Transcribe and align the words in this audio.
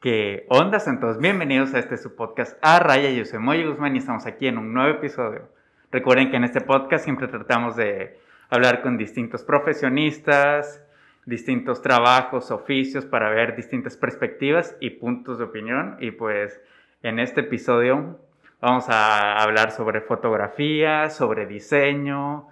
¿Qué 0.00 0.46
onda, 0.48 0.78
santos? 0.78 1.18
Bienvenidos 1.18 1.74
a 1.74 1.80
este 1.80 1.96
su 1.96 2.14
podcast 2.14 2.56
A 2.62 2.78
Raya. 2.78 3.10
Yo 3.10 3.24
soy 3.24 3.40
Moy 3.40 3.64
Guzmán 3.64 3.96
y 3.96 3.98
estamos 3.98 4.26
aquí 4.26 4.46
en 4.46 4.56
un 4.56 4.72
nuevo 4.72 4.96
episodio. 4.96 5.48
Recuerden 5.90 6.30
que 6.30 6.36
en 6.36 6.44
este 6.44 6.60
podcast 6.60 7.02
siempre 7.02 7.26
tratamos 7.26 7.74
de 7.74 8.16
hablar 8.48 8.80
con 8.82 8.96
distintos 8.96 9.42
profesionistas, 9.42 10.86
distintos 11.26 11.82
trabajos, 11.82 12.52
oficios, 12.52 13.06
para 13.06 13.28
ver 13.30 13.56
distintas 13.56 13.96
perspectivas 13.96 14.76
y 14.78 14.90
puntos 14.90 15.38
de 15.38 15.46
opinión. 15.46 15.96
Y 15.98 16.12
pues 16.12 16.60
en 17.02 17.18
este 17.18 17.40
episodio 17.40 18.20
vamos 18.60 18.88
a 18.88 19.42
hablar 19.42 19.72
sobre 19.72 20.00
fotografía, 20.00 21.10
sobre 21.10 21.46
diseño, 21.46 22.46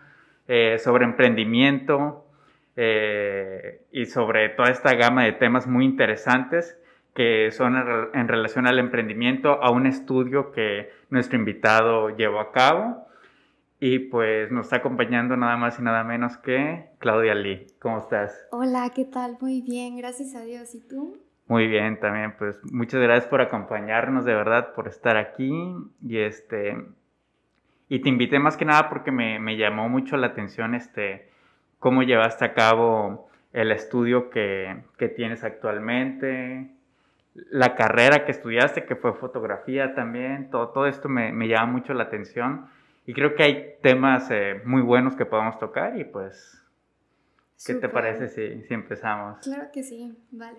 eh, 0.48 0.80
sobre 0.80 1.04
emprendimiento 1.04 2.26
eh, 2.74 3.82
y 3.92 4.06
sobre 4.06 4.48
toda 4.48 4.70
esta 4.70 4.94
gama 4.94 5.22
de 5.22 5.32
temas 5.34 5.68
muy 5.68 5.84
interesantes 5.84 6.76
que 7.16 7.50
son 7.50 7.74
en 8.14 8.28
relación 8.28 8.66
al 8.68 8.78
emprendimiento, 8.78 9.60
a 9.62 9.70
un 9.70 9.86
estudio 9.86 10.52
que 10.52 10.90
nuestro 11.10 11.38
invitado 11.38 12.10
llevó 12.16 12.38
a 12.38 12.52
cabo. 12.52 13.06
Y 13.80 13.98
pues 13.98 14.50
nos 14.52 14.66
está 14.66 14.76
acompañando 14.76 15.36
nada 15.36 15.56
más 15.56 15.78
y 15.78 15.82
nada 15.82 16.04
menos 16.04 16.36
que 16.36 16.86
Claudia 16.98 17.34
Lee. 17.34 17.66
¿Cómo 17.80 17.98
estás? 17.98 18.46
Hola, 18.52 18.90
¿qué 18.94 19.04
tal? 19.04 19.36
Muy 19.40 19.60
bien, 19.62 19.96
gracias 19.96 20.34
a 20.34 20.42
Dios. 20.42 20.74
¿Y 20.74 20.86
tú? 20.86 21.18
Muy 21.48 21.66
bien, 21.66 21.98
también. 21.98 22.34
Pues 22.38 22.58
muchas 22.72 23.00
gracias 23.00 23.26
por 23.26 23.40
acompañarnos, 23.40 24.24
de 24.24 24.34
verdad, 24.34 24.74
por 24.74 24.86
estar 24.86 25.16
aquí. 25.16 25.74
Y 26.06 26.18
este. 26.18 26.76
Y 27.88 28.00
te 28.00 28.08
invité 28.08 28.38
más 28.38 28.56
que 28.56 28.64
nada 28.64 28.88
porque 28.88 29.10
me, 29.10 29.38
me 29.38 29.56
llamó 29.56 29.88
mucho 29.88 30.16
la 30.16 30.28
atención 30.28 30.74
este 30.74 31.30
cómo 31.78 32.02
llevaste 32.02 32.44
a 32.44 32.54
cabo 32.54 33.28
el 33.52 33.72
estudio 33.72 34.28
que, 34.28 34.82
que 34.98 35.08
tienes 35.08 35.44
actualmente, 35.44 36.70
la 37.50 37.74
carrera 37.74 38.24
que 38.24 38.32
estudiaste, 38.32 38.84
que 38.84 38.96
fue 38.96 39.14
fotografía 39.14 39.94
también, 39.94 40.50
todo, 40.50 40.68
todo 40.70 40.86
esto 40.86 41.08
me, 41.08 41.32
me 41.32 41.48
llama 41.48 41.72
mucho 41.72 41.94
la 41.94 42.04
atención 42.04 42.66
y 43.06 43.14
creo 43.14 43.34
que 43.34 43.42
hay 43.42 43.74
temas 43.82 44.30
eh, 44.30 44.60
muy 44.64 44.82
buenos 44.82 45.14
que 45.14 45.26
podamos 45.26 45.58
tocar 45.58 45.98
y 45.98 46.04
pues, 46.04 46.60
¿qué 47.64 47.74
te 47.74 47.88
parece 47.88 48.28
si, 48.28 48.62
si 48.66 48.74
empezamos? 48.74 49.38
Claro 49.42 49.68
que 49.72 49.82
sí, 49.82 50.16
vale. 50.32 50.58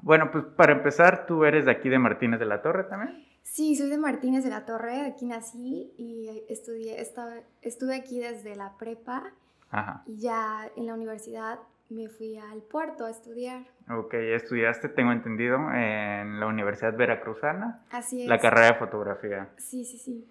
Bueno, 0.00 0.30
pues 0.32 0.44
para 0.56 0.72
empezar, 0.72 1.26
¿tú 1.26 1.44
eres 1.44 1.66
de 1.66 1.70
aquí 1.70 1.88
de 1.88 1.98
Martínez 1.98 2.40
de 2.40 2.46
la 2.46 2.62
Torre 2.62 2.84
también? 2.84 3.24
Sí, 3.42 3.76
soy 3.76 3.90
de 3.90 3.98
Martínez 3.98 4.42
de 4.42 4.50
la 4.50 4.64
Torre, 4.64 5.02
aquí 5.02 5.26
nací 5.26 5.92
y 5.98 6.44
estudié, 6.48 7.00
estaba, 7.00 7.34
estuve 7.60 7.94
aquí 7.94 8.18
desde 8.20 8.56
la 8.56 8.72
prepa 8.78 9.32
Ajá. 9.70 10.02
y 10.06 10.20
ya 10.20 10.70
en 10.76 10.86
la 10.86 10.94
universidad 10.94 11.58
me 11.92 12.08
fui 12.08 12.36
al 12.36 12.62
puerto 12.62 13.06
a 13.06 13.10
estudiar. 13.10 13.62
Ok, 13.90 14.14
estudiaste, 14.14 14.88
tengo 14.88 15.12
entendido, 15.12 15.56
en 15.72 16.40
la 16.40 16.46
Universidad 16.46 16.96
Veracruzana. 16.96 17.82
Así 17.90 18.22
es. 18.22 18.28
La 18.28 18.38
carrera 18.38 18.68
de 18.68 18.74
fotografía. 18.74 19.48
Sí, 19.56 19.84
sí, 19.84 19.98
sí. 19.98 20.28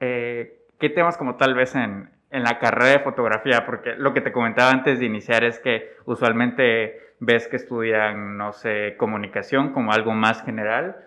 Eh, 0.00 0.66
¿Qué 0.78 0.88
temas 0.88 1.16
como 1.16 1.36
tal 1.36 1.54
vez 1.54 1.74
en, 1.74 2.10
en, 2.30 2.42
la 2.42 2.58
carrera 2.58 2.98
de 2.98 3.00
fotografía? 3.00 3.66
Porque 3.66 3.94
lo 3.96 4.14
que 4.14 4.22
te 4.22 4.32
comentaba 4.32 4.70
antes 4.70 4.98
de 4.98 5.06
iniciar 5.06 5.44
es 5.44 5.58
que 5.58 5.94
usualmente 6.06 7.10
ves 7.20 7.48
que 7.48 7.56
estudian, 7.56 8.38
no 8.38 8.52
sé, 8.52 8.96
comunicación 8.96 9.72
como 9.72 9.92
algo 9.92 10.12
más 10.12 10.42
general 10.42 11.04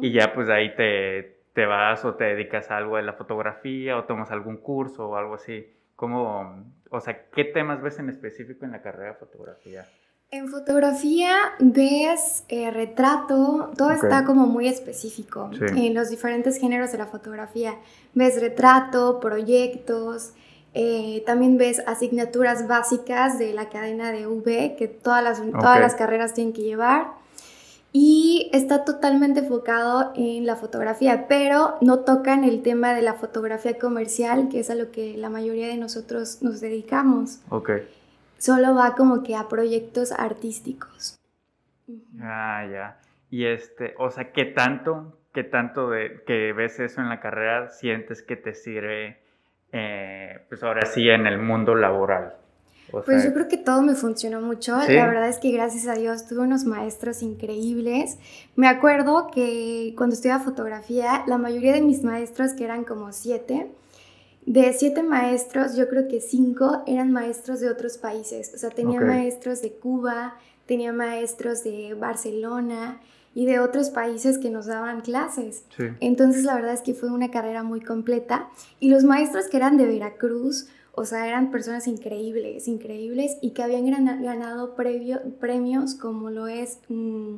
y 0.00 0.12
ya 0.12 0.32
pues 0.32 0.48
ahí 0.48 0.74
te, 0.76 1.38
te 1.52 1.66
vas 1.66 2.04
o 2.04 2.14
te 2.14 2.24
dedicas 2.24 2.70
a 2.70 2.76
algo 2.76 2.96
de 2.96 3.02
la 3.02 3.14
fotografía 3.14 3.96
o 3.96 4.04
tomas 4.04 4.30
algún 4.30 4.58
curso 4.58 5.08
o 5.08 5.16
algo 5.16 5.34
así. 5.34 5.66
¿Cómo, 5.96 6.64
o 6.90 7.00
sea, 7.00 7.28
qué 7.30 7.44
temas 7.44 7.82
ves 7.82 7.98
en 7.98 8.10
específico 8.10 8.64
en 8.64 8.72
la 8.72 8.82
carrera 8.82 9.12
de 9.12 9.14
fotografía? 9.14 9.86
En 10.30 10.48
fotografía 10.48 11.36
ves 11.60 12.44
eh, 12.48 12.70
retrato, 12.70 13.70
todo 13.76 13.92
está 13.92 14.24
como 14.24 14.46
muy 14.46 14.66
específico 14.66 15.50
en 15.52 15.94
los 15.94 16.10
diferentes 16.10 16.58
géneros 16.58 16.92
de 16.92 16.98
la 16.98 17.06
fotografía. 17.06 17.76
Ves 18.12 18.40
retrato, 18.40 19.20
proyectos, 19.20 20.32
eh, 20.74 21.22
también 21.24 21.56
ves 21.56 21.80
asignaturas 21.86 22.66
básicas 22.66 23.38
de 23.38 23.54
la 23.54 23.68
cadena 23.70 24.12
de 24.12 24.26
V 24.26 24.74
que 24.76 24.88
todas 24.88 25.22
las, 25.22 25.40
todas 25.52 25.80
las 25.80 25.94
carreras 25.94 26.34
tienen 26.34 26.52
que 26.52 26.62
llevar 26.62 27.06
y 27.98 28.50
está 28.52 28.84
totalmente 28.84 29.40
enfocado 29.40 30.12
en 30.16 30.44
la 30.44 30.56
fotografía, 30.56 31.28
pero 31.30 31.78
no 31.80 32.00
tocan 32.00 32.44
el 32.44 32.62
tema 32.62 32.92
de 32.92 33.00
la 33.00 33.14
fotografía 33.14 33.78
comercial, 33.78 34.50
que 34.50 34.60
es 34.60 34.68
a 34.68 34.74
lo 34.74 34.90
que 34.90 35.16
la 35.16 35.30
mayoría 35.30 35.68
de 35.68 35.78
nosotros 35.78 36.42
nos 36.42 36.60
dedicamos. 36.60 37.40
Ok. 37.48 37.70
Solo 38.36 38.74
va 38.74 38.94
como 38.96 39.22
que 39.22 39.34
a 39.34 39.48
proyectos 39.48 40.12
artísticos. 40.12 41.18
Ah, 42.20 42.66
ya. 42.70 43.00
Y 43.30 43.46
este, 43.46 43.94
o 43.96 44.10
sea, 44.10 44.30
¿qué 44.30 44.44
tanto, 44.44 45.18
qué 45.32 45.44
tanto 45.44 45.88
de 45.88 46.22
que 46.26 46.52
ves 46.52 46.78
eso 46.78 47.00
en 47.00 47.08
la 47.08 47.20
carrera 47.20 47.70
sientes 47.70 48.20
que 48.20 48.36
te 48.36 48.52
sirve, 48.52 49.22
eh, 49.72 50.44
pues 50.50 50.62
ahora 50.62 50.84
sí, 50.84 51.08
en 51.08 51.26
el 51.26 51.38
mundo 51.38 51.74
laboral? 51.74 52.34
Pues 53.04 53.24
yo 53.24 53.32
creo 53.32 53.48
que 53.48 53.56
todo 53.56 53.82
me 53.82 53.94
funcionó 53.94 54.40
mucho. 54.40 54.76
La 54.76 55.06
verdad 55.06 55.28
es 55.28 55.38
que 55.38 55.50
gracias 55.50 55.86
a 55.86 55.94
Dios 55.94 56.26
tuve 56.26 56.40
unos 56.40 56.64
maestros 56.64 57.22
increíbles. 57.22 58.18
Me 58.54 58.68
acuerdo 58.68 59.28
que 59.32 59.94
cuando 59.96 60.14
estudiaba 60.14 60.42
fotografía, 60.42 61.24
la 61.26 61.38
mayoría 61.38 61.72
de 61.72 61.82
mis 61.82 62.02
maestros, 62.02 62.52
que 62.52 62.64
eran 62.64 62.84
como 62.84 63.12
siete, 63.12 63.70
de 64.46 64.72
siete 64.72 65.02
maestros, 65.02 65.76
yo 65.76 65.88
creo 65.88 66.06
que 66.06 66.20
cinco 66.20 66.82
eran 66.86 67.12
maestros 67.12 67.60
de 67.60 67.68
otros 67.68 67.98
países. 67.98 68.52
O 68.54 68.58
sea, 68.58 68.70
tenía 68.70 69.00
maestros 69.00 69.60
de 69.60 69.72
Cuba, 69.72 70.36
tenía 70.66 70.92
maestros 70.92 71.64
de 71.64 71.94
Barcelona 71.94 73.00
y 73.34 73.44
de 73.44 73.58
otros 73.58 73.90
países 73.90 74.38
que 74.38 74.48
nos 74.48 74.66
daban 74.66 75.02
clases. 75.02 75.64
Entonces, 76.00 76.44
la 76.44 76.54
verdad 76.54 76.72
es 76.72 76.80
que 76.80 76.94
fue 76.94 77.10
una 77.10 77.30
carrera 77.30 77.62
muy 77.62 77.80
completa. 77.80 78.48
Y 78.80 78.88
los 78.88 79.04
maestros 79.04 79.48
que 79.48 79.58
eran 79.58 79.76
de 79.76 79.86
Veracruz, 79.86 80.68
o 80.96 81.04
sea, 81.04 81.28
eran 81.28 81.50
personas 81.50 81.86
increíbles, 81.86 82.66
increíbles 82.68 83.36
y 83.42 83.50
que 83.50 83.62
habían 83.62 83.84
ganado 84.22 84.74
premios 84.74 85.94
como 85.94 86.30
lo 86.30 86.48
es 86.48 86.78
mm, 86.88 87.34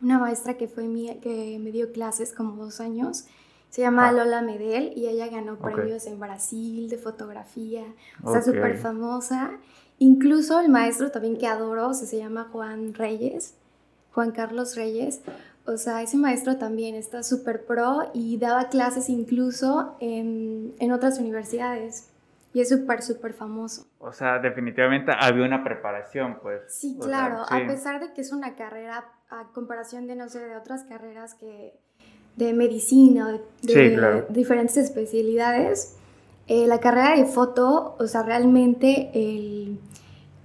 una 0.00 0.18
maestra 0.18 0.54
que, 0.54 0.68
fue 0.68 0.84
mía, 0.84 1.20
que 1.20 1.58
me 1.60 1.70
dio 1.70 1.92
clases 1.92 2.32
como 2.32 2.64
dos 2.64 2.80
años. 2.80 3.26
Se 3.68 3.82
llama 3.82 4.10
Lola 4.10 4.40
Medel 4.40 4.94
y 4.96 5.06
ella 5.06 5.28
ganó 5.28 5.58
premios 5.58 6.06
en 6.06 6.18
Brasil 6.18 6.88
de 6.88 6.96
fotografía. 6.96 7.84
O 8.22 8.32
sea, 8.32 8.40
súper 8.40 8.78
famosa. 8.78 9.50
Incluso 9.98 10.58
el 10.60 10.70
maestro 10.70 11.10
también 11.10 11.36
que 11.36 11.46
adoro, 11.46 11.92
se 11.92 12.16
llama 12.16 12.48
Juan 12.52 12.94
Reyes, 12.94 13.54
Juan 14.12 14.30
Carlos 14.30 14.76
Reyes. 14.76 15.20
O 15.66 15.76
sea, 15.76 16.02
ese 16.02 16.16
maestro 16.16 16.56
también 16.56 16.94
está 16.94 17.22
súper 17.22 17.66
pro 17.66 18.10
y 18.14 18.38
daba 18.38 18.70
clases 18.70 19.10
incluso 19.10 19.96
en, 20.00 20.74
en 20.78 20.92
otras 20.92 21.18
universidades. 21.18 22.13
Y 22.54 22.60
es 22.60 22.68
súper, 22.68 23.02
súper 23.02 23.32
famoso. 23.32 23.88
O 23.98 24.12
sea, 24.12 24.38
definitivamente 24.38 25.10
había 25.18 25.44
una 25.44 25.64
preparación, 25.64 26.38
pues. 26.40 26.62
Sí, 26.68 26.96
claro. 27.00 27.42
A 27.48 27.66
pesar 27.66 28.00
de 28.00 28.12
que 28.14 28.20
es 28.20 28.30
una 28.30 28.54
carrera, 28.54 29.04
a 29.28 29.48
comparación 29.52 30.06
de, 30.06 30.14
no 30.14 30.28
sé, 30.28 30.38
de 30.38 30.56
otras 30.56 30.84
carreras 30.84 31.34
que 31.34 31.74
de 32.36 32.52
medicina, 32.52 33.40
de, 33.62 34.24
diferentes 34.28 34.76
especialidades, 34.76 35.96
eh, 36.46 36.68
la 36.68 36.78
carrera 36.78 37.16
de 37.16 37.24
foto, 37.24 37.96
o 37.98 38.06
sea, 38.06 38.22
realmente 38.22 39.10
el, 39.14 39.80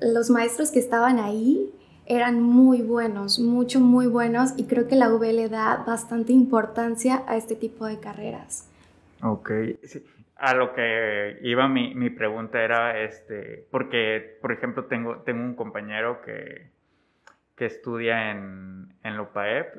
los 0.01 0.31
maestros 0.31 0.71
que 0.71 0.79
estaban 0.79 1.19
ahí 1.19 1.71
eran 2.07 2.41
muy 2.41 2.81
buenos, 2.81 3.37
mucho, 3.37 3.79
muy 3.79 4.07
buenos, 4.07 4.53
y 4.57 4.63
creo 4.63 4.87
que 4.87 4.95
la 4.95 5.13
UB 5.13 5.25
le 5.31 5.47
da 5.47 5.83
bastante 5.85 6.33
importancia 6.33 7.23
a 7.27 7.37
este 7.37 7.55
tipo 7.55 7.85
de 7.85 7.99
carreras. 7.99 8.65
Ok, 9.21 9.51
sí 9.83 10.03
a 10.39 10.53
lo 10.53 10.73
que 10.73 11.37
iba 11.41 11.67
mi, 11.67 11.93
mi, 11.95 12.09
pregunta 12.09 12.61
era, 12.61 12.99
este, 13.01 13.67
porque, 13.71 14.37
por 14.41 14.51
ejemplo, 14.51 14.85
tengo, 14.85 15.17
tengo 15.23 15.43
un 15.43 15.55
compañero 15.55 16.21
que, 16.21 16.71
que 17.55 17.65
estudia 17.65 18.31
en, 18.31 18.93
en 19.03 19.15
la 19.15 19.21
UPAEP 19.23 19.75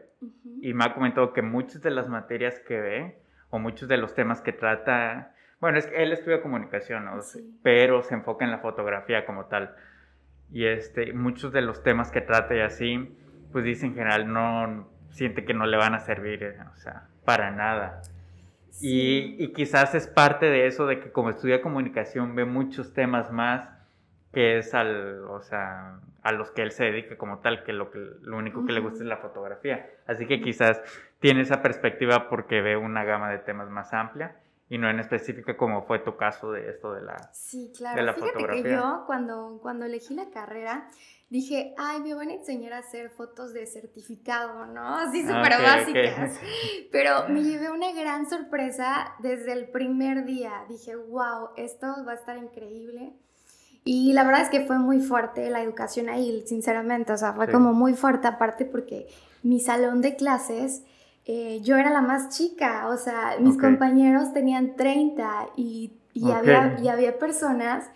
y 0.61 0.75
me 0.75 0.85
ha 0.85 0.95
comentado 0.95 1.33
que 1.33 1.43
muchas 1.43 1.83
de 1.83 1.91
las 1.91 2.09
materias 2.09 2.61
que 2.61 2.79
ve 2.79 3.19
o 3.49 3.59
muchos 3.59 3.89
de 3.89 3.97
los 3.97 4.15
temas 4.15 4.43
que 4.43 4.53
trata, 4.53 5.35
bueno, 5.61 5.79
es 5.79 5.87
que 5.87 6.03
él 6.03 6.13
estudia 6.13 6.43
comunicación, 6.43 7.09
pero 7.63 8.03
se 8.03 8.15
enfoca 8.15 8.45
en 8.45 8.51
la 8.51 8.59
fotografía 8.59 9.25
como 9.25 9.47
tal. 9.47 9.75
Y 10.53 10.67
este, 10.67 11.13
muchos 11.13 11.53
de 11.53 11.63
los 11.63 11.83
temas 11.83 12.11
que 12.11 12.21
trata 12.21 12.55
y 12.55 12.61
así, 12.61 13.17
pues 13.53 13.65
dice 13.65 13.87
en 13.87 13.95
general 13.95 14.33
no, 14.33 14.89
siente 15.11 15.45
que 15.45 15.55
no 15.55 15.67
le 15.67 15.77
van 15.77 15.95
a 15.95 16.01
servir, 16.01 16.57
o 16.73 16.77
sea, 16.77 17.09
para 17.25 17.51
nada. 17.51 18.03
Y, 18.81 19.53
quizás 19.53 19.95
es 19.95 20.07
parte 20.07 20.47
de 20.47 20.67
eso, 20.67 20.87
de 20.87 21.01
que 21.01 21.13
como 21.13 21.31
estudia 21.31 21.63
comunicación 21.63 22.35
ve 22.35 22.45
muchos 22.45 22.93
temas 22.93 23.31
más 23.33 23.69
que 24.33 24.59
es 24.59 24.75
al, 24.75 25.25
o 25.25 25.41
sea, 25.41 25.99
a 26.23 26.33
los 26.33 26.51
que 26.53 26.63
él 26.63 26.71
se 26.71 26.85
dedica 26.85 27.17
como 27.17 27.39
tal, 27.39 27.65
que 27.65 27.73
lo, 27.73 27.91
que, 27.91 27.99
lo 27.99 28.37
único 28.37 28.65
que 28.65 28.73
le 28.73 28.81
gusta 28.81 29.03
es 29.03 29.09
la 29.09 29.17
fotografía. 29.17 29.91
Así 30.07 30.27
que 30.27 30.41
quizás 30.41 30.81
tiene 31.19 31.41
esa 31.41 31.63
perspectiva 31.63 32.29
porque 32.29 32.61
ve 32.61 32.77
una 32.77 33.05
gama 33.05 33.31
de 33.31 33.39
temas 33.39 33.69
más 33.71 33.93
amplia 33.93 34.37
y 34.69 34.79
no 34.79 34.89
en 34.89 35.01
específica 35.01 35.57
como 35.57 35.83
fue 35.83 35.99
tu 35.99 36.17
caso 36.17 36.53
de 36.53 36.71
esto 36.71 36.93
de 36.93 37.03
la 37.03 37.17
Sí, 37.33 37.73
claro. 37.77 38.15
Fíjate 38.15 38.63
que 38.63 38.71
yo 38.71 39.03
cuando, 39.07 39.59
cuando 39.61 39.85
elegí 39.85 40.15
la 40.15 40.31
carrera 40.31 40.89
dije, 41.31 41.75
ay, 41.79 42.01
me 42.01 42.13
van 42.13 42.29
a 42.29 42.35
enseñar 42.35 42.73
a 42.73 42.79
hacer 42.79 43.11
fotos 43.11 43.55
de 43.55 43.65
certificado, 43.67 44.67
¿no? 44.67 44.97
Así 44.97 45.23
ah, 45.27 45.29
súper 45.29 45.63
básicas. 45.63 46.41
Pero 46.93 47.29
me 47.29 47.43
llevé 47.45 47.71
una 47.71 47.93
gran 47.93 48.29
sorpresa 48.29 49.15
desde 49.21 49.53
el 49.53 49.69
primer 49.69 50.25
día. 50.27 50.53
Dije, 50.69 50.97
wow, 50.97 51.51
esto 51.57 51.87
va 52.07 52.13
a 52.13 52.17
estar 52.17 52.37
increíble. 52.37 53.15
Y 53.85 54.13
la 54.13 54.25
verdad 54.25 54.43
es 54.43 54.51
que 54.51 54.67
fue 54.67 54.79
muy 54.79 55.01
fuerte 55.01 55.49
la 55.51 55.63
educación 55.63 56.09
ahí, 56.09 56.43
sinceramente. 56.47 57.13
O 57.13 57.17
sea, 57.17 57.33
fue 57.33 57.51
como 57.51 57.73
muy 57.73 57.95
fuerte, 57.95 58.27
aparte 58.27 58.65
porque 58.65 59.07
mi 59.43 59.61
salón 59.61 60.03
de 60.03 60.17
clases, 60.17 60.83
eh, 61.25 61.61
yo 61.63 61.77
era 61.77 61.91
la 61.91 62.03
más 62.03 62.37
chica. 62.37 62.89
O 62.89 62.97
sea, 62.97 63.37
mis 63.39 63.57
compañeros 63.57 64.33
tenían 64.33 64.75
30 64.75 65.51
y, 65.57 65.93
y, 66.13 66.31
había, 66.33 66.77
y 66.83 66.89
había 66.89 67.19
personas 67.19 67.89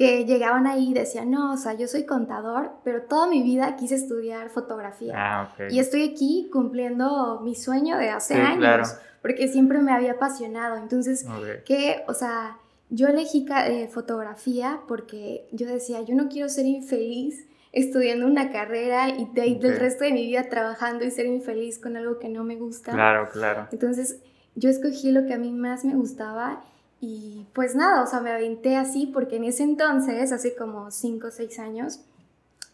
que 0.00 0.24
llegaban 0.24 0.66
ahí 0.66 0.92
y 0.92 0.94
decían, 0.94 1.30
no, 1.30 1.52
o 1.52 1.56
sea, 1.58 1.74
yo 1.74 1.86
soy 1.86 2.06
contador, 2.06 2.70
pero 2.84 3.02
toda 3.02 3.26
mi 3.26 3.42
vida 3.42 3.76
quise 3.76 3.96
estudiar 3.96 4.48
fotografía. 4.48 5.12
Ah, 5.14 5.54
y 5.68 5.78
estoy 5.78 6.08
aquí 6.08 6.48
cumpliendo 6.50 7.42
mi 7.42 7.54
sueño 7.54 7.98
de 7.98 8.08
hace 8.08 8.32
años, 8.40 8.96
porque 9.20 9.46
siempre 9.48 9.80
me 9.80 9.92
había 9.92 10.12
apasionado. 10.12 10.78
Entonces, 10.78 11.26
que, 11.66 12.02
o 12.08 12.14
sea, 12.14 12.56
yo 12.88 13.08
elegí 13.08 13.44
eh, 13.66 13.88
fotografía 13.92 14.80
porque 14.88 15.46
yo 15.52 15.66
decía, 15.66 16.00
yo 16.00 16.14
no 16.14 16.30
quiero 16.30 16.48
ser 16.48 16.64
infeliz 16.64 17.46
estudiando 17.70 18.24
una 18.24 18.50
carrera 18.50 19.10
y 19.10 19.26
de, 19.34 19.56
del 19.56 19.78
resto 19.78 20.04
de 20.04 20.12
mi 20.12 20.24
vida 20.28 20.48
trabajando 20.48 21.04
y 21.04 21.10
ser 21.10 21.26
infeliz 21.26 21.78
con 21.78 21.98
algo 21.98 22.18
que 22.18 22.30
no 22.30 22.42
me 22.42 22.56
gusta. 22.56 22.92
Claro, 22.92 23.28
claro. 23.30 23.68
Entonces, 23.70 24.22
yo 24.54 24.70
escogí 24.70 25.12
lo 25.12 25.26
que 25.26 25.34
a 25.34 25.38
mí 25.38 25.52
más 25.52 25.84
me 25.84 25.94
gustaba 25.94 26.64
y 27.00 27.46
pues 27.54 27.74
nada, 27.74 28.02
o 28.02 28.06
sea, 28.06 28.20
me 28.20 28.30
aventé 28.30 28.76
así 28.76 29.06
porque 29.06 29.36
en 29.36 29.44
ese 29.44 29.62
entonces, 29.62 30.32
hace 30.32 30.54
como 30.54 30.90
5 30.90 31.28
o 31.28 31.30
6 31.30 31.58
años, 31.58 32.00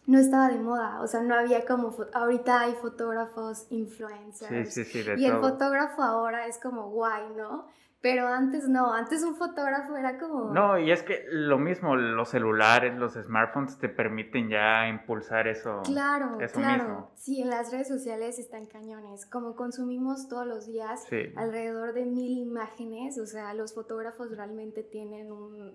no 0.05 0.19
estaba 0.19 0.49
de 0.49 0.59
moda, 0.59 1.01
o 1.01 1.07
sea, 1.07 1.21
no 1.21 1.35
había 1.35 1.65
como, 1.65 1.95
ahorita 2.13 2.61
hay 2.61 2.73
fotógrafos, 2.73 3.67
influencers. 3.69 4.73
Sí, 4.73 4.83
sí, 4.83 5.03
sí, 5.03 5.09
y 5.17 5.25
el 5.25 5.37
fotógrafo 5.39 6.01
ahora 6.01 6.47
es 6.47 6.57
como 6.57 6.89
guay, 6.89 7.23
¿no? 7.35 7.67
Pero 7.99 8.27
antes 8.27 8.69
no, 8.69 8.93
antes 8.93 9.23
un 9.23 9.35
fotógrafo 9.35 9.97
era 9.97 10.19
como... 10.19 10.53
No, 10.53 10.77
y 10.77 10.91
es 10.91 11.01
que 11.01 11.25
lo 11.31 11.57
mismo, 11.57 11.95
los 11.95 12.29
celulares, 12.29 12.95
los 12.95 13.13
smartphones 13.13 13.79
te 13.79 13.89
permiten 13.89 14.49
ya 14.49 14.87
impulsar 14.87 15.47
eso. 15.47 15.81
Claro, 15.83 16.37
claro. 16.53 17.11
Sí, 17.15 17.41
en 17.41 17.49
las 17.49 17.71
redes 17.71 17.87
sociales 17.87 18.37
están 18.37 18.67
cañones. 18.67 19.25
Como 19.25 19.55
consumimos 19.55 20.29
todos 20.29 20.45
los 20.45 20.67
días 20.67 21.07
alrededor 21.35 21.93
de 21.93 22.05
mil 22.05 22.37
imágenes, 22.37 23.17
o 23.17 23.25
sea, 23.25 23.55
los 23.55 23.73
fotógrafos 23.73 24.29
realmente 24.37 24.83
tienen 24.83 25.31
un, 25.31 25.73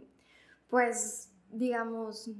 pues, 0.70 1.32
digamos, 1.50 2.30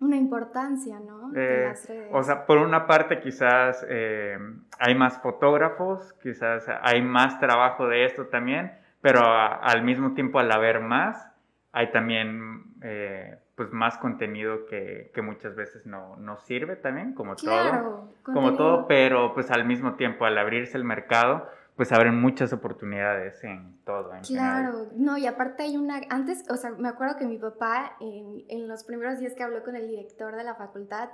una 0.00 0.16
importancia, 0.16 0.98
¿no? 0.98 1.30
Eh, 1.36 1.66
las 1.68 1.88
redes. 1.88 2.10
O 2.12 2.22
sea, 2.24 2.46
por 2.46 2.58
una 2.58 2.88
parte 2.88 3.20
quizás 3.20 3.86
eh, 3.88 4.36
hay 4.80 4.96
más 4.96 5.22
fotógrafos, 5.22 6.12
quizás 6.14 6.64
hay 6.82 7.00
más 7.00 7.38
trabajo 7.38 7.86
de 7.86 8.06
esto 8.06 8.26
también 8.26 8.82
pero 9.04 9.20
al 9.22 9.82
mismo 9.82 10.14
tiempo 10.14 10.38
al 10.38 10.50
haber 10.50 10.80
más, 10.80 11.30
hay 11.72 11.92
también 11.92 12.64
eh, 12.80 13.36
pues 13.54 13.70
más 13.70 13.98
contenido 13.98 14.64
que, 14.64 15.10
que 15.12 15.20
muchas 15.20 15.54
veces 15.54 15.84
no, 15.84 16.16
no, 16.16 16.38
sirve 16.38 16.76
también, 16.76 17.12
como 17.12 17.36
todo. 17.36 18.08
Como 18.22 18.54
todo, 18.54 18.86
pero 18.88 19.34
pues 19.34 19.50
al 19.50 19.66
mismo 19.66 19.96
tiempo 19.96 20.24
al 20.24 20.38
abrirse 20.38 20.78
el 20.78 20.84
mercado, 20.84 21.46
pues 21.76 21.90
abren 21.90 22.20
muchas 22.20 22.52
oportunidades 22.52 23.42
en 23.42 23.78
todo. 23.84 24.12
claro, 24.26 24.90
no, 24.94 25.18
y 25.18 25.26
aparte 25.26 25.64
hay 25.64 25.76
una, 25.76 26.00
antes, 26.08 26.44
o 26.48 26.56
sea, 26.56 26.70
me 26.70 26.88
acuerdo 26.88 27.16
que 27.16 27.26
mi 27.26 27.36
papá 27.38 27.96
en, 28.00 28.44
en 28.48 28.68
los 28.68 28.84
primeros 28.84 29.18
días 29.18 29.34
que 29.34 29.42
habló 29.42 29.64
con 29.64 29.74
el 29.74 29.88
director 29.88 30.36
de 30.36 30.44
la 30.44 30.54
facultad, 30.54 31.08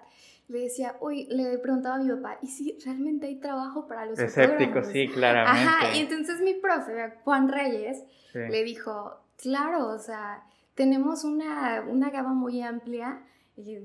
le 0.49 0.61
decía, 0.61 0.97
uy, 1.01 1.27
le 1.31 1.57
preguntaba 1.59 1.95
a 1.95 1.99
mi 1.99 2.11
papá, 2.11 2.39
¿y 2.43 2.49
si 2.49 2.79
realmente 2.85 3.27
hay 3.27 3.37
trabajo 3.37 3.87
para 3.89 4.05
los 4.05 4.19
Escéptico, 4.19 4.83
sí, 4.85 5.09
claramente. 5.09 5.69
Ajá, 5.69 5.97
y 5.97 6.01
entonces 6.01 6.41
mi 6.41 6.55
profe, 6.55 7.15
Juan 7.25 7.49
Reyes, 7.49 8.05
le 8.35 8.63
dijo, 8.63 9.19
claro, 9.37 9.89
o 9.89 9.99
sea, 9.99 10.45
tenemos 10.75 11.25
una, 11.25 11.85
una 11.89 12.11
gama 12.11 12.35
muy 12.35 12.63
amplia 12.63 13.23
eh, 13.57 13.83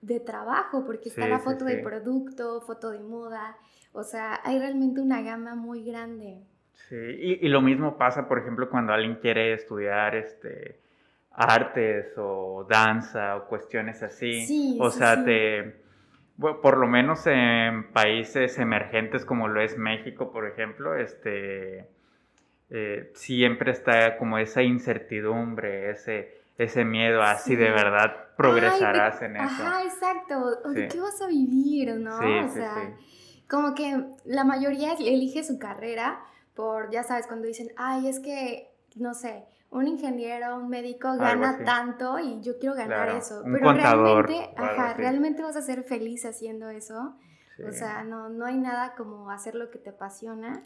de 0.00 0.20
trabajo, 0.20 0.84
porque 0.86 1.08
está 1.08 1.26
la 1.28 1.40
foto 1.40 1.64
de 1.64 1.78
producto, 1.78 2.60
foto 2.60 2.90
de 2.90 3.00
moda, 3.00 3.56
o 3.92 4.04
sea, 4.04 4.40
hay 4.44 4.58
realmente 4.58 5.00
una 5.00 5.22
gama 5.22 5.54
muy 5.54 5.84
grande. 5.84 6.38
Sí, 6.88 6.96
y, 6.96 7.46
y 7.46 7.48
lo 7.48 7.60
mismo 7.60 7.98
pasa, 7.98 8.28
por 8.28 8.38
ejemplo, 8.38 8.70
cuando 8.70 8.92
alguien 8.92 9.16
quiere 9.16 9.52
estudiar, 9.52 10.14
este 10.14 10.80
artes 11.30 12.14
o 12.16 12.66
danza 12.68 13.36
o 13.36 13.46
cuestiones 13.46 14.02
así. 14.02 14.44
Sí, 14.44 14.78
o 14.80 14.90
sea, 14.90 15.24
te 15.24 15.86
por 16.38 16.78
lo 16.78 16.86
menos 16.86 17.26
en 17.26 17.92
países 17.92 18.58
emergentes 18.58 19.24
como 19.24 19.48
lo 19.48 19.60
es 19.60 19.76
México, 19.76 20.30
por 20.30 20.46
ejemplo, 20.46 20.94
este, 20.94 21.88
eh, 22.70 23.10
siempre 23.14 23.72
está 23.72 24.16
como 24.18 24.38
esa 24.38 24.62
incertidumbre, 24.62 25.90
ese, 25.90 26.37
ese 26.58 26.84
miedo 26.84 27.22
a 27.22 27.36
si 27.36 27.56
de 27.56 27.70
verdad 27.70 28.34
progresarás 28.36 29.22
en 29.22 29.36
eso. 29.36 29.44
Ajá, 29.44 29.84
exacto. 29.84 30.56
¿De 30.72 30.88
qué 30.88 31.00
vas 31.00 31.22
a 31.22 31.28
vivir, 31.28 31.94
no? 31.96 32.16
o 32.18 32.48
sea, 32.48 32.94
como 33.48 33.74
que 33.74 34.04
la 34.24 34.44
mayoría 34.44 34.92
elige 34.94 35.44
su 35.44 35.58
carrera 35.58 36.20
por, 36.54 36.90
ya 36.90 37.04
sabes, 37.04 37.28
cuando 37.28 37.46
dicen, 37.46 37.68
ay, 37.76 38.08
es 38.08 38.18
que, 38.18 38.74
no 38.96 39.14
sé, 39.14 39.44
un 39.70 39.86
ingeniero, 39.86 40.56
un 40.56 40.68
médico 40.68 41.16
gana 41.16 41.64
tanto 41.64 42.18
y 42.18 42.40
yo 42.42 42.58
quiero 42.58 42.74
ganar 42.74 43.10
eso. 43.10 43.42
Pero 43.44 43.72
realmente, 43.72 44.50
ajá, 44.56 44.94
realmente 44.94 45.42
vas 45.42 45.56
a 45.56 45.62
ser 45.62 45.84
feliz 45.84 46.24
haciendo 46.24 46.68
eso. 46.68 47.16
O 47.66 47.72
sea, 47.72 48.02
no, 48.02 48.28
no 48.28 48.46
hay 48.46 48.56
nada 48.56 48.94
como 48.96 49.30
hacer 49.30 49.54
lo 49.54 49.70
que 49.70 49.78
te 49.78 49.90
apasiona. 49.90 50.64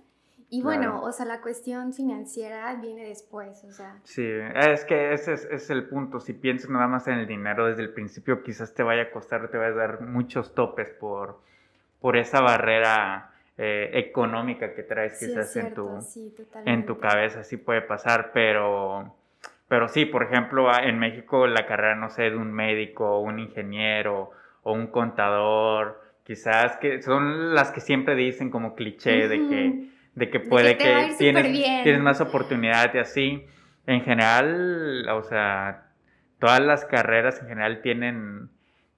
Y 0.54 0.60
bueno, 0.60 1.02
o 1.02 1.10
sea, 1.12 1.24
la 1.24 1.40
cuestión 1.40 1.94
financiera 1.94 2.74
viene 2.74 3.06
después, 3.06 3.64
o 3.64 3.72
sea. 3.72 3.96
Sí, 4.04 4.22
es 4.22 4.84
que 4.84 5.14
ese 5.14 5.32
es, 5.32 5.70
el 5.70 5.84
punto. 5.84 6.20
Si 6.20 6.34
piensas 6.34 6.68
nada 6.68 6.86
más 6.88 7.08
en 7.08 7.14
el 7.14 7.26
dinero 7.26 7.68
desde 7.68 7.80
el 7.80 7.88
principio, 7.88 8.42
quizás 8.42 8.74
te 8.74 8.82
vaya 8.82 9.04
a 9.04 9.10
costar, 9.10 9.48
te 9.48 9.56
vaya 9.56 9.70
a 9.70 9.76
dar 9.76 10.00
muchos 10.02 10.54
topes 10.54 10.90
por, 10.90 11.40
por 12.02 12.18
esa 12.18 12.42
barrera 12.42 13.30
eh, 13.56 13.92
económica 13.94 14.74
que 14.74 14.82
traes 14.82 15.18
quizás 15.18 15.56
en, 15.56 15.72
tu, 15.72 15.88
en 16.66 16.84
tu 16.84 16.98
cabeza, 16.98 17.44
sí 17.44 17.56
puede 17.56 17.80
pasar, 17.80 18.32
pero, 18.34 19.10
pero 19.68 19.88
sí, 19.88 20.04
por 20.04 20.22
ejemplo, 20.22 20.70
en 20.78 20.98
México 20.98 21.46
la 21.46 21.64
carrera, 21.64 21.94
no 21.94 22.10
sé, 22.10 22.24
de 22.24 22.36
un 22.36 22.52
médico, 22.52 23.20
un 23.20 23.38
ingeniero 23.38 24.32
o 24.64 24.74
un 24.74 24.88
contador, 24.88 25.98
quizás 26.24 26.76
que 26.76 27.00
son 27.00 27.54
las 27.54 27.70
que 27.70 27.80
siempre 27.80 28.14
dicen 28.16 28.50
como 28.50 28.74
cliché 28.74 29.28
de 29.28 29.38
que, 29.48 29.91
de 30.14 30.30
que 30.30 30.40
puede 30.40 30.76
que, 30.76 31.14
tienes, 31.18 31.44
tienes 31.82 32.00
más 32.00 32.20
oportunidad 32.20 32.94
y 32.94 32.98
así. 32.98 33.46
En 33.86 34.02
general, 34.02 35.08
o 35.08 35.22
sea, 35.22 35.86
todas 36.38 36.60
las 36.60 36.84
carreras 36.84 37.40
en 37.40 37.48
general 37.48 37.80
tienen 37.82 38.50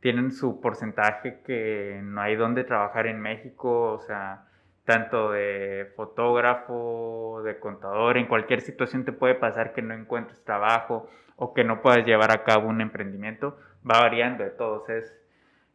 tienen 0.04 0.33
su 0.33 0.61
porcentaje 0.61 1.40
que 1.47 1.99
no 2.02 2.21
hay 2.21 2.37
donde 2.37 2.62
trabajar 2.62 3.06
en 3.06 3.23
México, 3.23 3.92
o 3.92 4.00
sea, 4.00 4.44
tanto 4.85 5.30
de 5.30 5.90
fotógrafo, 5.97 7.40
de 7.42 7.59
contador, 7.59 8.18
en 8.18 8.26
cualquier 8.26 8.61
situación 8.61 9.06
te 9.06 9.12
puede 9.12 9.35
pasar 9.35 9.73
que 9.73 9.80
no 9.80 9.94
encuentres 9.94 10.44
trabajo 10.44 11.09
o 11.37 11.54
que 11.54 11.64
no 11.64 11.80
puedas 11.80 12.04
llevar 12.04 12.33
a 12.33 12.44
cabo 12.44 12.68
un 12.68 12.83
emprendimiento, 12.83 13.59
va 13.90 14.02
variando 14.02 14.44
de 14.44 14.50
todos, 14.50 14.90
es... 14.90 15.16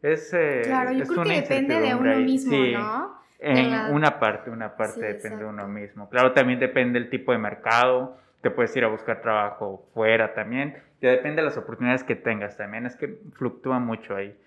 es 0.03 0.31
eh, 0.35 0.61
claro, 0.63 0.91
yo 0.91 1.07
creo 1.07 1.23
que 1.23 1.41
depende 1.41 1.79
de 1.79 1.95
uno 1.95 2.15
mismo, 2.17 2.55
¿no? 2.55 3.18
En 3.39 3.93
una 3.93 4.19
parte, 4.19 4.49
una 4.49 4.75
parte 4.75 5.01
depende 5.01 5.43
de 5.43 5.45
uno 5.45 5.67
mismo. 5.67 6.09
Claro, 6.09 6.33
también 6.33 6.59
depende 6.59 6.99
del 6.99 7.09
tipo 7.09 7.31
de 7.31 7.37
mercado, 7.37 8.17
te 8.41 8.51
puedes 8.51 8.75
ir 8.75 8.83
a 8.83 8.89
buscar 8.89 9.21
trabajo 9.21 9.87
fuera 9.93 10.33
también, 10.33 10.75
ya 11.01 11.11
depende 11.11 11.41
de 11.41 11.47
las 11.47 11.57
oportunidades 11.57 12.03
que 12.03 12.15
tengas 12.15 12.57
también, 12.57 12.85
es 12.85 12.95
que 12.95 13.19
fluctúa 13.33 13.79
mucho 13.79 14.15
ahí. 14.15 14.37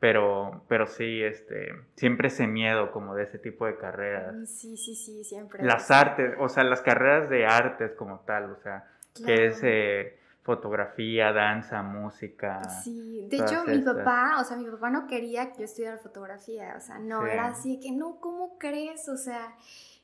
Pero, 0.00 0.62
pero 0.68 0.86
sí, 0.86 1.22
este, 1.24 1.74
siempre 1.96 2.28
ese 2.28 2.46
miedo 2.46 2.92
como 2.92 3.16
de 3.16 3.24
ese 3.24 3.36
tipo 3.38 3.66
de 3.66 3.76
carreras. 3.76 4.32
Mm, 4.32 4.46
sí, 4.46 4.76
sí, 4.76 4.94
sí, 4.94 5.24
siempre. 5.24 5.64
Las 5.64 5.90
artes, 5.90 6.36
o 6.38 6.48
sea, 6.48 6.62
las 6.62 6.82
carreras 6.82 7.28
de 7.28 7.46
artes 7.46 7.92
como 7.94 8.20
tal, 8.20 8.52
o 8.52 8.56
sea, 8.62 8.84
que 9.26 9.46
es 9.46 9.60
eh, 9.64 10.16
fotografía, 10.48 11.30
danza, 11.30 11.82
música. 11.82 12.66
Sí, 12.82 13.26
de 13.28 13.36
hecho 13.36 13.64
mi 13.66 13.80
papá, 13.80 14.38
o 14.40 14.44
sea, 14.44 14.56
mi 14.56 14.64
papá 14.64 14.88
no 14.88 15.06
quería 15.06 15.52
que 15.52 15.58
yo 15.58 15.64
estudiara 15.66 15.98
fotografía, 15.98 16.74
o 16.74 16.80
sea, 16.80 16.98
no, 16.98 17.26
era 17.26 17.48
así 17.48 17.78
que 17.78 17.92
no, 17.92 18.18
¿cómo 18.18 18.56
crees? 18.56 19.10
O 19.10 19.18
sea, 19.18 19.54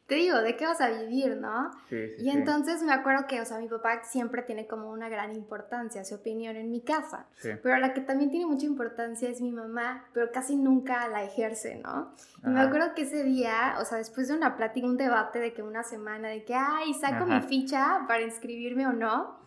te 0.07 0.17
digo, 0.17 0.43
¿de 0.43 0.55
qué 0.57 0.67
vas 0.67 0.81
a 0.83 0.91
vivir, 0.91 1.37
no? 1.39 1.71
Sí, 1.89 2.11
sí, 2.11 2.25
y 2.25 2.31
entonces 2.31 2.83
me 2.83 2.93
acuerdo 2.93 3.27
que, 3.27 3.41
o 3.41 3.45
sea, 3.47 3.59
mi 3.59 3.69
papá 3.69 4.05
siempre 4.05 4.43
tiene 4.43 4.67
como 4.67 4.91
una 4.91 5.09
gran 5.09 5.33
importancia, 5.35 6.05
su 6.05 6.17
opinión 6.17 6.57
en 6.57 6.71
mi 6.71 6.83
casa, 6.83 7.27
pero 7.63 7.79
la 7.79 7.95
que 7.95 8.03
también 8.03 8.31
tiene 8.31 8.45
mucha 8.45 8.67
importancia 8.67 9.31
es 9.31 9.41
mi 9.41 9.51
mamá, 9.51 10.05
pero 10.13 10.31
casi 10.31 10.57
nunca 10.57 11.09
la 11.09 11.25
ejerce, 11.25 11.81
¿no? 11.83 12.13
Y 12.45 12.49
me 12.49 12.61
acuerdo 12.61 12.95
que 12.95 13.03
ese 13.03 13.25
día, 13.25 13.77
o 13.81 13.85
sea, 13.87 13.97
después 13.99 14.29
de 14.29 14.35
una 14.35 14.57
plática, 14.57 14.87
un 14.87 14.99
debate 14.99 15.39
de 15.39 15.55
que 15.55 15.63
una 15.63 15.83
semana, 15.83 16.29
de 16.29 16.45
que, 16.45 16.55
ay, 16.55 16.93
saco 16.93 17.25
mi 17.25 17.41
ficha 17.41 18.05
para 18.07 18.23
inscribirme 18.23 18.87
o 18.87 18.93
no, 18.93 19.39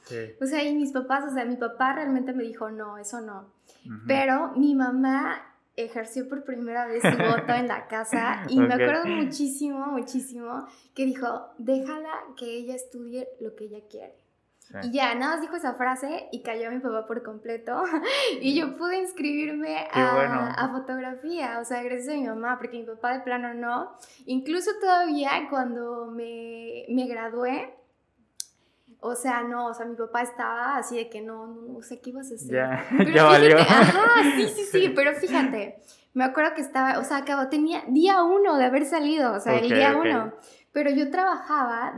o 0.42 0.46
sea, 0.46 0.64
y 0.64 0.74
mis 0.74 0.92
papás, 0.92 1.24
o 1.30 1.34
sea, 1.34 1.46
mi 1.46 1.58
papá 1.58 1.94
realmente 1.94 2.34
me 2.34 2.44
dijo, 2.44 2.72
no, 2.72 2.98
eso 2.98 3.22
no. 3.22 3.56
Pero 4.08 4.54
mi 4.56 4.76
mamá 4.76 5.47
ejerció 5.78 6.28
por 6.28 6.44
primera 6.44 6.88
vez 6.88 7.02
su 7.02 7.18
voto 7.18 7.54
en 7.54 7.68
la 7.68 7.88
casa 7.88 8.44
y 8.50 8.60
me 8.60 8.74
acuerdo 8.74 9.06
muchísimo, 9.06 9.88
muchísimo 9.88 10.68
que 10.94 11.06
dijo, 11.06 11.54
déjala 11.58 12.12
que 12.36 12.46
ella 12.46 12.76
estudie 12.76 13.30
lo 13.40 13.56
que 13.56 13.66
ella 13.66 13.80
quiere. 13.90 14.28
Y 14.84 14.92
ya, 14.92 15.16
nada 15.16 15.34
más 15.34 15.42
dijo 15.42 15.56
esa 15.56 15.76
frase 15.76 16.28
y 16.32 16.42
cayó 16.42 16.68
a 16.68 16.72
mi 16.72 16.80
papá 16.80 17.08
por 17.08 17.24
completo. 17.24 17.84
y 18.42 18.54
yo 18.60 18.76
pude 18.76 18.98
inscribirme 19.00 19.88
a, 19.92 20.52
a, 20.52 20.70
fotografía, 20.70 21.60
o 21.62 21.66
sea, 21.66 21.84
gracias 21.84 22.10
a 22.10 22.18
mi 22.18 22.28
mamá, 22.28 22.58
porque 22.58 22.80
mi 22.80 22.86
papá 22.86 23.14
de 23.14 23.22
plano 23.22 23.54
no. 23.54 23.96
Incluso 24.26 24.72
todavía 24.82 25.48
cuando 25.50 26.08
me, 26.08 26.86
me 26.90 27.08
gradué, 27.08 27.77
o 29.00 29.16
sea, 29.16 29.44
no, 29.44 29.68
o 29.68 29.74
sea, 29.74 29.86
mi 29.86 29.96
papá 29.96 30.22
estaba 30.22 30.78
así 30.78 30.98
de 30.98 31.10
que 31.10 31.22
no, 31.22 31.48
no, 31.48 31.82
sé 31.82 32.00
qué 32.02 32.10
ibas 32.10 32.32
a 32.32 32.36
hacer. 32.36 32.52
Ya, 32.52 32.86
ya 33.14 33.24
valió. 33.26 33.58
Ajá, 33.58 34.24
sí, 34.36 34.48
sí, 34.48 34.64
sí, 34.64 34.90
pero 34.96 35.14
fíjate, 35.14 35.80
me 36.14 36.24
acuerdo 36.24 36.56
que 36.56 36.62
estaba, 36.62 37.00
o 37.00 37.04
sea, 37.04 37.18
acabó, 37.18 37.48
tenía 37.50 37.84
día 37.88 38.24
uno 38.24 38.58
de 38.58 38.66
haber 38.66 38.86
salido, 38.86 39.34
o 39.34 39.40
sea, 39.40 39.60
el 39.60 39.70
día 39.70 39.96
uno. 39.96 40.34
Pero 40.72 40.92
yo 40.92 41.10
trabajaba, 41.10 41.94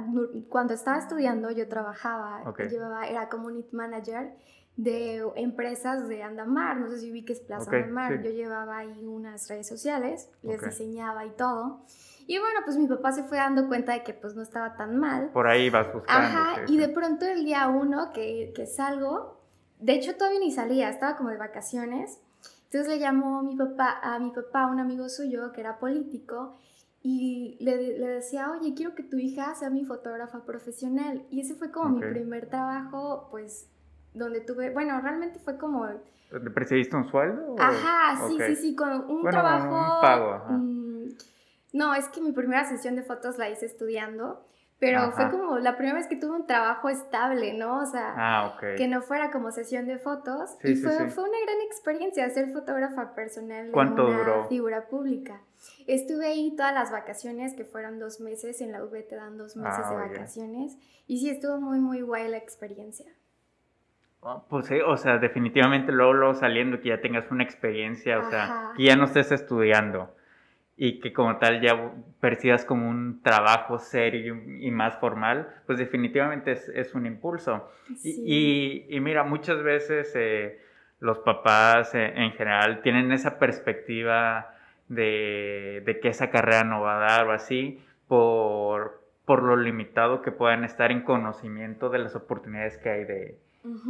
cuando 0.48 0.74
estaba 0.74 0.98
estudiando, 0.98 1.52
yo 1.52 1.68
trabajaba, 1.68 2.44
llevaba, 2.70 3.08
era 3.08 3.28
community 3.28 3.76
manager 3.76 4.32
de 4.80 5.22
empresas 5.36 6.08
de 6.08 6.24
Andamar, 6.24 6.78
no 6.78 6.90
sé 6.90 7.00
si 7.00 7.12
vi 7.12 7.26
que 7.26 7.34
es 7.34 7.42
Plaza 7.42 7.70
Andamar, 7.70 8.24
yo 8.24 8.32
llevaba 8.32 8.78
ahí 8.78 9.06
unas 9.06 9.50
redes 9.50 9.68
sociales, 9.68 10.32
les 10.42 10.62
diseñaba 10.62 11.26
y 11.26 11.32
todo. 11.32 11.82
Y 12.28 12.40
bueno, 12.40 12.62
pues 12.64 12.78
mi 12.78 12.88
papá 12.88 13.12
se 13.12 13.24
fue 13.24 13.38
dando 13.38 13.68
cuenta 13.68 13.92
de 13.92 14.04
que 14.04 14.14
pues 14.14 14.36
no 14.36 14.42
estaba 14.42 14.78
tan 14.78 14.98
mal. 14.98 15.32
Por 15.34 15.48
ahí 15.48 15.70
vas 15.70 15.92
buscando. 15.94 16.28
Ajá, 16.28 16.62
y 16.68 16.78
de 16.78 16.88
pronto 16.88 17.26
el 17.26 17.44
día 17.44 17.68
uno 17.68 18.14
que, 18.14 18.54
que 18.56 18.68
salgo, 18.68 19.42
de 19.80 19.96
hecho 19.96 20.16
todavía 20.16 20.40
ni 20.40 20.52
salía, 20.52 20.90
estaba 20.90 21.18
como 21.18 21.30
de 21.30 21.38
vacaciones. 21.38 22.22
Entonces 22.66 22.88
le 22.88 23.00
llamó 23.00 23.44
mi 23.44 23.58
papá, 23.58 24.00
a 24.02 24.18
mi 24.20 24.32
papá, 24.32 24.68
un 24.68 24.80
amigo 24.80 25.10
suyo 25.10 25.52
que 25.52 25.60
era 25.60 25.78
político, 25.78 26.56
y 27.02 27.58
le, 27.60 27.98
le, 27.98 28.08
decía, 28.08 28.50
oye, 28.52 28.74
quiero 28.76 28.96
que 28.96 29.04
tu 29.04 29.18
hija 29.18 29.56
sea 29.56 29.70
mi 29.70 29.84
fotógrafa 29.84 30.46
profesional. 30.46 31.26
Y 31.30 31.42
ese 31.42 31.56
fue 31.56 31.72
como 31.72 31.98
mi 31.98 32.02
primer 32.02 32.48
trabajo, 32.50 33.28
pues, 33.32 33.70
donde 34.14 34.42
tuve, 34.42 34.72
bueno, 34.72 35.00
realmente 35.02 35.40
fue 35.40 35.58
como... 35.58 35.88
¿Te 36.30 36.52
percibiste 36.52 36.96
un 36.96 37.10
sueldo? 37.10 37.56
Ajá, 37.58 38.28
sí, 38.28 38.38
sí, 38.46 38.56
sí, 38.56 38.76
con 38.76 39.10
un 39.10 39.28
trabajo... 39.30 39.68
Un 39.68 40.02
pago, 40.02 40.34
ajá. 40.34 40.52
Mm, 40.54 41.10
no, 41.74 41.94
es 41.94 42.08
que 42.10 42.22
mi 42.22 42.32
primera 42.32 42.66
sesión 42.66 42.96
de 42.96 43.04
fotos 43.04 43.38
la 43.38 43.50
hice 43.50 43.66
estudiando, 43.66 44.44
pero 44.80 45.12
fue 45.12 45.30
como 45.30 45.60
la 45.60 45.76
primera 45.76 45.98
vez 45.98 46.08
que 46.08 46.16
tuve 46.16 46.32
un 46.32 46.48
trabajo 46.48 46.88
estable, 46.88 47.54
¿no? 47.54 47.82
O 47.82 47.86
sea, 47.86 48.14
ah, 48.16 48.58
que 48.78 48.88
no 48.88 49.02
fuera 49.02 49.30
como 49.30 49.52
sesión 49.52 49.86
de 49.86 49.98
fotos. 49.98 50.52
y 50.64 50.76
fue, 50.76 51.10
fue, 51.10 51.24
una 51.26 51.38
gran 51.46 51.62
experiencia 51.68 52.30
ser 52.30 52.52
fotógrafa 52.54 53.14
personal 53.14 53.72
¿Cuánto 53.72 54.08
una 54.08 54.18
duró? 54.18 54.48
figura 54.48 54.88
pública. 54.88 55.42
Estuve 55.86 56.28
ahí 56.28 56.56
todas 56.56 56.74
las 56.74 56.92
vacaciones, 56.92 57.54
que 57.54 57.66
fueron 57.66 58.00
dos 58.00 58.22
meses, 58.22 58.62
en 58.62 58.72
la 58.72 58.84
UV 58.84 59.06
te 59.08 59.16
dan 59.16 59.38
dos 59.38 59.58
meses 59.58 59.82
ah, 59.84 59.92
de 59.92 59.96
vacaciones, 59.98 60.78
y 61.08 61.20
sí 61.20 61.30
estuvo 61.30 61.60
muy, 61.60 61.80
muy 61.80 62.02
guay 62.02 62.30
la 62.30 62.38
experiencia. 62.38 63.06
Pues 64.50 64.68
sí, 64.68 64.80
o 64.86 64.98
sea, 64.98 65.18
definitivamente 65.18 65.92
luego, 65.92 66.14
luego 66.14 66.34
saliendo 66.34 66.82
que 66.82 66.90
ya 66.90 67.00
tengas 67.00 67.32
una 67.32 67.44
experiencia, 67.44 68.20
o 68.20 68.30
sea, 68.30 68.74
que 68.76 68.84
ya 68.84 68.96
no 68.98 69.06
estés 69.06 69.32
estudiando 69.32 70.14
y 70.82 71.00
que 71.00 71.12
como 71.12 71.38
tal 71.38 71.62
ya 71.62 71.92
percibas 72.22 72.64
como 72.64 72.90
un 72.90 73.22
trabajo 73.22 73.80
serio 73.80 74.42
y 74.60 74.72
más 74.72 74.98
formal, 74.98 75.48
pues 75.66 75.78
definitivamente 75.78 76.52
es, 76.52 76.96
un 76.96 77.06
impulso. 77.06 77.70
Y, 78.04 78.88
mira, 79.02 79.24
muchas 79.26 79.62
veces 79.62 80.14
eh, 80.16 80.62
los 81.02 81.20
papás 81.20 81.96
eh, 81.96 82.14
en 82.16 82.32
general 82.32 82.82
tienen 82.82 83.12
esa 83.12 83.40
perspectiva 83.40 84.56
de, 84.88 86.00
que 86.02 86.08
esa 86.08 86.30
carrera 86.30 86.64
no 86.64 86.82
va 86.82 86.96
a 86.96 87.00
dar 87.00 87.28
o 87.28 87.34
así, 87.34 87.84
por, 88.08 89.02
por 89.26 89.44
lo 89.44 89.58
limitado 89.58 90.22
que 90.22 90.32
puedan 90.32 90.64
estar 90.64 90.94
en 90.94 91.02
conocimiento 91.02 91.90
de 91.90 92.00
las 92.00 92.16
oportunidades 92.16 92.78
que 92.78 92.90
hay 92.90 93.04
de, 93.04 93.38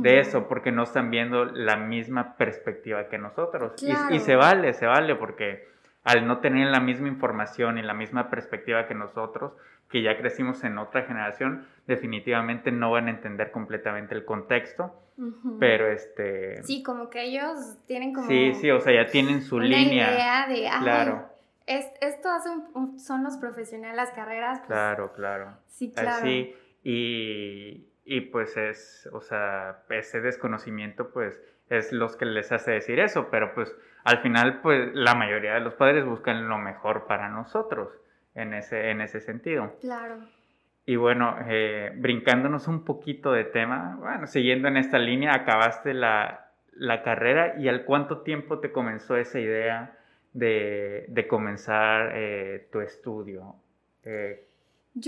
eso, 0.04 0.48
porque 0.48 0.72
no 0.72 0.84
están 0.84 1.12
viendo 1.12 1.46
la 1.46 1.78
misma 1.78 2.36
perspectiva 2.36 3.08
que 3.08 3.18
nosotros. 3.18 3.82
Y, 3.84 4.16
y, 4.16 4.20
se 4.20 4.36
vale, 4.36 4.74
se 4.74 4.86
vale, 4.86 5.16
porque 5.16 5.68
al 6.04 6.28
no 6.28 6.40
tener 6.40 6.68
la 6.68 6.80
misma 6.80 7.08
información 7.08 7.78
y 7.78 7.82
la 7.82 7.94
misma 7.94 8.30
perspectiva 8.30 8.88
que 8.88 8.96
nosotros, 8.96 9.54
que 9.90 10.02
ya 10.04 10.18
crecimos 10.18 10.64
en 10.64 10.78
otra 10.78 11.04
generación, 11.04 11.68
definitivamente 11.88 12.72
no 12.72 12.92
van 12.92 13.08
a 13.08 13.10
entender 13.12 13.52
completamente 13.52 14.16
el 14.16 14.24
contexto, 14.24 14.94
pero 15.60 15.88
este... 15.92 16.64
Sí, 16.64 16.84
como 16.84 17.10
que 17.10 17.24
ellos 17.24 17.78
tienen 17.88 18.14
como... 18.14 18.28
Sí, 18.28 18.54
sí, 18.56 18.72
o 18.72 18.80
sea, 18.80 19.04
ya 19.04 19.12
tienen 19.12 19.42
su 19.42 19.58
una 19.58 19.66
línea. 19.66 20.14
idea 20.14 20.48
de, 20.48 20.70
claro. 20.82 21.30
esto 21.66 22.30
son 22.98 23.24
los 23.24 23.38
profesionales, 23.38 23.98
las 23.98 24.12
carreras. 24.12 24.60
Pues, 24.60 24.68
claro, 24.68 25.14
claro. 25.14 25.58
Sí, 25.68 25.92
claro. 25.92 26.24
Sí, 26.24 26.56
y, 26.84 27.88
y 28.10 28.22
pues 28.22 28.58
es, 28.58 29.08
o 29.13 29.22
sea, 29.22 29.84
ese 29.89 30.20
desconocimiento 30.20 31.12
pues 31.12 31.39
es 31.70 31.94
los 31.94 32.16
que 32.16 32.25
les 32.25 32.51
hace 32.51 32.72
decir 32.72 33.00
eso, 33.00 33.30
pero 33.30 33.54
pues 33.54 33.75
al 34.04 34.18
final, 34.24 34.62
pues 34.62 34.96
la 34.96 35.13
mayoría 35.13 35.54
de 35.54 35.60
los 35.60 35.75
padres 35.75 36.06
buscan 36.06 36.50
lo 36.50 36.58
mejor 36.58 37.06
para 37.06 37.30
nosotros 37.30 37.89
en 38.34 38.56
ese, 38.56 38.89
en 38.89 39.01
ese 39.01 39.20
sentido. 39.20 39.75
Claro. 39.80 40.18
Y 40.88 40.96
bueno, 40.96 41.38
eh, 41.48 41.92
brincándonos 41.96 42.68
un 42.68 42.84
poquito 42.84 43.32
de 43.32 43.44
tema, 43.44 43.98
bueno, 44.00 44.25
siguiendo 44.25 44.68
en 44.68 44.78
esta 44.78 44.98
línea, 44.98 45.36
acabaste 45.36 45.94
la, 45.94 46.48
carrera 47.04 47.60
y 47.60 47.68
al 47.68 47.86
cuánto 47.86 48.22
tiempo 48.22 48.58
te 48.58 48.72
comenzó 48.72 49.18
esa 49.18 49.39
idea 49.39 49.96
de, 50.34 51.25
comenzar 51.30 52.13
eh, 52.16 52.68
tu 52.72 52.82
estudio. 52.82 53.56
Eh, 54.04 54.49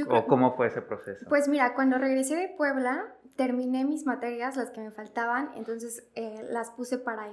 ¿O 0.10 0.28
cómo 0.28 0.56
fue 0.56 0.68
ese 0.68 0.82
proceso? 0.82 1.26
Pues 1.30 1.48
mira, 1.48 1.74
cuando 1.74 1.98
regresé 1.98 2.36
de 2.36 2.50
Puebla, 2.50 3.16
terminé 3.36 3.86
mis 3.86 4.06
materias, 4.06 4.56
las 4.56 4.72
que 4.72 4.82
me 4.82 4.92
faltaban, 4.92 5.52
entonces 5.56 6.08
eh, 6.16 6.46
las 6.50 6.72
puse 6.72 6.98
para 6.98 7.32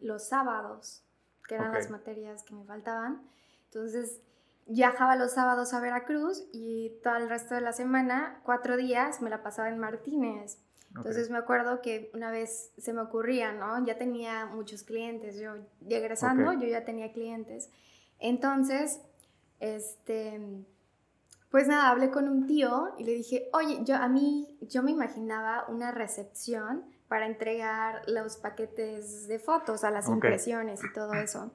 los 0.00 0.28
sábados, 0.28 1.04
que 1.48 1.54
eran 1.54 1.72
las 1.72 1.90
materias 1.90 2.42
que 2.42 2.54
me 2.54 2.64
faltaban. 2.64 3.22
Entonces 3.64 4.20
viajaba 4.66 5.16
los 5.16 5.32
sábados 5.32 5.72
a 5.74 5.80
Veracruz 5.80 6.46
y 6.52 6.98
todo 7.02 7.16
el 7.16 7.28
resto 7.28 7.54
de 7.54 7.60
la 7.60 7.72
semana, 7.72 8.40
cuatro 8.44 8.76
días, 8.76 9.20
me 9.20 9.30
la 9.30 9.42
pasaba 9.42 9.68
en 9.68 9.78
Martínez. 9.78 10.58
Entonces 10.96 11.30
me 11.30 11.36
acuerdo 11.36 11.82
que 11.82 12.10
una 12.14 12.30
vez 12.30 12.72
se 12.78 12.92
me 12.92 13.02
ocurría, 13.02 13.52
¿no? 13.52 13.84
Ya 13.84 13.98
tenía 13.98 14.46
muchos 14.46 14.82
clientes, 14.82 15.38
yo 15.38 15.54
regresando, 15.80 16.54
yo 16.54 16.66
ya 16.66 16.84
tenía 16.84 17.12
clientes. 17.12 17.70
Entonces, 18.18 19.02
este 19.60 20.64
pues 21.56 21.68
nada, 21.68 21.88
hablé 21.88 22.10
con 22.10 22.28
un 22.28 22.46
tío 22.46 22.90
y 22.98 23.04
le 23.04 23.12
dije, 23.12 23.48
oye, 23.54 23.78
yo 23.82 23.96
a 23.96 24.08
mí, 24.08 24.58
yo 24.60 24.82
me 24.82 24.90
imaginaba 24.90 25.64
una 25.68 25.90
recepción 25.90 26.84
para 27.08 27.24
entregar 27.24 28.02
los 28.08 28.36
paquetes 28.36 29.26
de 29.26 29.38
fotos 29.38 29.82
a 29.82 29.90
las 29.90 30.06
impresiones 30.10 30.84
y 30.84 30.92
todo 30.92 31.14
eso. 31.14 31.50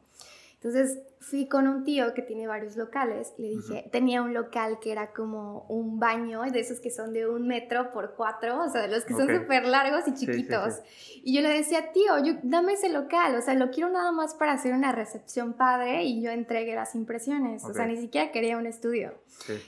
Entonces 0.63 0.99
fui 1.19 1.47
con 1.47 1.67
un 1.67 1.83
tío 1.83 2.13
que 2.13 2.21
tiene 2.21 2.45
varios 2.45 2.75
locales 2.77 3.33
y 3.35 3.41
le 3.41 3.49
dije, 3.49 3.89
tenía 3.91 4.21
un 4.21 4.35
local 4.35 4.77
que 4.79 4.91
era 4.91 5.11
como 5.11 5.65
un 5.69 5.99
baño, 5.99 6.43
de 6.43 6.59
esos 6.59 6.79
que 6.79 6.91
son 6.91 7.13
de 7.13 7.27
un 7.27 7.47
metro 7.47 7.91
por 7.91 8.13
cuatro, 8.15 8.61
o 8.61 8.69
sea, 8.69 8.81
de 8.83 8.87
los 8.87 9.03
que 9.03 9.15
son 9.15 9.27
súper 9.27 9.65
largos 9.65 10.07
y 10.07 10.13
chiquitos. 10.13 10.75
Y 11.23 11.33
yo 11.33 11.41
le 11.41 11.49
decía, 11.49 11.91
tío, 11.91 12.23
yo, 12.23 12.33
dame 12.43 12.73
ese 12.73 12.89
local, 12.89 13.35
o 13.35 13.41
sea, 13.41 13.55
lo 13.55 13.71
quiero 13.71 13.89
nada 13.89 14.11
más 14.11 14.35
para 14.35 14.53
hacer 14.53 14.75
una 14.75 14.91
recepción 14.91 15.53
padre 15.53 16.03
y 16.03 16.21
yo 16.21 16.29
entregué 16.29 16.75
las 16.75 16.93
impresiones, 16.93 17.65
o 17.65 17.73
sea, 17.73 17.87
ni 17.87 17.97
siquiera 17.97 18.31
quería 18.31 18.55
un 18.57 18.67
estudio. 18.67 19.15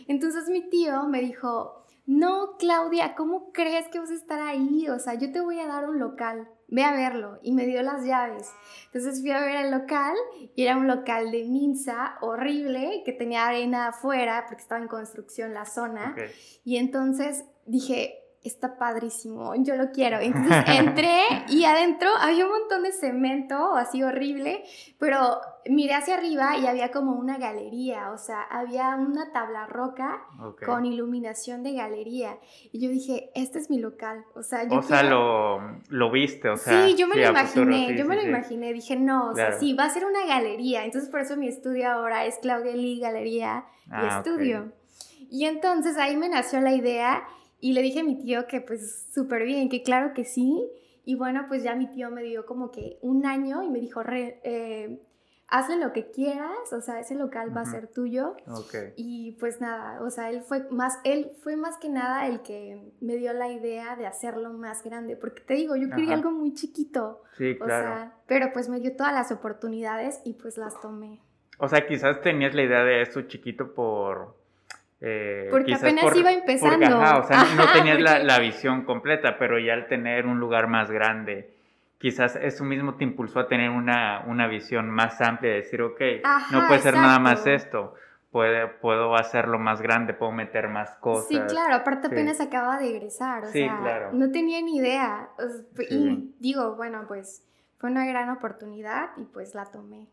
Entonces 0.08 0.48
mi 0.48 0.70
tío 0.70 1.06
me 1.06 1.22
dijo, 1.22 1.86
no, 2.06 2.56
Claudia, 2.60 3.16
¿cómo 3.16 3.52
crees 3.52 3.88
que 3.88 3.98
vas 3.98 4.12
a 4.12 4.16
estar 4.16 4.42
ahí? 4.42 4.88
O 4.90 5.00
sea, 5.00 5.16
yo 5.16 5.32
te 5.32 5.42
voy 5.42 5.60
a 5.60 5.66
dar 5.66 5.90
un 5.90 5.98
local 5.98 6.48
ve 6.68 6.84
a 6.84 6.94
verlo 6.94 7.40
y 7.44 7.54
me 7.54 7.66
dio 7.66 7.82
las 7.84 8.06
llaves. 8.06 8.52
Entonces 8.86 9.22
fui 9.22 9.32
a 9.32 9.42
ver 9.42 9.66
el 9.66 9.72
local 9.72 10.16
y 10.56 10.64
era 10.64 10.78
un 10.78 10.88
local 10.88 11.32
de 11.32 11.44
Minsa 11.46 12.16
horrible 12.22 13.04
que 13.06 13.14
tenía 13.14 13.48
arena 13.48 13.90
afuera 13.90 14.46
porque 14.48 14.62
estaba 14.62 14.82
en 14.82 14.88
construcción 14.88 15.54
la 15.54 15.66
zona. 15.66 16.16
Y 16.64 16.78
entonces 16.78 17.46
dije, 17.66 18.23
está 18.44 18.78
padrísimo, 18.78 19.54
yo 19.56 19.76
lo 19.76 19.92
quiero. 19.92 20.20
Entonces 20.22 20.64
entré 20.68 21.22
y 21.50 21.64
adentro 21.66 22.10
había 22.20 22.46
un 22.46 22.52
montón 22.52 22.84
de 22.84 22.92
cemento, 22.92 23.76
así 23.76 24.04
horrible, 24.04 24.64
pero 25.00 25.40
miré 25.66 25.94
hacia 25.94 26.16
arriba 26.16 26.58
y 26.58 26.68
había 26.68 26.92
como 26.92 27.14
una 27.14 27.38
galería, 27.38 28.12
o 28.12 28.18
sea, 28.18 28.42
había 28.44 28.96
una 28.96 29.32
tabla 29.32 29.66
roca 29.66 30.22
con 30.66 30.86
iluminación 30.86 31.64
de 31.64 31.74
galería. 31.74 32.38
Y 32.72 32.80
yo 32.80 32.90
dije, 32.90 33.32
este 33.36 33.60
es 33.60 33.70
mi 33.70 33.80
local, 33.80 34.26
o 34.36 34.44
sea, 34.44 34.68
yo 34.68 34.78
O 34.78 34.82
sea, 34.82 35.04
lo, 35.04 35.62
lo, 35.90 36.12
viste, 36.12 36.50
o 36.50 36.58
sea. 36.58 36.86
Sí, 36.86 36.96
yo 36.96 37.08
me 37.08 37.16
lo 37.16 37.30
imaginé, 37.30 37.98
yo 37.98 38.06
me 38.06 38.16
lo 38.16 38.24
imaginé, 38.24 38.74
dije, 38.74 38.96
no, 38.96 39.30
o 39.30 39.36
sea, 39.36 39.54
sí, 39.54 39.74
va 39.74 39.86
a 39.86 39.90
ser 39.90 40.06
una 40.06 40.26
galería. 40.26 40.84
Entonces 40.84 41.10
por 41.10 41.22
eso 41.22 41.38
mi 41.38 41.48
estudio 41.48 41.90
ahora 41.90 42.26
es 42.26 42.38
Claudia 42.40 42.76
Lee 42.76 43.00
Galería 43.00 43.66
y 43.88 43.92
ah, 43.92 44.18
Estudio. 44.18 44.72
Y 45.30 45.46
entonces 45.46 45.98
ahí 45.98 46.16
me 46.16 46.30
nació 46.30 46.62
la 46.62 46.74
idea 46.74 47.24
y 47.64 47.72
le 47.72 47.82
dije 47.82 48.02
a 48.02 48.04
mi 48.04 48.16
tío 48.16 48.46
que 48.46 48.60
pues 48.60 49.08
súper 49.14 49.46
bien, 49.46 49.70
que 49.70 49.84
claro 49.84 50.14
que 50.14 50.26
sí. 50.26 50.70
Y 51.06 51.16
bueno, 51.16 51.46
pues 51.48 51.64
ya 51.64 51.76
mi 51.76 51.90
tío 51.90 52.12
me 52.12 52.22
dio 52.22 52.46
como 52.46 52.72
que 52.72 52.98
un 53.02 53.26
año 53.26 53.64
y 53.64 53.70
me 53.70 53.80
dijo, 53.80 54.04
Re, 54.04 54.42
eh, 54.44 55.02
hazle 55.48 55.78
lo 55.78 55.94
que 55.94 56.12
quieras, 56.12 56.74
o 56.74 56.82
sea, 56.82 57.00
ese 57.00 57.16
local 57.16 57.56
va 57.56 57.62
a 57.62 57.66
ser 57.66 57.88
tuyo. 57.88 58.36
Y 58.98 59.38
pues 59.40 59.62
nada, 59.62 60.02
o 60.02 60.10
sea, 60.10 60.30
él 60.30 60.42
fue 60.42 60.68
más, 60.72 61.00
él 61.06 61.32
fue 61.42 61.56
más 61.56 61.78
que 61.78 61.88
nada 61.88 62.28
el 62.28 62.42
que 62.42 62.92
me 63.00 63.16
dio 63.16 63.32
la 63.32 63.50
idea 63.50 63.96
de 63.96 64.08
hacerlo 64.08 64.52
más 64.52 64.84
grande, 64.84 65.16
porque 65.16 65.42
te 65.42 65.54
digo, 65.54 65.78
yo 65.78 65.90
quería 65.90 66.16
algo 66.16 66.32
muy 66.32 66.54
chiquito. 66.54 67.22
Sí, 67.38 67.56
claro. 67.58 67.86
O 67.86 67.96
sea, 67.96 68.18
pero 68.28 68.52
pues 68.52 68.68
me 68.68 68.82
dio 68.82 68.94
todas 68.98 69.14
las 69.14 69.32
oportunidades 69.32 70.20
y 70.26 70.34
pues 70.34 70.58
las 70.58 70.82
tomé. 70.82 71.22
O 71.60 71.70
sea, 71.70 71.88
quizás 71.88 72.20
tenías 72.20 72.54
la 72.54 72.64
idea 72.64 72.84
de 72.84 73.02
esto 73.02 73.22
chiquito 73.22 73.74
por 73.74 74.43
eh, 75.06 75.50
porque 75.52 75.74
apenas 75.74 76.16
iba 76.16 76.32
empezando. 76.32 76.98
o 76.98 77.24
sea, 77.24 77.44
no 77.58 77.66
tenías 77.74 78.00
la, 78.00 78.40
visión 78.40 78.86
completa, 78.86 79.38
pero 79.38 79.60
ya 79.60 79.74
al 79.74 79.88
tener 79.88 80.26
un 80.26 80.40
lugar 80.40 80.68
más 80.68 80.90
grande, 80.90 81.54
quizás 81.98 82.38
eso 82.38 82.64
mismo 82.64 82.96
te 82.96 83.04
impulsó 83.04 83.42
a 83.42 83.48
tener 83.50 83.70
una, 83.70 84.24
una 84.28 84.48
visión 84.48 84.90
más 84.90 85.20
amplia, 85.20 85.52
de 85.52 85.58
decir, 85.58 85.82
ok, 85.82 86.02
no 86.52 86.68
puede 86.70 86.80
ser 86.80 86.94
nada 86.94 87.20
más 87.20 87.46
esto, 87.46 87.96
puede, 88.32 88.68
puedo 88.68 89.16
hacerlo 89.18 89.60
más 89.60 89.82
grande, 89.82 90.14
puedo 90.14 90.32
meter 90.32 90.70
más 90.70 90.96
cosas. 91.02 91.28
Sí, 91.28 91.38
claro, 91.50 91.76
aparte 91.76 92.08
apenas 92.08 92.40
acaba 92.40 92.78
de 92.78 92.90
egresar, 92.90 93.44
o 93.44 93.48
sea, 93.48 94.10
no 94.14 94.32
tenía 94.32 94.62
ni 94.62 94.78
idea. 94.78 95.28
Y 95.90 96.34
digo, 96.40 96.78
bueno, 96.78 97.04
pues 97.10 97.46
fue 97.78 97.92
una 97.92 98.06
gran 98.06 98.30
oportunidad 98.30 99.10
y 99.18 99.26
pues 99.26 99.54
la 99.54 99.66
tomé. 99.66 100.08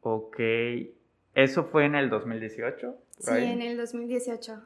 Ok, 0.00 0.40
¿eso 1.34 1.64
fue 1.64 1.84
en 1.84 1.94
el 1.94 2.10
2018? 2.10 2.96
Sí, 3.18 3.36
en 3.36 3.62
el 3.62 3.76
2018. 3.76 4.62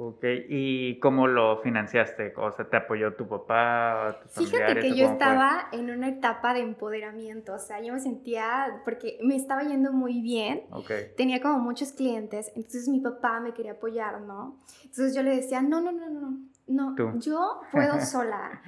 Ok, 0.00 0.24
¿y 0.48 1.00
cómo 1.00 1.26
lo 1.26 1.60
financiaste? 1.60 2.32
O 2.36 2.52
sea, 2.52 2.68
¿te 2.70 2.76
apoyó 2.76 3.14
tu 3.14 3.26
papá? 3.26 4.20
Tus 4.32 4.48
Fíjate 4.48 4.78
que 4.78 4.94
yo 4.94 5.10
estaba 5.10 5.68
en 5.72 5.90
una 5.90 6.08
etapa 6.08 6.54
de 6.54 6.60
empoderamiento, 6.60 7.54
o 7.54 7.58
sea, 7.58 7.82
yo 7.82 7.92
me 7.92 7.98
sentía, 7.98 8.80
porque 8.84 9.18
me 9.24 9.34
estaba 9.34 9.64
yendo 9.64 9.92
muy 9.92 10.20
bien, 10.20 10.62
okay. 10.70 11.12
tenía 11.16 11.40
como 11.40 11.58
muchos 11.58 11.90
clientes, 11.90 12.52
entonces 12.54 12.88
mi 12.88 13.00
papá 13.00 13.40
me 13.40 13.52
quería 13.54 13.72
apoyar, 13.72 14.20
¿no? 14.20 14.56
Entonces 14.84 15.16
yo 15.16 15.24
le 15.24 15.34
decía, 15.34 15.62
no, 15.62 15.80
no, 15.80 15.90
no, 15.90 16.08
no, 16.08 16.38
no, 16.68 16.94
yo 17.18 17.60
puedo 17.72 18.00
sola. 18.04 18.60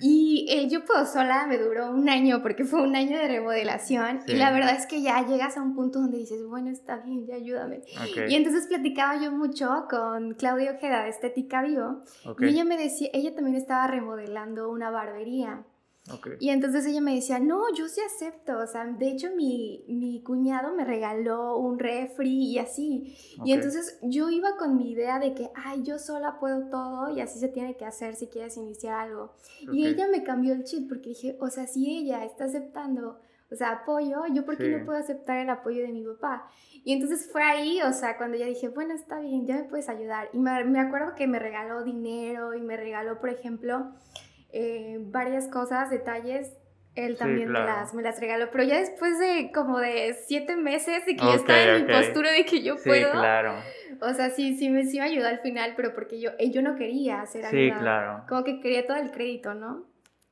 Y 0.00 0.46
el 0.50 0.70
yo 0.70 0.84
puedo 0.84 1.04
sola 1.04 1.46
me 1.46 1.58
duró 1.58 1.90
un 1.90 2.08
año 2.08 2.42
porque 2.42 2.64
fue 2.64 2.82
un 2.82 2.94
año 2.94 3.18
de 3.18 3.28
remodelación. 3.28 4.20
Y 4.26 4.34
la 4.34 4.50
verdad 4.52 4.74
es 4.76 4.86
que 4.86 5.02
ya 5.02 5.26
llegas 5.26 5.56
a 5.56 5.62
un 5.62 5.74
punto 5.74 6.00
donde 6.00 6.18
dices, 6.18 6.46
bueno, 6.46 6.70
está 6.70 6.98
bien, 6.98 7.26
ya 7.26 7.34
ayúdame. 7.34 7.82
Y 8.28 8.34
entonces 8.34 8.66
platicaba 8.66 9.20
yo 9.20 9.32
mucho 9.32 9.86
con 9.90 10.34
Claudia 10.34 10.72
Ojeda 10.72 11.02
de 11.02 11.10
Estética 11.10 11.62
Vivo. 11.62 12.02
Y 12.38 12.46
ella 12.46 12.64
me 12.64 12.76
decía, 12.76 13.10
ella 13.12 13.34
también 13.34 13.56
estaba 13.56 13.86
remodelando 13.86 14.70
una 14.70 14.90
barbería. 14.90 15.64
Y 16.40 16.50
entonces 16.50 16.86
ella 16.86 17.00
me 17.00 17.14
decía, 17.14 17.38
no, 17.38 17.62
yo 17.74 17.88
sí 17.88 18.00
acepto, 18.00 18.58
o 18.58 18.66
sea, 18.66 18.86
de 18.86 19.10
hecho 19.10 19.28
mi, 19.34 19.84
mi 19.88 20.22
cuñado 20.22 20.74
me 20.74 20.84
regaló 20.84 21.56
un 21.56 21.78
refri 21.78 22.50
y 22.50 22.58
así. 22.58 23.16
Y 23.44 23.52
entonces 23.52 23.98
yo 24.02 24.30
iba 24.30 24.56
con 24.56 24.76
mi 24.76 24.92
idea 24.92 25.18
de 25.18 25.34
que, 25.34 25.50
ay, 25.54 25.82
yo 25.82 25.98
sola 25.98 26.38
puedo 26.38 26.68
todo 26.68 27.14
y 27.14 27.20
así 27.20 27.38
se 27.38 27.48
tiene 27.48 27.76
que 27.76 27.84
hacer 27.84 28.16
si 28.16 28.28
quieres 28.28 28.56
iniciar 28.56 29.00
algo. 29.00 29.34
Y 29.72 29.86
ella 29.86 30.08
me 30.08 30.22
cambió 30.22 30.54
el 30.54 30.64
chip 30.64 30.88
porque 30.88 31.10
dije, 31.10 31.36
o 31.40 31.48
sea, 31.48 31.66
si 31.66 31.98
ella 31.98 32.24
está 32.24 32.44
aceptando, 32.44 33.20
o 33.50 33.56
sea, 33.56 33.70
apoyo, 33.72 34.22
yo 34.32 34.44
por 34.44 34.56
qué 34.56 34.68
no 34.68 34.84
puedo 34.84 34.98
aceptar 34.98 35.38
el 35.38 35.50
apoyo 35.50 35.82
de 35.82 35.92
mi 35.92 36.04
papá. 36.04 36.48
Y 36.84 36.92
entonces 36.92 37.28
fue 37.30 37.42
ahí, 37.42 37.80
o 37.82 37.92
sea, 37.92 38.16
cuando 38.16 38.38
ya 38.38 38.46
dije, 38.46 38.68
bueno, 38.68 38.94
está 38.94 39.18
bien, 39.18 39.46
ya 39.46 39.56
me 39.56 39.64
puedes 39.64 39.88
ayudar. 39.88 40.30
Y 40.32 40.38
me, 40.38 40.64
me 40.64 40.78
acuerdo 40.78 41.14
que 41.14 41.26
me 41.26 41.38
regaló 41.38 41.82
dinero 41.82 42.54
y 42.54 42.60
me 42.60 42.76
regaló, 42.76 43.18
por 43.20 43.28
ejemplo, 43.28 43.92
eh, 44.52 44.98
varias 45.00 45.48
cosas, 45.48 45.90
detalles. 45.90 46.56
Él 46.96 47.16
también 47.16 47.52
me, 47.52 47.60
las, 47.60 47.94
me 47.94 48.02
las 48.02 48.20
regaló, 48.20 48.50
pero 48.50 48.64
ya 48.64 48.78
después 48.78 49.16
de 49.20 49.52
como 49.54 49.78
de 49.78 50.16
siete 50.26 50.56
meses 50.56 51.06
de 51.06 51.14
que 51.14 51.22
yo 51.22 51.34
estaba 51.34 51.62
en 51.62 51.86
mi 51.86 51.92
postura 51.92 52.32
de 52.32 52.44
que 52.44 52.62
yo 52.62 52.76
sí, 52.78 52.88
puedo. 52.88 53.12
claro. 53.12 53.54
O 54.00 54.12
sea, 54.12 54.30
sí, 54.30 54.56
sí 54.56 54.70
me, 54.70 54.84
sí 54.84 54.98
me 54.98 55.04
ayudó 55.04 55.28
al 55.28 55.38
final, 55.38 55.74
pero 55.76 55.94
porque 55.94 56.20
yo, 56.20 56.30
eh, 56.38 56.50
yo 56.50 56.62
no 56.62 56.74
quería 56.74 57.20
hacer 57.20 57.44
algo. 57.44 57.56
Sí, 57.56 57.70
claro. 57.70 58.24
Como 58.28 58.42
que 58.42 58.60
quería 58.60 58.86
todo 58.86 58.96
el 58.96 59.12
crédito, 59.12 59.54
¿no? 59.54 59.84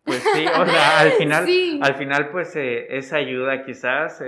Pues 0.02 0.20
sí, 0.34 0.46
o 0.46 0.66
sea, 0.66 1.00
al 1.00 1.12
final, 1.18 1.46
al 1.80 1.94
final 1.94 2.30
pues 2.30 2.56
eh, 2.56 2.96
esa 2.96 3.18
ayuda 3.18 3.64
quizás, 3.64 4.20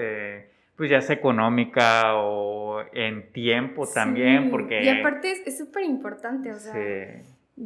pues 0.76 0.88
ya 0.88 1.00
sea 1.00 1.16
económica 1.16 2.14
o 2.14 2.81
en 2.92 3.33
tiempo 3.33 3.88
también, 3.92 4.50
porque... 4.50 4.85
Y 4.85 4.88
aparte 4.88 5.42
es 5.44 5.59
súper 5.59 5.83
importante, 5.83 6.53
o 6.53 6.59
sea 6.59 6.74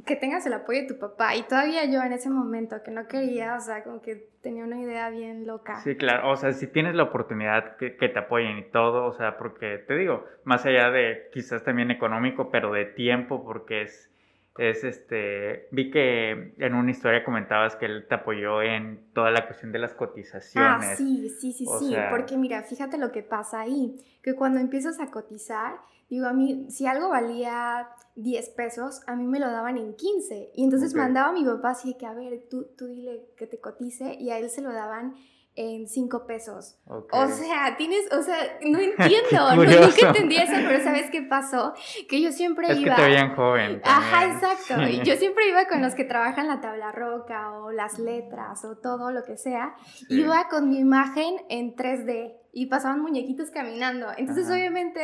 que 0.03 0.17
tengas 0.17 0.45
el 0.47 0.53
apoyo 0.53 0.83
de 0.83 0.89
tu 0.89 0.99
papá. 0.99 1.37
Y 1.37 1.43
todavía 1.43 1.85
yo 1.85 2.03
en 2.03 2.13
ese 2.13 2.31
momento 2.31 2.83
que 2.85 2.91
no 2.91 3.07
quería, 3.07 3.57
o 3.57 3.61
sea, 3.61 3.85
como 3.85 4.01
que 4.01 4.27
tenía 4.43 4.65
una 4.65 4.81
idea 4.81 5.11
bien 5.11 5.47
loca. 5.47 5.77
Sí, 5.77 5.97
claro, 5.97 6.31
o 6.31 6.37
sea, 6.37 6.53
si 6.53 6.67
tienes 6.67 6.95
la 6.95 7.05
oportunidad 7.05 7.77
que, 7.77 7.91
te 7.91 8.19
apoyen 8.19 8.59
y 8.59 8.65
todo, 8.71 9.07
o 9.07 9.13
sea, 9.13 9.39
porque 9.39 9.79
te 9.79 9.97
digo, 9.97 10.25
más 10.45 10.67
allá 10.67 10.91
de 10.91 11.29
quizás 11.33 11.63
también 11.65 11.91
económico, 11.91 12.51
pero 12.51 12.73
de 12.73 12.85
tiempo, 12.85 13.45
porque 13.45 13.83
es, 13.83 14.11
es 14.57 14.85
este, 14.85 15.69
vi 15.73 15.91
que 15.91 16.55
en 16.59 16.75
una 16.75 16.91
historia 16.91 17.25
comentabas 17.25 17.77
que 17.77 17.87
él 17.87 18.07
te 18.09 18.15
apoyó 18.15 18.63
en 18.63 19.13
toda 19.13 19.31
la 19.31 19.47
cuestión 19.47 19.73
de 19.73 19.81
las 19.81 19.95
cotizaciones. 19.95 20.91
Ah, 20.93 20.97
sí, 20.97 21.29
sí, 21.29 21.53
sí, 21.53 21.67
sí, 21.79 21.95
porque 22.11 22.37
mira, 22.37 22.63
fíjate 22.63 22.99
lo 22.99 23.11
que 23.11 23.23
pasa 23.23 23.61
ahí, 23.61 23.97
que 24.23 24.35
cuando 24.35 24.61
empiezas 24.61 25.01
a 25.01 25.11
cotizar, 25.11 25.75
Digo, 26.11 26.27
a 26.27 26.33
mí, 26.33 26.67
si 26.71 26.87
algo 26.87 27.09
valía 27.09 27.89
10 28.17 28.51
pesos, 28.51 29.01
a 29.07 29.17
mí 29.17 29.27
me 29.27 29.41
lo 29.41 29.47
daban 29.47 29.79
en 29.79 29.95
15. 29.95 30.53
Y 30.55 30.65
entonces 30.65 30.95
mandaba 30.95 31.31
a 31.31 31.33
mi 31.33 31.45
papá 31.45 31.71
así 31.71 31.95
que, 31.95 32.07
a 32.07 32.13
ver, 32.13 32.47
tú, 32.51 32.69
tú 32.77 32.87
dile 32.87 33.27
que 33.37 33.47
te 33.47 33.59
cotice, 33.59 34.15
y 34.15 34.31
a 34.31 34.39
él 34.39 34.51
se 34.51 34.61
lo 34.61 34.73
daban 34.73 35.15
en 35.57 35.87
5 35.89 36.27
pesos. 36.27 36.77
O 36.87 37.29
sea, 37.29 37.77
tienes, 37.77 38.13
o 38.13 38.23
sea, 38.23 38.37
no 38.63 38.79
entiendo, 38.99 39.55
no, 39.55 39.65
nunca 39.65 40.09
entendí 40.09 40.37
eso, 40.37 40.53
pero 40.67 40.83
¿sabes 40.83 41.11
qué 41.11 41.23
pasó? 41.23 41.75
Que 42.09 42.21
yo 42.21 42.33
siempre 42.33 42.69
es 42.69 42.79
iba... 42.79 42.97
Que 42.97 43.03
te 43.03 43.09
veían 43.09 43.37
joven. 43.37 43.81
Ajá, 43.85 44.27
exacto. 44.27 44.83
Y 44.83 45.03
yo 45.03 45.17
siempre 45.17 45.49
iba 45.49 45.67
con 45.67 45.81
los 45.83 45.95
que 45.95 46.05
trabajan 46.05 46.49
la 46.49 46.61
tabla 46.61 46.91
roca 46.93 47.53
o 47.53 47.71
las 47.71 47.99
letras 47.99 48.65
o 48.65 48.77
todo 48.77 49.13
lo 49.13 49.25
que 49.25 49.37
sea. 49.37 49.75
Iba 50.09 50.49
con 50.49 50.69
mi 50.71 50.79
imagen 50.79 51.37
en 51.49 51.77
3D 51.77 52.35
y 52.53 52.67
pasaban 52.67 53.01
muñequitos 53.01 53.51
caminando. 53.51 54.09
Entonces, 54.17 54.51
obviamente, 54.51 55.01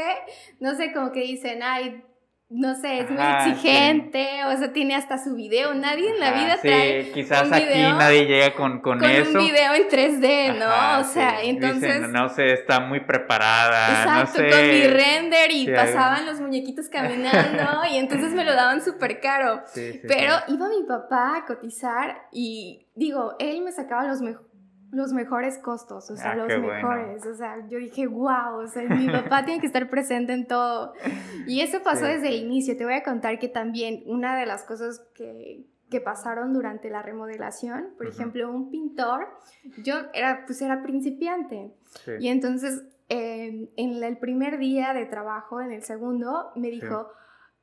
no 0.58 0.74
sé, 0.74 0.92
como 0.92 1.12
que 1.12 1.20
dicen, 1.20 1.62
ay, 1.62 2.04
no 2.50 2.74
sé, 2.74 2.98
es 2.98 3.10
muy 3.10 3.22
exigente, 3.22 4.44
o 4.44 4.56
sea, 4.56 4.72
tiene 4.72 4.96
hasta 4.96 5.22
su 5.22 5.36
video. 5.36 5.72
Nadie 5.72 6.10
en 6.10 6.18
la 6.18 6.32
vida 6.32 6.56
sí, 6.56 6.66
trae 6.66 7.12
quizás 7.12 7.50
aquí 7.52 7.64
nadie 7.74 8.26
llega 8.26 8.54
con, 8.54 8.80
con, 8.80 9.02
eso. 9.04 9.38
un 9.38 9.46
video 9.46 9.72
en 9.74 9.88
3D, 9.88 10.58
¿no? 10.58 11.00
o 11.00 11.04
sea, 11.04 11.42
entonces... 11.44 12.08
no 12.08 12.28
sé, 12.28 12.52
está 12.52 12.80
muy 12.80 13.00
preparada, 13.00 14.02
Exacto, 14.02 14.42
con 14.50 14.68
mi 14.68 14.82
render 14.82 15.52
y 15.52 15.68
pasaban 15.68 16.26
los 16.26 16.40
muñequitos 16.40 16.88
caminando 16.88 17.84
y 17.92 17.98
entonces 17.98 18.32
me 18.32 18.44
lo 18.44 18.52
daban 18.52 18.82
súper 18.82 19.20
caro. 19.20 19.62
Pero 19.72 20.34
iba 20.48 20.68
mi 20.68 20.82
papá 20.88 21.36
a 21.36 21.46
cotizar 21.46 22.26
y, 22.32 22.88
digo, 22.96 23.36
él 23.38 23.62
me 23.62 23.70
sacaba 23.70 24.08
los 24.08 24.20
mejores 24.22 24.49
los 24.92 25.12
mejores 25.12 25.58
costos, 25.58 26.10
o 26.10 26.16
sea, 26.16 26.32
ah, 26.32 26.36
los 26.36 26.48
mejores. 26.48 27.24
O 27.26 27.34
sea, 27.34 27.66
yo 27.68 27.78
dije, 27.78 28.06
wow, 28.06 28.60
o 28.62 28.66
sea, 28.66 28.82
mi 28.82 29.08
papá 29.08 29.44
tiene 29.44 29.60
que 29.60 29.66
estar 29.66 29.88
presente 29.88 30.32
en 30.32 30.46
todo. 30.46 30.94
Y 31.46 31.60
eso 31.60 31.78
pasó 31.84 32.04
desde 32.06 32.28
el 32.28 32.36
inicio. 32.36 32.76
Te 32.76 32.84
voy 32.84 32.94
a 32.94 33.02
contar 33.02 33.38
que 33.38 33.48
también 33.48 34.02
una 34.06 34.36
de 34.36 34.46
las 34.46 34.64
cosas 34.64 35.00
que, 35.14 35.64
que 35.90 36.00
pasaron 36.00 36.52
durante 36.52 36.90
la 36.90 37.02
remodelación, 37.02 37.90
por 37.96 38.06
ejemplo, 38.06 38.50
un 38.50 38.70
pintor, 38.70 39.28
yo 39.82 39.94
era, 40.12 40.44
pues 40.46 40.60
era 40.62 40.82
principiante. 40.82 41.72
Y 42.18 42.28
entonces, 42.28 42.82
en 43.08 43.68
el 43.76 44.18
primer 44.18 44.58
día 44.58 44.92
de 44.92 45.06
trabajo, 45.06 45.60
en 45.60 45.72
el 45.72 45.82
segundo, 45.82 46.52
me 46.56 46.70
dijo, 46.70 47.12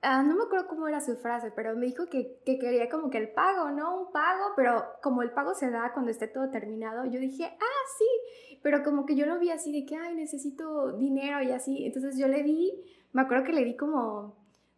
Ah, 0.01 0.21
no 0.21 0.35
me 0.35 0.43
acuerdo 0.43 0.67
cómo 0.67 0.87
era 0.87 1.01
su 1.01 1.15
frase, 1.17 1.51
pero 1.55 1.75
me 1.75 1.87
dijo 1.87 2.07
que, 2.07 2.39
que, 2.45 2.59
quería 2.59 2.87
como 2.87 3.09
que 3.09 3.17
el 3.17 3.29
pago, 3.29 3.71
¿no? 3.71 3.99
Un 4.01 4.11
pago, 4.11 4.53
pero 4.55 4.85
como 5.01 5.23
el 5.23 5.31
pago 5.31 5.55
se 5.55 5.71
da 5.71 5.91
cuando 5.93 6.11
esté 6.11 6.27
todo 6.27 6.51
terminado, 6.51 7.05
yo 7.05 7.19
dije, 7.19 7.45
ah, 7.45 7.83
sí, 7.97 8.59
pero 8.61 8.83
como 8.83 9.05
que 9.05 9.15
yo 9.15 9.25
lo 9.25 9.39
vi 9.39 9.49
así 9.49 9.71
de 9.71 9.85
que, 9.85 9.95
ay, 9.95 10.13
necesito 10.13 10.93
dinero 10.97 11.41
y 11.41 11.51
así. 11.51 11.85
Entonces 11.85 12.17
yo 12.17 12.27
le 12.27 12.43
di, 12.43 12.73
me 13.11 13.23
acuerdo 13.23 13.45
que 13.45 13.53
le 13.53 13.63
di 13.63 13.75
como 13.75 14.35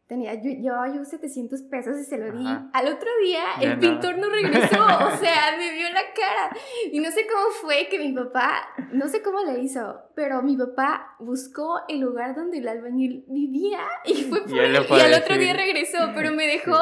tenía, 0.10 0.34
yo 0.34 0.50
llevaba 0.50 0.92
yo 0.92 1.06
700 1.06 1.62
pesos 1.64 2.00
y 2.00 2.04
se 2.04 2.18
lo 2.18 2.32
di. 2.32 2.44
Al 2.74 2.88
otro 2.88 3.10
día 3.24 3.44
el 3.62 3.78
pintor 3.78 4.18
no 4.18 4.28
regresó, 4.28 4.84
o 5.14 5.18
sea, 5.18 5.56
me 5.56 5.72
vio 5.72 5.88
la 5.90 6.02
cara. 6.16 6.58
Y 6.92 7.00
no 7.00 7.12
sé 7.12 7.28
cómo 7.32 7.52
fue 7.62 7.88
que 7.90 8.00
mi 8.00 8.12
papá, 8.12 8.70
no 8.92 9.08
sé 9.08 9.22
cómo 9.22 9.44
le 9.44 9.60
hizo, 9.60 10.02
pero 10.20 10.42
mi 10.42 10.58
papá 10.58 11.16
buscó 11.20 11.80
el 11.88 12.02
lugar 12.02 12.36
donde 12.36 12.58
el 12.58 12.68
albañil 12.68 13.24
vivía 13.30 13.80
y 14.04 14.24
fue 14.24 14.42
por 14.42 14.60
él, 14.60 14.74
y 14.74 15.00
al 15.00 15.14
otro 15.14 15.38
día 15.38 15.54
regresó, 15.54 15.98
pero 16.14 16.34
me 16.34 16.46
dejó 16.46 16.76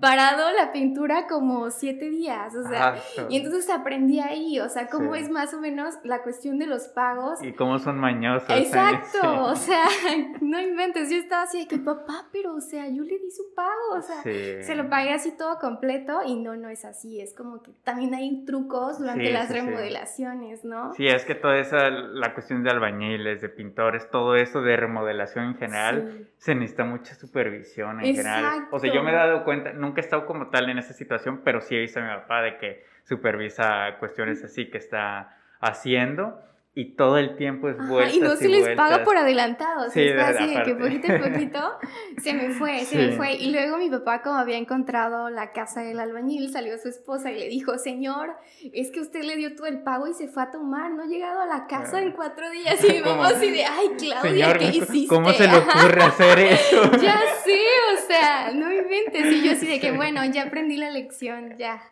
parado 0.00 0.50
la 0.50 0.72
pintura 0.72 1.28
como 1.28 1.70
siete 1.70 2.10
días, 2.10 2.52
o 2.56 2.68
sea, 2.68 2.96
y 3.28 3.36
entonces 3.36 3.70
aprendí 3.70 4.18
ahí, 4.18 4.58
o 4.58 4.68
sea, 4.68 4.88
cómo 4.88 5.14
es 5.14 5.30
más 5.30 5.54
o 5.54 5.60
menos 5.60 5.94
la 6.02 6.24
cuestión 6.24 6.58
de 6.58 6.66
los 6.66 6.88
pagos. 6.88 7.40
Y 7.44 7.52
cómo 7.52 7.78
son 7.78 7.96
mañosos. 7.96 8.50
Exacto, 8.50 9.44
o 9.44 9.54
sea, 9.54 9.84
no 10.40 10.60
inventes, 10.60 11.10
yo 11.10 11.18
estaba 11.18 11.42
así 11.42 11.60
de 11.60 11.68
que 11.68 11.78
papá, 11.78 12.26
pero 12.32 12.56
o 12.56 12.60
sea, 12.60 12.88
yo 12.88 13.04
le 13.04 13.20
di 13.20 13.30
su 13.30 13.54
pago, 13.54 13.98
o 13.98 14.02
sea, 14.02 14.20
se 14.24 14.74
lo 14.74 14.90
pagué 14.90 15.12
así 15.12 15.36
todo 15.36 15.60
completo 15.60 16.22
y 16.26 16.34
no, 16.34 16.56
no 16.56 16.68
es 16.68 16.84
así, 16.84 17.20
es 17.20 17.34
como 17.34 17.62
que 17.62 17.70
también 17.84 18.14
hay 18.14 18.44
trucos 18.44 18.98
durante 18.98 19.30
las 19.30 19.48
remodelaciones, 19.48 20.64
¿no? 20.64 20.92
Sí, 20.94 21.06
es 21.06 21.24
que 21.24 21.36
toda 21.36 21.56
esa, 21.56 21.88
la 21.88 22.34
cuestión 22.34 22.64
de 22.64 22.79
albañiles, 22.80 23.40
de 23.40 23.48
pintores, 23.48 24.10
todo 24.10 24.36
eso 24.36 24.62
de 24.62 24.76
remodelación 24.76 25.44
en 25.46 25.54
general, 25.56 26.28
se 26.38 26.54
necesita 26.54 26.84
mucha 26.84 27.14
supervisión 27.14 28.00
en 28.00 28.14
general. 28.14 28.68
O 28.70 28.78
sea, 28.78 28.92
yo 28.92 29.02
me 29.02 29.10
he 29.10 29.14
dado 29.14 29.44
cuenta, 29.44 29.72
nunca 29.72 30.00
he 30.00 30.04
estado 30.04 30.26
como 30.26 30.48
tal 30.48 30.70
en 30.70 30.78
esa 30.78 30.94
situación, 30.94 31.42
pero 31.44 31.60
sí 31.60 31.76
he 31.76 31.80
visto 31.80 32.00
a 32.00 32.02
mi 32.02 32.08
papá 32.08 32.42
de 32.42 32.56
que 32.56 32.84
supervisa 33.04 33.96
cuestiones 33.98 34.42
así 34.44 34.70
que 34.70 34.78
está 34.78 35.36
haciendo 35.60 36.42
y 36.72 36.94
todo 36.94 37.18
el 37.18 37.36
tiempo 37.36 37.68
es 37.68 37.76
vueltas 37.88 38.14
y 38.14 38.20
no 38.20 38.36
se 38.36 38.48
les 38.48 38.76
paga 38.76 39.02
por 39.02 39.16
adelantado, 39.16 39.90
sí, 39.90 40.02
está 40.02 40.28
así 40.28 40.46
de 40.46 40.62
que 40.62 40.76
poquito 40.76 41.12
a 41.12 41.18
poquito 41.18 41.78
se 42.22 42.32
me 42.32 42.50
fue, 42.50 42.84
se 42.84 42.96
me 42.96 43.12
fue. 43.16 43.34
Y 43.34 43.50
luego 43.50 43.76
mi 43.76 43.90
papá, 43.90 44.22
como 44.22 44.36
había 44.36 44.56
encontrado 44.56 45.30
la 45.30 45.52
casa 45.52 45.80
del 45.80 45.98
albañil, 45.98 46.52
salió 46.52 46.78
su 46.78 46.88
esposa 46.88 47.32
y 47.32 47.40
le 47.40 47.48
dijo, 47.48 47.76
señor, 47.76 48.36
es 48.72 48.92
que 48.92 49.00
usted 49.00 49.24
le 49.24 49.36
dio 49.36 49.56
todo 49.56 49.66
el 49.66 49.82
pago 49.82 50.06
y 50.06 50.14
se 50.14 50.28
fue 50.28 50.44
a 50.44 50.50
tomar, 50.52 50.92
no 50.92 51.02
ha 51.02 51.06
llegado 51.06 51.40
a 51.40 51.46
la 51.46 51.66
casa 51.66 52.00
en 52.00 52.12
cuatro 52.12 52.48
días. 52.50 52.82
Y 52.84 52.92
mi 52.92 53.00
mamá 53.00 53.28
así 53.28 53.50
de, 53.50 53.64
ay, 53.64 53.88
Claudia, 53.98 54.54
¿qué 54.54 54.66
hiciste? 54.66 55.08
¿Cómo 55.08 55.32
se 55.32 55.48
le 55.48 55.56
ocurre 55.56 56.02
hacer 56.04 56.38
eso? 56.38 56.90
ya 57.02 57.20
sé, 57.42 57.60
o 57.94 58.06
sea, 58.06 58.52
no 58.54 58.70
inventes. 58.70 59.26
Y 59.26 59.44
yo 59.44 59.52
así 59.52 59.66
de 59.66 59.80
que, 59.80 59.90
bueno, 59.90 60.24
ya 60.26 60.44
aprendí 60.44 60.76
la 60.76 60.90
lección, 60.90 61.56
ya. 61.58 61.82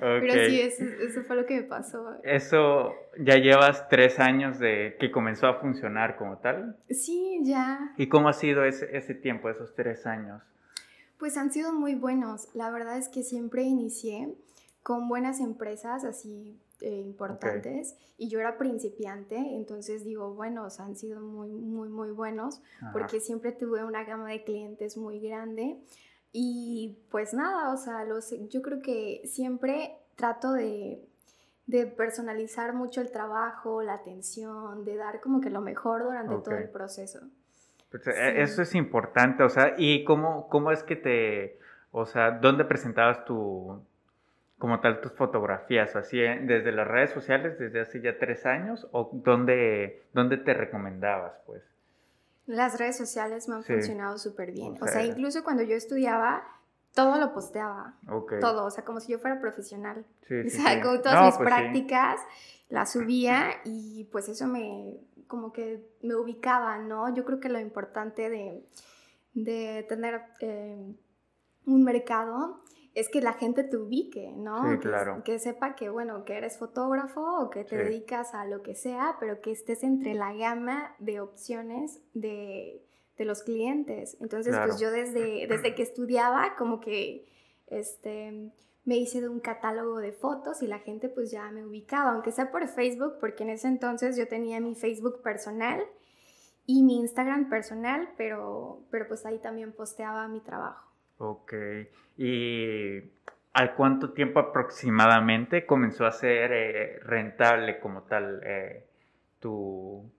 Pero 0.00 0.32
sí, 0.48 0.60
eso, 0.60 1.22
fue 1.22 1.36
lo 1.36 1.46
que 1.46 1.60
me 1.60 1.62
pasó. 1.62 2.16
¿Eso 2.22 2.94
ya 3.18 3.36
llevas 3.36 3.88
tres 3.88 4.18
años 4.18 4.58
de 4.58 4.96
que 4.98 5.10
comenzó 5.10 5.46
a 5.46 5.54
funcionar 5.54 6.16
como 6.16 6.38
tal? 6.38 6.76
Sí, 6.90 7.40
ya. 7.42 7.92
¿Y 7.96 8.08
cómo 8.08 8.28
ha 8.28 8.32
sido 8.32 8.64
ese, 8.64 8.96
ese 8.96 9.14
tiempo, 9.14 9.48
esos 9.48 9.74
tres 9.74 10.06
años? 10.06 10.42
Pues 11.18 11.36
han 11.36 11.52
sido 11.52 11.72
muy 11.72 11.94
buenos. 11.94 12.48
La 12.54 12.70
verdad 12.70 12.96
es 12.96 13.08
que 13.08 13.22
siempre 13.22 13.62
inicié 13.62 14.34
con 14.82 15.08
buenas 15.08 15.40
empresas 15.40 16.04
así 16.04 16.58
eh, 16.80 17.02
importantes 17.04 17.96
y 18.18 18.28
yo 18.28 18.38
era 18.38 18.56
principiante, 18.56 19.36
entonces 19.36 20.04
digo, 20.04 20.32
bueno, 20.34 20.68
han 20.78 20.94
sido 20.94 21.20
muy, 21.20 21.50
muy, 21.50 21.88
muy 21.88 22.12
buenos 22.12 22.62
porque 22.92 23.18
siempre 23.20 23.50
tuve 23.50 23.82
una 23.82 24.04
gama 24.04 24.28
de 24.28 24.44
clientes 24.44 24.96
muy 24.96 25.18
grande. 25.18 25.76
Y 26.32 26.98
pues 27.10 27.32
nada, 27.34 27.72
o 27.72 27.76
sea, 27.76 28.04
los, 28.04 28.34
yo 28.50 28.62
creo 28.62 28.82
que 28.82 29.22
siempre 29.24 29.96
trato 30.16 30.52
de, 30.52 31.04
personalizar 31.96 32.72
mucho 32.74 33.00
el 33.00 33.10
trabajo, 33.10 33.82
la 33.82 33.94
atención, 33.94 34.84
de 34.84 34.96
dar 34.96 35.20
como 35.20 35.40
que 35.40 35.50
lo 35.50 35.60
mejor 35.60 36.02
durante 36.04 36.36
todo 36.38 36.56
el 36.56 36.68
proceso. 36.68 37.20
Pues, 37.90 38.06
e, 38.06 38.42
eso 38.42 38.62
es 38.62 38.74
importante, 38.74 39.42
o 39.42 39.48
sea, 39.48 39.74
¿y 39.78 40.04
cómo, 40.04 40.48
cómo 40.48 40.70
es 40.72 40.82
que 40.82 40.96
te, 40.96 41.58
o 41.90 42.04
sea, 42.04 42.32
dónde 42.32 42.64
presentabas 42.64 43.24
tu, 43.24 43.82
como 44.58 44.80
tal, 44.80 45.00
tus 45.00 45.12
fotografías? 45.12 45.96
¿Así 45.96 46.20
eh, 46.20 46.40
desde 46.42 46.72
las 46.72 46.86
redes 46.86 47.10
sociales 47.10 47.58
desde 47.58 47.80
hace 47.80 48.00
ya 48.00 48.18
tres 48.18 48.44
años 48.44 48.86
o 48.92 49.10
dónde, 49.12 50.02
dónde 50.12 50.36
te 50.36 50.52
recomendabas, 50.52 51.40
pues? 51.46 51.62
Las 52.48 52.78
redes 52.78 52.96
sociales 52.96 53.46
me 53.46 53.56
han 53.56 53.62
funcionado 53.62 54.16
súper 54.16 54.52
bien. 54.52 54.76
O 54.80 54.88
sea, 54.88 55.04
incluso 55.04 55.44
cuando 55.44 55.62
yo 55.62 55.76
estudiaba, 55.76 56.42
todo 56.94 57.18
lo 57.18 57.34
posteaba. 57.34 57.94
Todo, 58.40 58.64
o 58.64 58.70
sea, 58.70 58.86
como 58.86 59.00
si 59.00 59.12
yo 59.12 59.18
fuera 59.18 59.38
profesional. 59.38 60.06
Sí, 60.26 60.34
o 60.46 60.50
sea, 60.50 60.80
con 60.80 61.02
todas 61.02 61.26
mis 61.26 61.36
pues 61.36 61.46
prácticas 61.46 62.20
las 62.70 62.90
subía 62.92 63.50
y 63.64 64.08
pues 64.10 64.30
eso 64.30 64.46
me, 64.46 64.98
como 65.26 65.52
que 65.52 65.86
me 66.00 66.14
ubicaba, 66.14 66.78
¿no? 66.78 67.14
Yo 67.14 67.26
creo 67.26 67.38
que 67.38 67.50
lo 67.50 67.60
importante 67.60 68.30
de, 68.30 68.64
de 69.34 69.84
tener 69.86 70.22
eh, 70.40 70.94
un 71.66 71.84
mercado 71.84 72.62
es 72.94 73.08
que 73.08 73.20
la 73.20 73.32
gente 73.32 73.64
te 73.64 73.76
ubique, 73.76 74.32
¿no? 74.36 74.62
Sí, 74.62 74.76
que, 74.76 74.88
claro. 74.88 75.22
Que 75.24 75.38
sepa 75.38 75.74
que, 75.74 75.88
bueno, 75.88 76.24
que 76.24 76.36
eres 76.36 76.58
fotógrafo 76.58 77.20
o 77.20 77.50
que 77.50 77.64
te 77.64 77.76
dedicas 77.76 78.34
a 78.34 78.44
lo 78.44 78.62
que 78.62 78.74
sea, 78.74 79.16
pero 79.20 79.40
que 79.40 79.52
estés 79.52 79.82
entre 79.82 80.14
la 80.14 80.32
gama 80.32 80.94
de 80.98 81.20
opciones 81.20 82.00
de, 82.14 82.84
los 83.18 83.42
clientes. 83.42 84.16
Entonces, 84.20 84.56
pues 84.64 84.78
yo 84.78 84.90
desde, 84.90 85.46
desde 85.48 85.74
que 85.74 85.82
estudiaba, 85.82 86.54
como 86.56 86.80
que, 86.80 87.28
este, 87.66 88.52
me 88.88 88.96
hice 88.96 89.20
de 89.20 89.28
un 89.28 89.40
catálogo 89.40 89.98
de 89.98 90.12
fotos 90.12 90.62
y 90.62 90.66
la 90.66 90.78
gente 90.78 91.10
pues 91.10 91.30
ya 91.30 91.50
me 91.50 91.62
ubicaba, 91.62 92.12
aunque 92.12 92.32
sea 92.32 92.50
por 92.50 92.66
Facebook, 92.68 93.18
porque 93.20 93.42
en 93.42 93.50
ese 93.50 93.68
entonces 93.68 94.16
yo 94.16 94.26
tenía 94.28 94.60
mi 94.60 94.74
Facebook 94.74 95.20
personal 95.20 95.84
y 96.64 96.82
mi 96.82 96.96
Instagram 97.00 97.50
personal, 97.50 98.08
pero, 98.16 98.80
pero 98.90 99.06
pues 99.06 99.26
ahí 99.26 99.38
también 99.40 99.72
posteaba 99.72 100.26
mi 100.28 100.40
trabajo. 100.40 100.87
Ok. 101.18 101.52
¿Y 102.16 103.02
al 103.52 103.74
cuánto 103.74 104.12
tiempo 104.12 104.38
aproximadamente 104.38 105.66
comenzó 105.66 106.06
a 106.06 106.12
ser 106.12 106.52
eh, 106.52 106.98
rentable 107.00 107.80
como 107.80 108.02
tal 108.02 108.40
eh, 108.44 108.86
tu, 109.40 110.10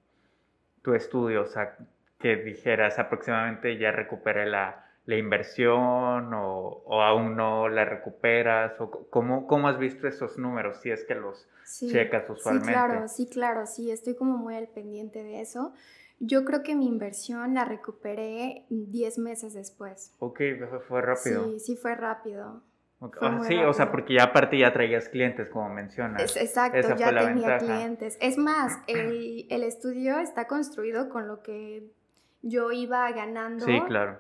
tu, 0.81 0.93
estudio? 0.93 1.43
O 1.43 1.47
sea, 1.47 1.77
que 2.19 2.35
dijeras 2.35 2.99
aproximadamente 2.99 3.77
ya 3.77 3.91
recuperé 3.91 4.45
la, 4.45 4.85
inversión 5.07 6.31
o, 6.35 6.83
aún 7.01 7.35
no 7.35 7.67
la 7.69 7.85
recuperas? 7.85 8.79
O 8.79 9.07
cómo, 9.09 9.47
¿Cómo 9.47 9.67
has 9.67 9.79
visto 9.79 10.07
esos 10.07 10.38
números 10.38 10.81
si 10.81 10.91
es 10.91 11.03
que 11.05 11.15
los 11.15 11.47
checas 11.65 12.29
usualmente? 12.29 12.67
Sí, 12.67 12.71
claro, 12.71 13.07
sí, 13.07 13.27
claro, 13.27 13.65
sí, 13.65 13.89
estoy 13.89 14.15
como 14.15 14.38
muy 14.38 14.55
al 14.55 14.67
pendiente 14.67 15.23
de 15.23 15.41
eso. 15.41 15.73
Yo 16.19 16.43
creo 16.43 16.63
que 16.63 16.75
mi 16.75 16.86
inversión 16.86 17.53
la 17.53 17.65
recuperé 17.65 18.65
10 18.69 19.19
meses 19.19 19.53
después. 19.53 20.13
Ok, 20.19 20.41
fue 20.88 21.01
rápido. 21.01 21.45
Sí, 21.45 21.60
sí 21.60 21.75
fue 21.77 21.95
rápido. 21.95 22.62
Sí, 23.47 23.58
o 23.60 23.73
sea, 23.73 23.91
porque 23.91 24.15
ya 24.15 24.25
aparte 24.25 24.60
ya 24.60 24.73
traías 24.73 25.08
clientes, 25.08 25.47
como 25.47 25.69
mencionas. 25.69 26.36
exacto, 26.36 26.95
ya 26.97 27.17
tenía 27.17 27.58
clientes. 27.58 28.17
Es 28.19 28.38
más, 28.38 28.77
el, 28.88 29.47
el, 29.49 29.63
estudio 29.63 30.19
está 30.19 30.47
construido 30.47 31.08
con 31.08 31.25
lo 31.25 31.41
que 31.41 31.89
yo 32.41 32.73
iba 32.73 33.10
ganando 33.13 33.65
sí, 33.65 33.79
claro. 33.88 34.19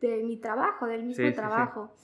de 0.00 0.22
mi 0.24 0.36
trabajo, 0.36 0.86
del 0.86 1.04
mismo 1.04 1.32
trabajo. 1.32 1.94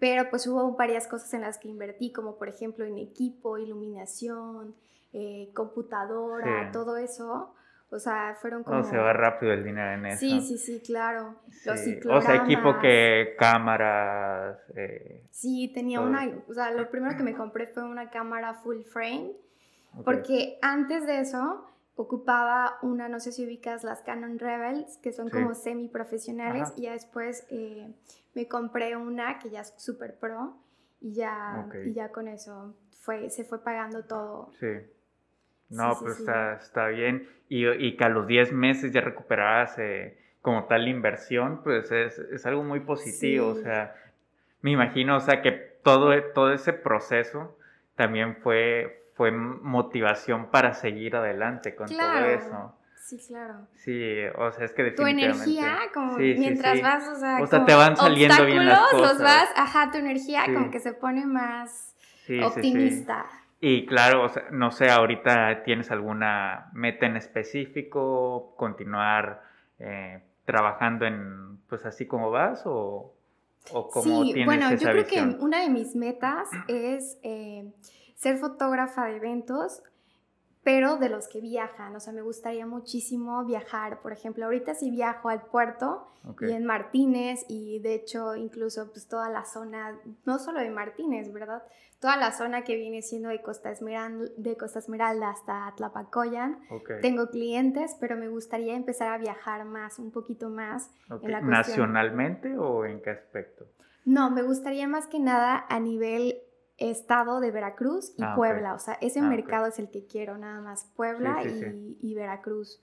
Pero 0.00 0.28
pues 0.28 0.44
hubo 0.48 0.72
varias 0.72 1.06
cosas 1.06 1.32
en 1.34 1.42
las 1.42 1.58
que 1.58 1.68
invertí, 1.68 2.12
como 2.12 2.36
por 2.36 2.48
ejemplo 2.48 2.84
en 2.84 2.98
equipo, 2.98 3.56
iluminación, 3.56 4.74
eh, 5.12 5.50
computadora, 5.54 6.70
todo 6.72 6.96
eso 6.96 7.54
o 7.90 7.98
sea, 7.98 8.36
fueron 8.40 8.64
como... 8.64 8.78
No, 8.78 8.84
se 8.84 8.96
va 8.96 9.12
rápido 9.12 9.52
el 9.52 9.62
dinero 9.62 9.92
en 9.92 10.06
eso. 10.06 10.18
Sí, 10.18 10.40
sí, 10.40 10.58
sí, 10.58 10.82
claro. 10.84 11.36
Los 11.64 11.80
O 12.06 12.20
sea, 12.20 12.36
equipo 12.36 12.78
que 12.80 13.36
cámaras... 13.38 14.58
Eh, 14.74 15.24
sí, 15.30 15.70
tenía 15.72 16.00
una... 16.00 16.28
O 16.48 16.54
sea, 16.54 16.70
lo 16.72 16.90
primero 16.90 17.16
que 17.16 17.22
me 17.22 17.34
compré 17.34 17.66
fue 17.66 17.84
una 17.84 18.10
cámara 18.10 18.54
full 18.54 18.82
frame. 18.82 19.32
Porque 20.04 20.58
antes 20.60 21.06
de 21.06 21.20
eso 21.20 21.70
ocupaba 21.94 22.78
una, 22.82 23.08
no 23.08 23.20
sé 23.20 23.30
si 23.30 23.44
ubicas 23.44 23.84
las 23.84 24.00
Canon 24.02 24.40
Rebels, 24.40 24.98
que 24.98 25.12
son 25.12 25.30
como 25.30 25.54
semi 25.54 25.88
profesionales. 25.88 26.72
Y 26.76 26.82
ya 26.82 26.92
después 26.92 27.46
eh, 27.50 27.94
me 28.34 28.48
compré 28.48 28.96
una 28.96 29.38
que 29.38 29.50
ya 29.50 29.60
es 29.60 29.72
super 29.76 30.18
pro. 30.18 30.56
Y 31.00 31.12
ya, 31.12 31.68
y 31.84 31.92
ya 31.92 32.10
con 32.10 32.28
eso 32.28 32.74
fue, 33.00 33.30
se 33.30 33.44
fue 33.44 33.62
pagando 33.62 34.04
todo. 34.04 34.50
Sí. 34.58 34.66
No, 35.74 35.96
pues 36.00 36.18
Está, 36.18 36.54
está 36.54 36.86
bien. 36.88 37.28
Y, 37.48 37.66
y, 37.66 37.96
que 37.96 38.04
a 38.04 38.08
los 38.08 38.26
10 38.26 38.52
meses 38.52 38.92
ya 38.92 39.00
recuperarás 39.00 39.78
eh, 39.78 40.16
como 40.40 40.64
tal 40.64 40.88
inversión, 40.88 41.62
pues 41.62 41.90
es, 41.92 42.18
es 42.18 42.46
algo 42.46 42.64
muy 42.64 42.80
positivo. 42.80 43.48
O 43.48 43.54
sea, 43.54 43.94
me 44.62 44.70
imagino, 44.70 45.16
o 45.16 45.20
sea, 45.20 45.42
que 45.42 45.52
todo, 45.52 46.10
todo 46.32 46.52
ese 46.52 46.72
proceso 46.72 47.56
también 47.96 48.36
fue, 48.36 49.04
fue 49.14 49.30
motivación 49.30 50.50
para 50.50 50.74
seguir 50.74 51.16
adelante 51.16 51.74
con 51.74 51.86
todo 51.88 52.24
eso. 52.24 52.74
Sí, 52.96 53.18
claro. 53.28 53.68
Sí, 53.74 54.22
o 54.34 54.50
sea, 54.50 54.64
es 54.64 54.72
que 54.72 54.84
definitivamente... 54.84 55.44
Tu 55.44 55.50
energía, 55.50 55.78
como 55.92 56.16
mientras 56.16 56.80
vas, 56.80 57.08
o 57.08 57.20
sea, 57.20 57.42
o 57.42 57.46
sea 57.46 57.64
te 57.66 57.74
van 57.74 57.96
saliendo 57.98 58.46
bien 58.46 58.66
las 58.66 58.90
cosas. 58.90 59.12
los 59.12 59.22
vas, 59.22 59.48
ajá, 59.56 59.90
tu 59.90 59.98
energía 59.98 60.44
como 60.46 60.70
que 60.70 60.80
se 60.80 60.94
pone 60.94 61.26
más 61.26 61.94
optimista. 62.42 63.26
Y 63.66 63.86
claro, 63.86 64.30
no 64.50 64.70
sé, 64.72 64.90
ahorita 64.90 65.62
tienes 65.62 65.90
alguna 65.90 66.68
meta 66.74 67.06
en 67.06 67.16
específico, 67.16 68.52
continuar 68.58 69.42
eh, 69.78 70.22
trabajando 70.44 71.06
en, 71.06 71.56
pues 71.66 71.86
así 71.86 72.04
como 72.04 72.30
vas 72.30 72.60
o, 72.66 73.14
o 73.72 73.90
sí, 74.02 74.44
bueno, 74.44 74.70
yo 74.74 74.90
creo 74.90 75.06
que 75.06 75.22
una 75.40 75.62
de 75.62 75.70
mis 75.70 75.96
metas 75.96 76.50
es 76.68 77.16
eh, 77.22 77.72
ser 78.16 78.36
fotógrafa 78.36 79.06
de 79.06 79.16
eventos 79.16 79.82
pero 80.64 80.96
de 80.96 81.10
los 81.10 81.28
que 81.28 81.40
viajan. 81.40 81.94
O 81.94 82.00
sea, 82.00 82.12
me 82.12 82.22
gustaría 82.22 82.66
muchísimo 82.66 83.44
viajar. 83.44 84.00
Por 84.00 84.12
ejemplo, 84.12 84.46
ahorita 84.46 84.74
sí 84.74 84.90
viajo 84.90 85.28
al 85.28 85.42
puerto 85.42 86.08
y 86.40 86.52
en 86.52 86.64
Martínez 86.64 87.44
y 87.48 87.80
de 87.80 87.94
hecho 87.94 88.34
incluso 88.34 88.90
pues 88.90 89.06
toda 89.06 89.28
la 89.28 89.44
zona, 89.44 89.98
no 90.24 90.38
solo 90.38 90.60
de 90.60 90.70
Martínez, 90.70 91.30
¿verdad? 91.32 91.62
Toda 92.04 92.18
la 92.18 92.32
zona 92.32 92.64
que 92.64 92.76
viene 92.76 93.00
siendo 93.00 93.30
de 93.30 93.40
Costa 93.40 93.70
Esmeralda, 93.70 94.26
de 94.36 94.58
Costa 94.58 94.78
Esmeralda 94.78 95.30
hasta 95.30 95.72
Tlapacoyan. 95.74 96.58
Tengo 97.00 97.30
clientes, 97.30 97.96
pero 97.98 98.14
me 98.14 98.28
gustaría 98.28 98.76
empezar 98.76 99.08
a 99.08 99.16
viajar 99.16 99.64
más, 99.64 99.98
un 99.98 100.10
poquito 100.10 100.50
más. 100.50 100.90
¿Nacionalmente 101.08 102.58
o 102.58 102.84
en 102.84 103.00
qué 103.00 103.08
aspecto? 103.08 103.64
No, 104.04 104.30
me 104.30 104.42
gustaría 104.42 104.86
más 104.86 105.06
que 105.06 105.18
nada 105.18 105.64
a 105.66 105.80
nivel 105.80 106.42
estado 106.76 107.40
de 107.40 107.50
Veracruz 107.50 108.12
y 108.18 108.22
ah, 108.22 108.34
Puebla. 108.36 108.74
O 108.74 108.78
sea, 108.78 108.98
ese 109.00 109.20
ah, 109.20 109.22
mercado 109.22 109.64
es 109.64 109.78
el 109.78 109.90
que 109.90 110.04
quiero, 110.06 110.36
nada 110.36 110.60
más. 110.60 110.92
Puebla 110.96 111.42
y, 111.42 112.14
Veracruz. 112.14 112.82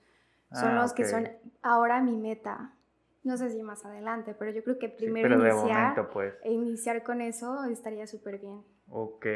Son 0.50 0.70
ah, 0.70 0.82
los 0.82 0.94
que 0.94 1.04
son 1.04 1.28
ahora 1.62 2.02
mi 2.02 2.16
meta. 2.16 2.74
No 3.22 3.36
sé 3.36 3.50
si 3.50 3.62
más 3.62 3.84
adelante, 3.84 4.34
pero 4.36 4.50
yo 4.50 4.64
creo 4.64 4.80
que 4.80 4.88
primero 4.88 5.48
iniciar, 5.48 6.10
pues. 6.12 6.34
e 6.42 6.50
iniciar 6.50 7.04
con 7.04 7.20
eso 7.20 7.62
estaría 7.66 8.08
súper 8.08 8.40
bien. 8.40 8.64
Ok. 8.92 9.26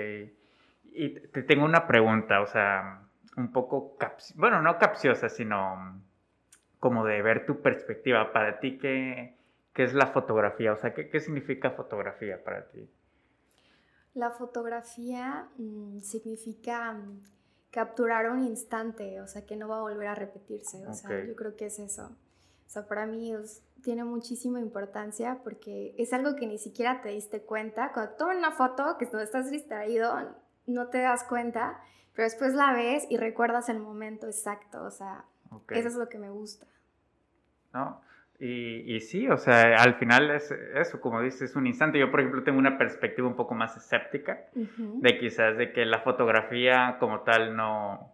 Y 0.93 1.09
te 1.29 1.43
tengo 1.43 1.65
una 1.65 1.87
pregunta, 1.87 2.41
o 2.41 2.47
sea, 2.47 3.03
un 3.37 3.53
poco, 3.53 3.97
bueno, 4.37 4.63
no 4.63 4.79
capciosa, 4.79 5.29
sino 5.29 6.01
como 6.79 7.05
de 7.05 7.23
ver 7.23 7.47
tu 7.47 7.61
perspectiva. 7.61 8.33
Para 8.33 8.61
ti, 8.61 8.79
¿qué, 8.79 9.35
qué 9.73 9.85
es 9.85 9.95
la 9.95 10.07
fotografía? 10.09 10.73
O 10.73 10.77
sea, 10.77 10.95
¿qué, 10.95 11.09
qué 11.09 11.21
significa 11.21 11.71
fotografía 11.71 12.43
para 12.43 12.69
ti? 12.69 12.89
La 14.15 14.31
fotografía 14.31 15.49
mm, 15.59 16.01
significa 16.01 16.93
mm, 16.93 17.21
capturar 17.71 18.31
un 18.31 18.45
instante, 18.45 19.21
o 19.21 19.27
sea, 19.27 19.45
que 19.45 19.57
no 19.57 19.69
va 19.69 19.79
a 19.79 19.83
volver 19.83 20.09
a 20.09 20.15
repetirse. 20.15 20.87
O 20.87 20.95
sea, 20.95 21.25
yo 21.25 21.35
creo 21.35 21.57
que 21.57 21.67
es 21.67 21.79
eso. 21.79 22.17
O 22.67 22.71
sea, 22.71 22.87
para 22.87 23.07
mí 23.07 23.35
tiene 23.87 24.03
muchísima 24.03 24.59
importancia 24.59 25.39
porque 25.45 25.95
es 25.97 26.13
algo 26.13 26.35
que 26.35 26.49
ni 26.49 26.59
siquiera 26.59 27.03
te 27.03 27.11
diste 27.11 27.43
cuenta. 27.43 27.93
Cuando 27.93 28.17
tomas 28.17 28.37
una 28.37 28.51
foto, 28.51 28.97
que 28.99 29.07
no 29.13 29.21
estás 29.21 29.49
distraído, 29.49 30.13
no 30.67 30.89
te 30.89 31.03
das 31.03 31.23
cuenta, 31.23 31.81
pero 32.13 32.25
después 32.25 32.53
la 32.55 32.73
ves 32.73 33.07
y 33.09 33.17
recuerdas 33.17 33.69
el 33.69 33.79
momento 33.79 34.27
exacto. 34.27 34.83
O 34.83 34.91
sea, 34.91 35.25
eso 35.69 35.87
es 35.87 35.95
lo 35.95 36.09
que 36.09 36.19
me 36.19 36.31
gusta. 36.31 36.67
¿No? 37.73 38.01
Y, 38.41 38.99
sí, 39.03 39.29
o 39.29 39.37
sea, 39.37 39.77
al 39.77 39.95
final 39.95 40.33
es 40.33 40.51
eso, 40.51 41.01
como 41.01 41.23
dices, 41.23 41.43
es 41.43 41.57
un 41.57 41.69
instante. 41.69 42.01
Yo, 42.01 42.11
por 42.11 42.19
ejemplo, 42.19 42.43
tengo 42.43 42.59
una 42.59 42.79
perspectiva 42.79 43.29
un 43.29 43.37
poco 43.37 43.55
más 43.55 43.77
escéptica 43.77 44.49
de 44.53 45.19
quizás 45.19 45.57
de 45.57 45.73
que 45.73 45.87
la 45.87 46.01
fotografía 46.01 46.97
como 46.99 47.21
tal 47.21 47.55
no, 47.55 48.13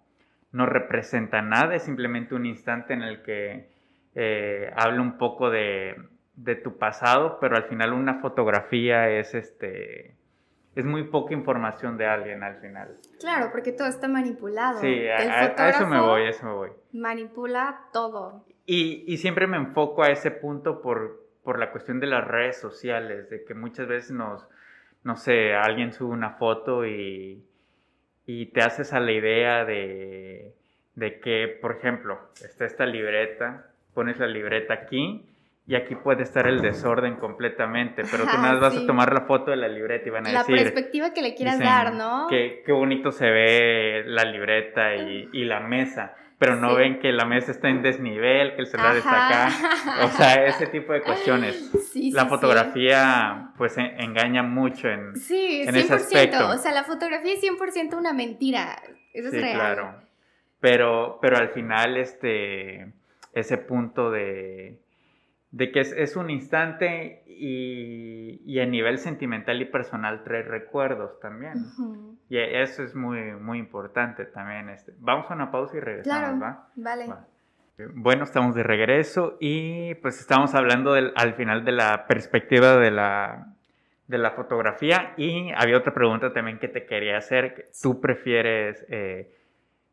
no 0.53 0.67
representa 0.67 1.41
nada, 1.41 1.75
es 1.75 1.85
simplemente 1.85 2.35
un 2.35 2.45
instante 2.45 2.93
en 2.93 3.01
el 3.01 3.23
que 3.23 3.72
eh, 4.15 4.73
habla 4.77 5.01
un 5.01 5.19
poco 5.19 5.51
de, 5.51 5.97
de, 6.35 6.57
tu 6.57 6.79
pasado, 6.79 7.39
pero 7.41 7.57
al 7.57 7.65
final 7.65 7.93
una 7.93 8.21
fotografía 8.21 9.09
es 9.11 9.35
este 9.35 10.17
es 10.75 10.85
muy 10.85 11.05
poca 11.05 11.35
información 11.35 11.99
de 11.99 12.07
alguien 12.07 12.43
al 12.43 12.57
final. 12.57 12.97
Claro, 13.21 13.51
porque 13.53 13.73
todo 13.73 13.89
está 13.89 14.09
manipulado. 14.09 14.81
Sí, 14.81 15.07
a, 15.09 15.17
a 15.57 15.69
eso 15.69 15.87
me 15.87 16.01
voy, 16.01 16.23
a 16.23 16.31
eso 16.31 16.47
me 16.47 16.53
voy. 16.53 16.71
Manipula 16.93 17.89
todo. 17.93 18.45
Y, 18.65 19.17
siempre 19.19 19.47
me 19.47 19.57
enfoco 19.57 20.03
a 20.03 20.11
ese 20.11 20.31
punto 20.31 20.81
por, 20.81 21.27
por 21.43 21.59
la 21.59 21.73
cuestión 21.73 22.01
de 22.01 22.07
las 22.07 22.27
redes 22.27 22.59
sociales, 22.59 23.29
de 23.29 23.45
que 23.45 23.55
muchas 23.55 23.89
veces 23.89 24.13
nos, 24.13 24.47
no 25.03 25.17
sé, 25.17 25.55
alguien 25.55 25.93
sube 25.93 26.13
una 26.13 26.31
foto 26.31 26.87
y, 26.87 27.45
y 28.25 28.47
te 28.47 28.63
haces 28.63 28.93
a 28.93 29.01
la 29.01 29.13
idea 29.13 29.65
de, 29.65 30.55
de 30.95 31.21
que, 31.21 31.59
por 31.61 31.73
ejemplo, 31.73 32.19
está 32.43 32.65
esta 32.65 32.87
libreta, 32.87 33.72
pones 33.95 34.19
la 34.19 34.27
libreta 34.27 34.75
aquí 34.75 35.25
y 35.67 35.75
aquí 35.75 35.95
puede 35.95 36.25
estar 36.25 36.47
el 36.49 36.61
desorden 36.61 37.17
completamente, 37.17 38.03
pero 38.11 38.25
tú 38.25 38.37
nada 38.39 38.59
vas 38.59 38.77
a 38.77 38.87
tomar 38.87 39.13
la 39.13 39.23
foto 39.23 39.53
de 39.53 39.57
la 39.57 39.69
libreta 39.69 40.09
y 40.09 40.11
van 40.11 40.27
a 40.27 40.31
decir... 40.31 40.57
La 40.57 40.63
perspectiva 40.63 41.15
que 41.15 41.23
le 41.23 41.35
quieras 41.35 41.59
dar, 41.59 41.95
¿no? 41.95 42.27
Qué, 42.29 42.63
qué 42.67 42.73
bonito 42.73 43.13
se 43.13 43.31
ve 43.31 44.05
la 44.07 44.25
libreta 44.25 44.97
y, 44.97 45.29
y 45.33 45.45
la 45.45 45.61
mesa 45.61 46.17
pero 46.43 46.57
no 46.57 46.75
ven 46.75 46.99
que 46.99 47.13
la 47.13 47.25
mesa 47.25 47.53
está 47.53 47.69
en 47.69 47.83
desnivel, 47.83 48.57
que 48.57 48.63
el 48.63 48.67
celular 48.67 48.97
está 48.97 49.29
acá. 49.29 50.05
O 50.05 50.09
sea, 50.09 50.45
ese 50.47 50.67
tipo 50.67 50.93
de 50.93 51.01
cuestiones. 51.01 51.71
la 52.13 52.27
fotografía, 52.27 53.53
pues, 53.57 53.79
engaña 53.79 54.43
mucho 54.43 54.89
en, 54.89 55.15
sí, 55.15 55.63
en 55.65 55.77
ese 55.77 55.95
aspecto. 55.95 56.49
O 56.49 56.59
sea, 56.59 56.73
la 56.73 56.83
fotografía 56.83 57.35
es 57.35 57.45
100% 57.45 57.97
una 57.97 58.13
mentira. 58.13 58.83
Eso 59.15 59.29
es 59.29 59.35
real. 59.35 59.55
claro. 59.55 59.95
Pero, 60.59 61.21
pero 61.23 61.37
al 61.37 61.51
final, 61.51 61.97
este, 61.97 62.93
ese 63.33 63.59
punto 63.59 64.11
de, 64.11 64.81
de 65.53 65.71
que 65.71 65.81
es, 65.81 66.17
un 66.17 66.31
instante 66.31 67.23
y, 67.27 68.41
y, 68.45 68.61
a 68.61 68.67
nivel 68.67 68.99
sentimental 68.99 69.61
y 69.61 69.67
personal 69.67 70.25
trae 70.25 70.43
recuerdos 70.43 71.21
también. 71.21 71.55
Y 72.29 72.39
eso 72.39 72.83
es 72.83 72.95
muy, 72.95 73.33
muy 73.33 73.59
importante 73.59 74.25
también. 74.25 74.71
Este. 74.71 74.95
Vamos 74.99 75.31
a 75.31 75.35
una 75.35 75.51
pausa 75.51 75.77
y 75.77 75.81
regresamos, 75.81 76.43
¿va? 76.43 76.69
Vale. 76.75 77.07
Bueno, 77.95 78.25
estamos 78.25 78.55
de 78.55 78.63
regreso 78.63 79.37
y 79.41 79.95
pues 79.97 80.21
estamos 80.21 80.55
hablando 80.55 80.93
del, 80.93 81.13
al 81.17 81.35
final 81.35 81.65
de 81.65 81.73
la 81.73 82.07
perspectiva 82.07 82.77
de 82.77 82.91
la, 82.91 83.55
de 84.07 84.19
la 84.19 84.31
fotografía 84.33 85.15
y 85.17 85.51
había 85.57 85.79
otra 85.79 85.93
pregunta 85.93 86.33
también 86.33 86.59
que 86.59 86.69
te 86.69 86.87
quería 86.87 87.19
hacer. 87.19 87.71
¿Tú 87.83 88.01
prefieres, 88.01 88.85
eh, 88.89 89.35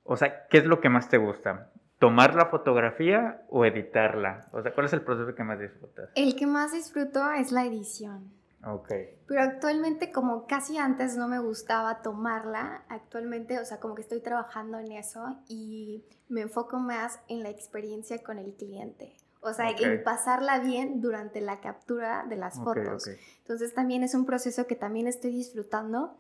o 0.04 0.16
sea, 0.18 0.48
qué 0.50 0.60
es 0.60 0.66
lo 0.66 0.82
que 0.82 0.90
más 0.90 1.10
te 1.10 1.18
gusta? 1.18 1.70
Tomar 2.00 2.34
la 2.36 2.48
fotografía 2.48 3.44
o 3.50 3.66
editarla? 3.66 4.48
O 4.52 4.62
sea, 4.62 4.74
¿cuál 4.74 4.88
es 4.88 4.94
el 4.94 5.02
proceso 5.02 5.36
que 5.36 5.44
más 5.44 5.60
disfrutas? 5.60 6.10
El 6.16 6.36
que 6.36 6.48
más 6.48 6.72
disfruto 6.72 7.30
es 7.32 7.52
la 7.52 7.66
edición. 7.66 8.32
Ok. 8.66 8.90
Pero 9.28 9.42
actualmente, 9.42 10.12
como 10.12 10.46
casi 10.48 10.78
antes 10.78 11.16
no 11.16 11.28
me 11.28 11.40
gustaba 11.40 12.02
tomarla, 12.02 12.84
actualmente, 12.90 13.60
o 13.60 13.66
sea, 13.66 13.80
como 13.80 13.96
que 13.96 14.02
estoy 14.02 14.22
trabajando 14.22 14.80
en 14.80 14.92
eso 14.94 15.38
y 15.48 16.04
me 16.28 16.42
enfoco 16.42 16.78
más 16.78 17.20
en 17.28 17.44
la 17.44 17.50
experiencia 17.50 18.22
con 18.24 18.38
el 18.38 18.54
cliente. 18.54 19.16
O 19.42 19.54
sea, 19.54 19.70
en 19.70 20.04
pasarla 20.04 20.60
bien 20.60 21.00
durante 21.00 21.40
la 21.40 21.62
captura 21.62 22.26
de 22.28 22.36
las 22.36 22.60
fotos. 22.60 23.08
Entonces 23.38 23.74
también 23.74 24.04
es 24.04 24.14
un 24.14 24.26
proceso 24.26 24.68
que 24.68 24.76
también 24.76 25.08
estoy 25.08 25.32
disfrutando, 25.32 26.18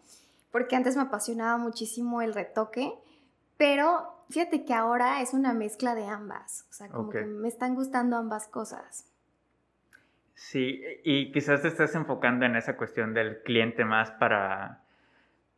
porque 0.51 0.77
antes 0.77 0.95
me 0.95 1.01
apasionaba 1.01 1.57
muchísimo 1.57 2.21
el 2.21 2.33
retoque, 2.33 2.93
pero 3.57 4.18
fíjate 4.29 4.65
que 4.65 4.73
ahora 4.73 5.21
es 5.21 5.33
una 5.33 5.53
mezcla 5.53 5.95
de 5.95 6.05
ambas, 6.05 6.65
o 6.69 6.73
sea, 6.73 6.87
como 6.89 7.09
que 7.09 7.25
me 7.25 7.47
están 7.47 7.75
gustando 7.75 8.17
ambas 8.17 8.47
cosas. 8.47 9.05
Sí, 10.33 10.81
y 11.03 11.31
quizás 11.31 11.61
te 11.61 11.67
estás 11.67 11.93
enfocando 11.95 12.45
en 12.45 12.55
esa 12.55 12.77
cuestión 12.77 13.13
del 13.13 13.41
cliente 13.43 13.83
más 13.83 14.11
para, 14.11 14.83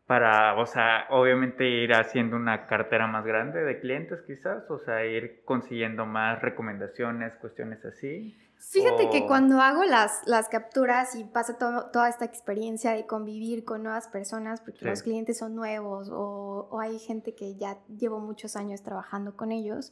para, 0.08 0.56
o 0.58 0.66
sea, 0.66 1.06
obviamente 1.10 1.70
ir 1.70 1.94
haciendo 1.94 2.36
una 2.36 2.66
cartera 2.66 3.06
más 3.06 3.24
grande 3.24 3.64
de 3.64 3.80
clientes 3.80 4.24
quizás, 4.24 4.70
o 4.72 4.80
sea, 4.80 5.06
ir 5.06 5.44
consiguiendo 5.46 6.06
más 6.06 6.42
recomendaciones, 6.42 7.36
cuestiones 7.36 7.86
así. 7.86 8.36
Fíjate 8.70 9.10
que 9.10 9.26
cuando 9.26 9.60
hago 9.60 9.84
las, 9.84 10.22
las 10.28 10.48
capturas 10.48 11.16
y 11.16 11.24
paso 11.24 11.56
toda 11.56 12.08
esta 12.08 12.26
experiencia 12.26 12.92
de 12.92 13.08
convivir 13.08 13.66
con 13.66 13.82
nuevas 13.82 14.08
personas, 14.08 14.62
porque 14.62 14.86
los 14.86 15.02
clientes 15.02 15.40
son 15.40 15.56
nuevos 15.56 16.10
o, 16.10 16.70
o, 16.70 16.80
hay 16.80 17.00
gente 17.00 17.34
que 17.34 17.56
ya 17.56 17.80
llevo 17.88 18.20
muchos 18.20 18.56
años 18.56 18.84
trabajando 18.84 19.36
con 19.36 19.52
ellos, 19.52 19.92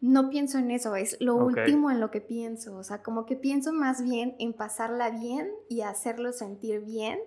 no 0.00 0.28
pienso 0.28 0.58
en 0.58 0.70
eso, 0.70 0.94
es 0.96 1.16
lo 1.20 1.34
último 1.36 1.90
en 1.90 1.98
lo 1.98 2.10
que 2.10 2.20
pienso, 2.20 2.76
o 2.76 2.84
sea, 2.84 3.02
como 3.02 3.24
que 3.24 3.36
pienso 3.36 3.72
más 3.72 4.02
bien 4.02 4.36
en 4.38 4.52
pasarla 4.52 5.10
bien 5.10 5.50
y 5.68 5.80
hacerlo 5.80 6.32
sentir 6.32 6.82
bien 6.82 7.18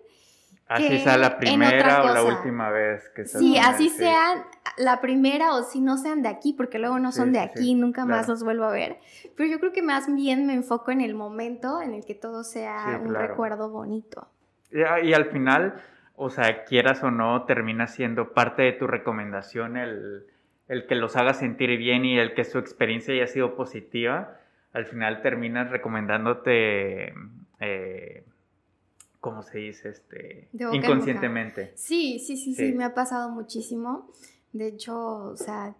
Así 0.71 0.99
sea 0.99 1.17
la 1.17 1.37
primera 1.37 2.03
o 2.03 2.13
la 2.13 2.23
última 2.23 2.69
vez 2.69 3.09
que 3.09 3.25
Sí, 3.25 3.57
así 3.57 3.89
sean 3.89 4.43
la 4.77 5.01
primera 5.01 5.53
o 5.55 5.63
si 5.63 5.81
no 5.81 5.97
sean 5.97 6.21
de 6.21 6.29
aquí, 6.29 6.53
porque 6.53 6.79
luego 6.79 6.97
no 6.97 7.11
son 7.11 7.33
de 7.33 7.39
aquí, 7.39 7.75
nunca 7.75 8.05
más 8.05 8.29
los 8.29 8.41
vuelvo 8.43 8.63
a 8.63 8.71
ver. 8.71 8.97
Pero 9.35 9.49
yo 9.49 9.59
creo 9.59 9.73
que 9.73 9.81
más 9.81 10.13
bien 10.13 10.45
me 10.45 10.53
enfoco 10.53 10.91
en 10.91 11.01
el 11.01 11.13
momento 11.13 11.81
en 11.81 11.93
el 11.93 12.05
que 12.05 12.15
todo 12.15 12.45
sea 12.45 13.01
un 13.03 13.13
recuerdo 13.13 13.69
bonito. 13.69 14.29
Y, 14.71 15.11
al 15.13 15.25
final, 15.25 15.75
o 16.15 16.29
sea, 16.29 16.63
quieras 16.63 17.03
o 17.03 17.11
no, 17.11 17.43
termina 17.43 17.87
siendo 17.87 18.33
parte 18.33 18.61
de 18.61 18.71
tu 18.71 18.87
recomendación 18.87 19.75
el, 19.75 20.25
el 20.69 20.87
que 20.87 20.95
los 20.95 21.17
haga 21.17 21.33
sentir 21.33 21.77
bien 21.77 22.05
y 22.05 22.17
el 22.17 22.33
que 22.33 22.45
su 22.45 22.59
experiencia 22.59 23.13
haya 23.13 23.27
sido 23.27 23.55
positiva. 23.55 24.37
Al 24.71 24.85
final 24.85 25.21
terminas 25.21 25.69
recomendándote. 25.69 27.13
Eh, 27.59 28.23
¿cómo 29.21 29.43
se 29.43 29.59
dice? 29.59 29.89
Este, 29.89 30.49
inconscientemente. 30.51 31.71
Sí, 31.75 32.19
sí, 32.19 32.35
sí, 32.35 32.53
sí, 32.53 32.73
me 32.73 32.83
ha 32.83 32.93
pasado 32.93 33.29
muchísimo. 33.29 34.11
De 34.51 34.67
hecho, 34.67 34.97
o 34.97 35.37
sea, 35.37 35.75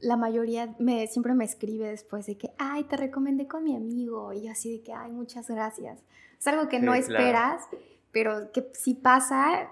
la 0.00 0.16
mayoría 0.16 0.74
me, 0.78 1.06
siempre 1.08 1.34
me 1.34 1.44
escribe 1.44 1.88
después 1.88 2.26
de 2.26 2.38
que, 2.38 2.52
ay, 2.56 2.84
te 2.84 2.96
recomendé 2.96 3.46
con 3.46 3.64
mi 3.64 3.76
amigo. 3.76 4.32
Y 4.32 4.44
yo 4.44 4.52
así 4.52 4.78
de 4.78 4.82
que, 4.82 4.92
ay, 4.92 5.12
muchas 5.12 5.50
gracias. 5.50 6.02
Es 6.38 6.46
algo 6.46 6.68
que 6.68 6.78
no 6.80 6.94
esperas, 6.94 7.64
pero 8.12 8.52
que 8.52 8.70
si 8.72 8.94
pasa, 8.94 9.70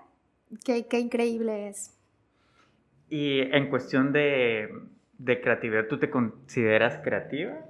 qué, 0.65 0.87
qué 0.87 0.99
increíble 0.99 1.69
es. 1.69 1.95
Y 3.09 3.41
en 3.41 3.71
cuestión 3.71 4.13
de, 4.13 4.69
de, 5.19 5.41
creatividad, 5.41 5.87
¿tú 5.87 5.99
te 5.99 6.11
consideras 6.11 6.99
creativa? 7.05 7.65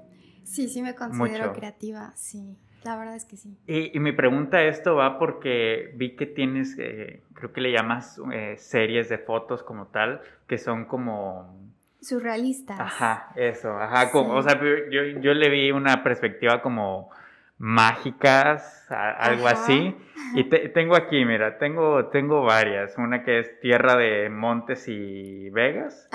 Sí, 0.44 0.68
sí 0.68 0.80
me 0.80 0.94
considero 0.94 1.52
creativa, 1.52 2.12
sí. 2.16 2.56
La 2.84 2.96
verdad 2.96 3.16
es 3.16 3.24
que 3.24 3.36
sí. 3.36 3.56
Y, 3.66 3.96
y, 3.96 4.00
mi 4.00 4.12
pregunta 4.12 4.58
a 4.58 4.62
esto 4.64 4.96
va 4.96 5.18
porque 5.18 5.92
vi 5.96 6.16
que 6.16 6.26
tienes, 6.26 6.76
eh, 6.78 7.22
creo 7.32 7.52
que 7.52 7.60
le 7.62 7.72
llamas 7.72 8.20
eh, 8.32 8.56
series 8.58 9.08
de 9.08 9.18
fotos 9.18 9.62
como 9.62 9.86
tal, 9.86 10.20
que 10.46 10.58
son 10.58 10.84
como... 10.84 11.72
Surrealistas. 12.02 12.78
Ajá, 12.78 13.32
eso, 13.36 13.78
ajá, 13.78 14.10
como, 14.10 14.34
o 14.34 14.42
sea, 14.42 14.60
yo, 14.60 15.02
yo 15.20 15.32
le 15.32 15.48
vi 15.48 15.72
una 15.72 16.02
perspectiva 16.02 16.60
como 16.60 17.10
mágicas, 17.56 18.86
algo 18.90 19.48
así. 19.48 19.96
Y 20.34 20.44
tengo 20.44 20.96
aquí, 20.96 21.24
mira, 21.24 21.58
tengo, 21.58 22.06
tengo 22.06 22.42
varias. 22.42 22.98
Una 22.98 23.22
que 23.22 23.38
es 23.38 23.60
Tierra 23.60 23.96
de 23.96 24.28
Montes 24.28 24.88
y 24.88 25.48
Vegas, 25.50 26.08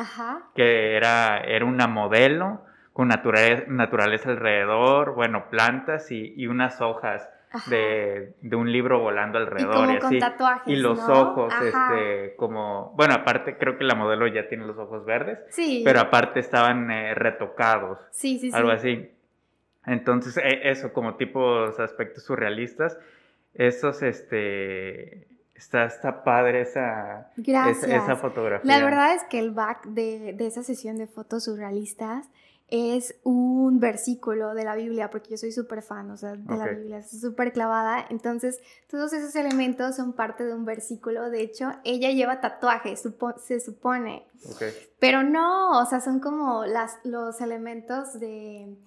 que 0.53 0.95
era, 0.95 1.39
era 1.39 1.65
una 1.65 1.88
modelo 1.88 2.62
con 3.00 3.08
naturaleza, 3.08 4.30
alrededor, 4.30 5.16
bueno, 5.16 5.50
plantas 5.50 6.12
y, 6.12 6.46
unas 6.48 6.82
hojas. 6.82 7.30
De, 7.66 8.36
un 8.52 8.72
libro 8.72 9.00
volando 9.00 9.40
alrededor 9.40 9.90
y, 9.92 9.98
así. 9.98 10.20
y 10.68 10.76
los 10.76 11.00
ojos 11.10 11.52
este 11.64 12.36
como 12.36 12.94
bueno 12.96 13.16
aparte 13.16 13.58
creo 13.58 13.76
que 13.76 13.84
la 13.86 13.96
modelo 13.96 14.28
ya 14.28 14.48
tiene 14.48 14.68
los 14.68 14.78
ojos 14.78 15.04
verdes 15.04 15.40
sí 15.50 15.82
pero 15.84 16.00
aparte 16.00 16.42
estaban 16.42 16.92
eh, 16.92 17.16
retocados 17.16 17.98
sí 18.12 18.38
sí 18.38 18.52
algo 18.54 18.70
así 18.70 19.10
entonces, 19.90 20.38
e, 20.38 20.70
eso, 20.70 20.94
como 20.94 21.16
tipos 21.16 21.80
aspectos 21.80 22.24
surrealistas, 22.24 22.98
esos, 23.54 24.04
este, 24.04 25.28
está, 25.56 25.86
está 25.86 26.24
padre 26.24 26.62
esa, 26.62 27.32
esa, 27.38 28.16
fotografía. 28.16 28.78
La 28.78 28.84
verdad 28.84 29.16
es 29.16 29.24
que 29.24 29.40
el 29.40 29.52
back 29.52 29.86
de, 29.86 30.34
de, 30.34 30.48
esa 30.48 30.64
sesión 30.64 30.98
de 30.98 31.08
fotos 31.08 31.46
surrealistas 31.46 32.30
es 32.71 33.15
un 33.23 33.79
versículo 33.79 34.53
de 34.53 34.63
la 34.63 34.75
Biblia, 34.75 35.10
porque 35.10 35.32
yo 35.32 35.38
soy 35.38 35.51
súper 35.51 35.82
fan, 35.82 36.10
o 36.12 36.17
sea, 36.17 36.36
de 36.36 36.58
la 36.58 36.67
Biblia, 36.67 37.03
súper 37.03 37.51
clavada. 37.51 38.05
Entonces, 38.10 38.60
todos 38.89 39.13
esos 39.13 39.36
elementos 39.36 39.95
son 39.95 40.13
parte 40.13 40.45
de 40.45 40.53
un 40.53 40.65
versículo. 40.65 41.29
De 41.29 41.41
hecho, 41.41 41.71
ella 41.84 42.12
lleva 42.12 42.41
tatuajes, 42.41 43.03
se 43.38 43.60
supone. 43.60 44.25
Pero 44.99 45.23
no, 45.23 45.79
o 45.79 45.86
sea, 45.86 46.01
son 46.01 46.19
como 46.19 46.65
las, 46.65 46.97
los 47.03 47.41
elementos 47.41 48.19
de 48.19 48.77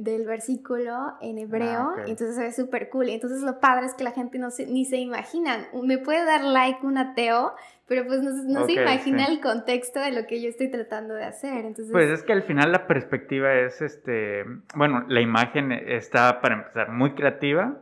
del 0.00 0.24
versículo 0.24 1.14
en 1.20 1.38
hebreo, 1.38 1.92
ah, 1.94 2.04
entonces 2.06 2.34
se 2.34 2.42
ve 2.42 2.52
súper 2.52 2.88
cool. 2.88 3.10
Entonces 3.10 3.42
lo 3.42 3.60
padre 3.60 3.84
es 3.84 3.92
que 3.92 4.04
la 4.04 4.12
gente 4.12 4.38
no 4.38 4.50
se, 4.50 4.66
ni 4.66 4.86
se 4.86 4.96
imagina. 4.96 5.68
Me 5.82 5.98
puede 5.98 6.24
dar 6.24 6.42
like 6.42 6.86
un 6.86 6.96
ateo, 6.96 7.54
pero 7.90 8.06
pues 8.06 8.22
no, 8.22 8.66
se 8.66 8.74
imagina 8.74 9.26
el 9.26 9.40
contexto 9.40 9.98
de 9.98 10.12
lo 10.12 10.24
que 10.28 10.40
yo 10.40 10.48
estoy 10.48 10.70
tratando 10.70 11.14
de 11.14 11.24
hacer. 11.24 11.64
Entonces... 11.64 11.90
Pues 11.90 12.08
es 12.08 12.22
que 12.22 12.32
al 12.32 12.44
final 12.44 12.70
la 12.70 12.86
perspectiva 12.86 13.52
es, 13.52 13.82
este, 13.82 14.44
bueno, 14.76 15.04
la 15.08 15.20
imagen 15.20 15.72
está, 15.72 16.40
para 16.40 16.54
empezar, 16.54 16.92
muy 16.92 17.14
creativa. 17.14 17.80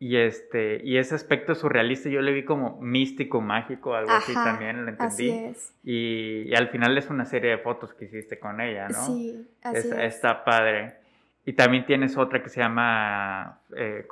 Y, 0.00 0.16
este, 0.16 0.80
y 0.82 0.96
ese 0.96 1.14
aspecto 1.14 1.54
surrealista 1.54 2.08
yo 2.08 2.22
le 2.22 2.32
vi 2.32 2.44
como 2.44 2.80
místico, 2.80 3.40
mágico, 3.40 3.94
algo 3.94 4.10
así 4.10 4.34
también, 4.34 4.84
lo 4.84 4.90
entendí. 4.90 5.30
Así 5.30 5.30
es. 5.30 5.74
Y, 5.84 6.52
al 6.56 6.66
final 6.70 6.98
es 6.98 7.08
una 7.08 7.24
serie 7.24 7.52
de 7.52 7.58
fotos 7.58 7.94
que 7.94 8.06
hiciste 8.06 8.40
con 8.40 8.60
ella, 8.60 8.88
¿no? 8.88 9.06
Sí, 9.06 9.46
así 9.62 9.78
es. 9.78 9.92
Está 9.92 10.42
padre. 10.42 10.96
Y 11.44 11.52
también 11.52 11.86
tienes 11.86 12.16
otra 12.16 12.42
que 12.42 12.48
se 12.48 12.58
llama 12.58 13.60
eh, 13.76 14.08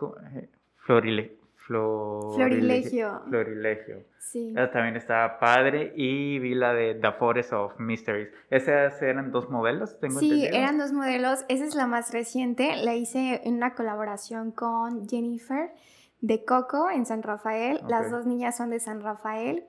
Florilegio. 1.67 3.23
Florilegio. 3.29 4.05
Sí. 4.19 4.51
Esa 4.51 4.71
también 4.71 4.97
estaba 4.97 5.39
padre. 5.39 5.93
Y 5.97 6.39
vi 6.39 6.55
la 6.55 6.75
de 6.75 6.95
The 6.95 7.13
Forest 7.13 7.53
of 7.53 7.79
Mysteries. 7.79 8.29
¿Esas 8.51 9.01
eran 9.01 9.33
dos 9.33 9.49
modelos? 9.49 9.99
Tengo 9.99 10.21
sí, 10.21 10.47
eran 10.47 10.79
dos 10.79 10.93
modelos. 10.93 11.45
Esa 11.49 11.65
es 11.65 11.75
la 11.75 11.87
más 11.87 12.13
reciente. 12.13 12.77
La 12.77 12.95
hice 12.95 13.41
en 13.45 13.55
una 13.55 13.75
colaboración 13.75 14.51
con 14.51 15.09
Jennifer 15.09 15.73
de 16.21 16.45
Coco 16.45 16.91
en 16.91 17.07
San 17.07 17.23
Rafael. 17.23 17.81
Las 17.89 18.11
dos 18.11 18.27
niñas 18.27 18.57
son 18.57 18.71
de 18.71 18.81
San 18.81 19.01
Rafael. 19.01 19.65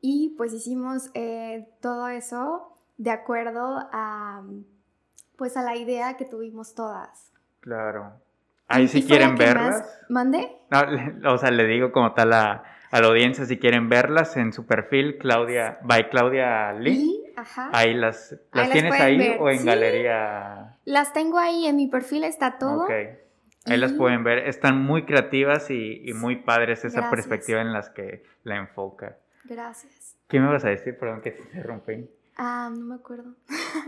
Y 0.00 0.34
pues 0.36 0.52
hicimos 0.52 1.10
eh, 1.14 1.68
todo 1.80 2.08
eso 2.08 2.72
de 2.98 3.10
acuerdo 3.10 3.88
a 3.92 4.44
pues 5.36 5.56
a 5.56 5.62
la 5.62 5.74
idea 5.74 6.16
que 6.16 6.24
tuvimos 6.24 6.74
todas. 6.74 7.32
Claro. 7.60 8.21
Ahí 8.72 8.88
si 8.88 9.04
quieren 9.04 9.36
verlas. 9.36 10.00
¿Mande? 10.08 10.48
o 11.26 11.38
sea, 11.38 11.50
le 11.50 11.66
digo 11.66 11.92
como 11.92 12.12
tal 12.12 12.32
a, 12.32 12.64
la 12.90 13.06
audiencia, 13.06 13.44
si 13.44 13.58
quieren 13.58 13.88
verlas 13.88 14.36
en 14.36 14.52
su 14.52 14.66
perfil, 14.66 15.18
Claudia, 15.18 15.78
by 15.82 16.10
Claudia 16.10 16.72
Lee. 16.72 17.32
Ajá. 17.36 17.70
Ahí 17.72 17.94
las, 17.94 18.36
¿las 18.52 18.70
tienes 18.70 18.92
ahí 19.00 19.36
o 19.38 19.48
en 19.48 19.64
galería. 19.64 20.76
Las 20.84 21.12
tengo 21.12 21.38
ahí, 21.38 21.66
en 21.66 21.76
mi 21.76 21.86
perfil 21.86 22.24
está 22.24 22.58
todo. 22.58 22.84
Ok. 22.84 22.90
Ahí 23.66 23.76
las 23.76 23.92
pueden 23.92 24.24
ver, 24.24 24.38
están 24.48 24.82
muy 24.82 25.04
creativas 25.04 25.70
y, 25.70 26.12
muy 26.14 26.36
padres 26.36 26.84
esa 26.84 27.10
perspectiva 27.10 27.60
en 27.60 27.72
las 27.72 27.90
que 27.90 28.24
la 28.42 28.56
enfoca. 28.56 29.16
Gracias. 29.44 30.16
¿Qué 30.28 30.40
me 30.40 30.48
vas 30.48 30.64
a 30.64 30.70
decir? 30.70 30.98
Perdón 30.98 31.20
que 31.20 31.30
te 31.30 31.42
interrumpí. 31.42 32.10
Ah, 32.36 32.70
no 32.72 32.84
me 32.84 32.94
acuerdo. 32.96 33.34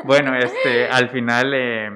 Bueno, 0.05 0.35
este, 0.38 0.87
al 0.88 1.09
final, 1.09 1.53
eh, 1.55 1.90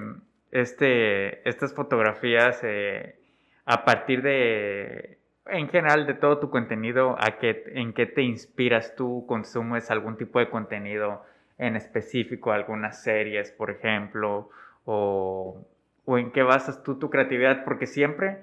este, 0.51 1.49
estas 1.49 1.75
fotografías, 1.75 2.61
eh, 2.63 3.17
a 3.65 3.85
partir 3.85 4.23
de, 4.23 5.19
en 5.47 5.69
general, 5.69 6.07
de 6.07 6.15
todo 6.15 6.39
tu 6.39 6.51
contenido, 6.51 7.17
¿a 7.19 7.39
qué, 7.39 7.65
¿en 7.75 7.93
qué 7.93 8.07
te 8.07 8.23
inspiras 8.23 8.95
tú? 8.97 9.25
¿Consumes 9.27 9.91
algún 9.91 10.17
tipo 10.17 10.39
de 10.39 10.49
contenido 10.49 11.25
en 11.59 11.77
específico, 11.77 12.53
algunas 12.53 13.03
series, 13.03 13.51
por 13.53 13.71
ejemplo? 13.71 14.51
¿O, 14.85 15.67
o 16.05 16.19
en 16.19 16.33
qué 16.33 16.43
basas 16.43 16.83
tú 16.83 16.99
tu 16.99 17.11
creatividad? 17.11 17.65
Porque 17.65 17.87
siempre, 17.87 18.39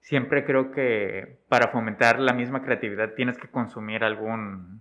siempre 0.00 0.44
creo 0.44 0.70
que 0.70 1.36
para 1.48 1.68
fomentar 1.68 2.18
la 2.18 2.32
misma 2.32 2.62
creatividad 2.62 3.12
tienes 3.14 3.36
que 3.36 3.48
consumir 3.48 4.02
algún 4.02 4.80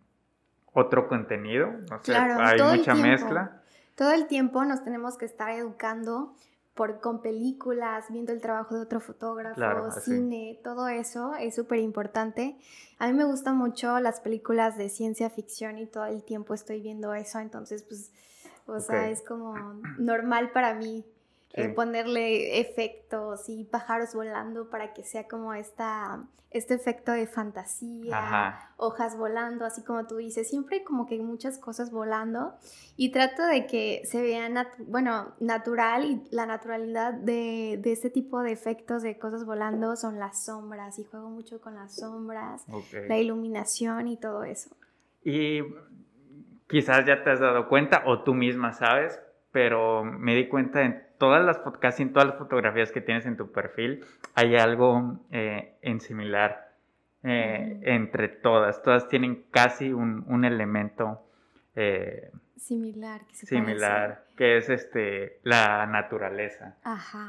otro 0.73 1.08
contenido, 1.08 1.71
o 1.91 2.04
sea, 2.04 2.38
hay 2.47 2.62
mucha 2.62 2.95
mezcla. 2.95 3.62
Todo 3.95 4.12
el 4.12 4.28
tiempo 4.28 4.65
nos 4.65 4.84
tenemos 4.84 5.17
que 5.17 5.26
estar 5.26 5.52
educando 5.52 6.34
por, 6.73 7.01
con 7.01 7.21
películas, 7.21 8.05
viendo 8.09 8.31
el 8.31 8.41
trabajo 8.41 8.75
de 8.75 8.81
otro 8.81 8.99
fotógrafo, 8.99 9.91
cine, 10.01 10.59
todo 10.63 10.88
eso 10.88 11.36
es 11.36 11.55
súper 11.55 11.79
importante. 11.79 12.57
A 12.97 13.07
mí 13.07 13.13
me 13.13 13.25
gustan 13.25 13.57
mucho 13.57 13.99
las 13.99 14.19
películas 14.21 14.77
de 14.77 14.89
ciencia 14.89 15.29
ficción 15.29 15.77
y 15.77 15.86
todo 15.86 16.05
el 16.05 16.23
tiempo 16.23 16.53
estoy 16.53 16.81
viendo 16.81 17.13
eso, 17.13 17.39
entonces 17.39 17.83
pues, 17.83 18.12
o 18.65 18.79
sea, 18.79 19.09
es 19.09 19.21
como 19.21 19.55
normal 19.99 20.51
para 20.51 20.73
mí 20.73 21.05
eh, 21.55 21.69
ponerle 21.69 22.59
efectos 22.59 23.47
y 23.47 23.63
pájaros 23.65 24.15
volando 24.15 24.71
para 24.71 24.91
que 24.93 25.03
sea 25.03 25.27
como 25.27 25.53
esta, 25.53 26.23
este 26.49 26.73
efecto 26.73 27.11
de 27.11 27.27
fantasía, 27.27 28.71
hojas 28.77 29.15
volando, 29.15 29.63
así 29.63 29.83
como 29.83 30.07
tú 30.07 30.17
dices, 30.17 30.49
siempre 30.49 30.83
como 30.83 31.05
que 31.05 31.19
muchas 31.19 31.59
cosas 31.59 31.91
volando. 31.91 32.55
Y 32.97 33.11
trato 33.11 33.45
de 33.45 33.67
que 33.67 34.01
se 34.05 34.23
vea, 34.23 34.49
bueno, 34.79 35.33
natural 35.39 36.05
y 36.05 36.23
la 36.31 36.47
naturalidad 36.47 37.13
de, 37.13 37.79
de, 37.79 37.91
este 37.91 38.09
tipo 38.09 38.41
de 38.41 38.51
efectos 38.51 39.03
de 39.03 39.19
cosas 39.19 39.45
volando 39.45 39.95
son 39.95 40.17
las 40.17 40.45
sombras 40.45 40.97
y 40.97 41.03
juego 41.03 41.29
mucho 41.29 41.61
con 41.61 41.75
las 41.75 41.95
sombras, 41.95 42.65
la 43.07 43.17
iluminación 43.19 44.07
y 44.07 44.17
todo 44.17 44.43
eso. 44.43 44.71
Y 45.23 45.61
quizás 46.67 47.05
ya 47.05 47.23
te 47.23 47.29
has 47.29 47.39
dado 47.39 47.69
cuenta 47.69 48.01
o 48.07 48.23
tú 48.23 48.33
misma 48.33 48.73
sabes, 48.73 49.19
pero 49.51 50.03
me 50.03 50.33
di 50.33 50.47
cuenta 50.47 50.81
en 50.81 51.02
todas 51.17 51.43
las, 51.43 51.60
casi 51.80 52.04
en 52.04 52.13
todas 52.13 52.30
las 52.30 52.38
fotografías 52.38 52.91
que 52.91 53.02
tienes 53.02 53.26
en 53.26 53.38
tu 53.38 53.52
perfil 53.52 54.06
hay 54.36 54.56
algo 54.56 55.19
eh, 55.32 55.76
en 55.82 55.99
similar 56.02 56.73
eh, 57.23 57.80
entre 57.84 58.28
todas. 58.28 58.82
Todas 58.84 59.08
tienen 59.08 59.45
casi 59.52 59.93
un, 59.93 60.45
elemento 60.45 61.26
eh, 61.76 62.32
similar, 62.58 63.21
que 63.28 63.36
similar, 63.36 64.26
que 64.36 64.58
es 64.58 64.69
este 64.69 65.39
la 65.43 65.86
naturaleza. 65.86 66.76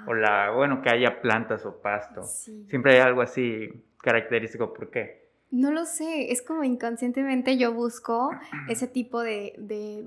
O 0.07 0.15
la, 0.15 0.51
bueno, 0.51 0.83
que 0.83 0.91
haya 0.91 1.21
plantas 1.23 1.65
o 1.65 1.81
pasto. 1.81 2.23
Siempre 2.23 2.95
hay 2.95 3.01
algo 3.01 3.23
así 3.23 3.85
característico. 4.03 4.75
¿Por 4.75 4.91
qué? 4.91 5.24
No 5.55 5.71
lo 5.71 5.85
sé, 5.85 6.33
es 6.33 6.43
como 6.43 6.65
inconscientemente 6.65 7.57
yo 7.57 7.73
busco 7.73 8.33
ese 8.69 8.89
tipo 8.89 9.21
de, 9.23 9.55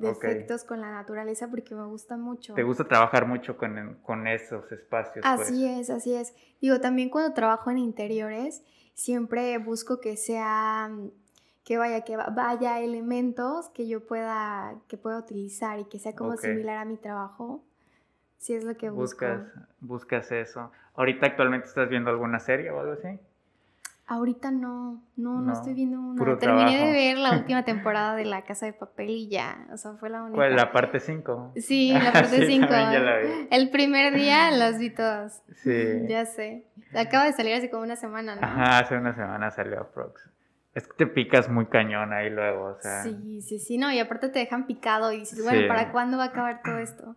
efectos 0.03 0.65
con 0.65 0.81
la 0.81 0.91
naturaleza 0.91 1.49
porque 1.49 1.73
me 1.73 1.85
gusta 1.85 2.17
mucho. 2.17 2.53
Te 2.53 2.63
gusta 2.63 2.85
trabajar 2.85 3.25
mucho 3.25 3.55
con, 3.55 4.27
esos 4.27 4.69
espacios. 4.73 5.23
Pues. 5.23 5.47
Así 5.47 5.65
es, 5.65 5.89
así 5.89 6.13
es. 6.13 6.35
Digo, 6.59 6.81
también 6.81 7.09
cuando 7.09 7.33
trabajo 7.33 7.71
en 7.71 7.77
interiores, 7.77 8.61
siempre 8.93 9.57
busco 9.57 10.01
que 10.01 10.17
sea 10.17 10.91
que 11.63 11.77
vaya, 11.77 12.01
que 12.01 12.17
vaya 12.17 12.81
elementos 12.81 13.69
que 13.69 13.87
yo 13.87 14.05
pueda, 14.05 14.75
que 14.89 14.97
pueda 14.97 15.17
utilizar 15.17 15.79
y 15.79 15.85
que 15.85 15.97
sea 15.97 16.13
como 16.13 16.35
similar 16.35 16.77
a 16.77 16.83
mi 16.83 16.97
trabajo. 16.97 17.63
Si 18.37 18.53
es 18.53 18.65
lo 18.65 18.75
que 18.75 18.89
busco. 18.89 19.25
Buscas, 19.25 19.41
buscas 19.79 20.31
eso. 20.33 20.73
¿Ahorita 20.95 21.25
actualmente 21.25 21.67
estás 21.67 21.87
viendo 21.87 22.09
alguna 22.09 22.39
serie 22.39 22.69
o 22.69 22.81
algo 22.81 22.91
así? 22.91 23.17
Ahorita 24.09 24.51
no, 24.51 25.03
no, 25.17 25.41
no, 25.41 25.51
estoy 25.51 25.73
viendo 25.73 25.99
una. 25.99 26.39
Terminé 26.39 26.77
de 26.77 26.91
ver 26.93 27.17
la 27.17 27.31
última 27.37 27.65
temporada 27.65 28.15
de 28.15 28.23
La 28.23 28.43
Casa 28.43 28.65
de 28.65 28.71
Papel 28.71 29.09
y 29.09 29.27
ya, 29.27 29.67
o 29.73 29.75
sea, 29.75 29.95
fue 29.95 30.09
la 30.09 30.23
única. 30.23 30.37
¿Cuál? 30.37 30.55
¿La 30.55 30.71
parte 30.71 31.01
5? 31.01 31.51
Sí, 31.57 31.91
la 32.03 32.13
parte 32.13 32.45
5. 32.45 32.67
El 33.51 33.69
primer 33.69 34.13
día 34.13 34.49
los 34.51 34.79
vi 34.79 34.91
todos. 34.91 35.41
Sí. 35.55 36.05
Ya 36.07 36.25
sé. 36.25 36.63
Acaba 36.95 37.25
de 37.25 37.33
salir 37.33 37.53
hace 37.53 37.69
como 37.69 37.83
una 37.83 37.97
semana, 37.97 38.35
¿no? 38.35 38.41
Ajá, 38.41 38.79
hace 38.79 38.95
una 38.95 39.13
semana 39.13 39.51
salió 39.51 39.91
Prox. 39.93 40.29
Es 40.73 40.87
que 40.87 40.93
te 40.93 41.07
picas 41.07 41.49
muy 41.49 41.65
cañón 41.65 42.13
ahí 42.13 42.29
luego, 42.29 42.77
o 42.77 42.81
sea. 42.81 43.03
Sí, 43.03 43.41
sí, 43.41 43.59
sí, 43.59 43.77
no, 43.77 43.91
y 43.91 43.99
aparte 43.99 44.29
te 44.29 44.39
dejan 44.39 44.67
picado 44.67 45.11
y 45.11 45.19
dices, 45.19 45.43
bueno, 45.43 45.67
¿para 45.67 45.91
cuándo 45.91 46.17
va 46.17 46.25
a 46.25 46.27
acabar 46.27 46.61
todo 46.63 46.77
esto? 46.77 47.15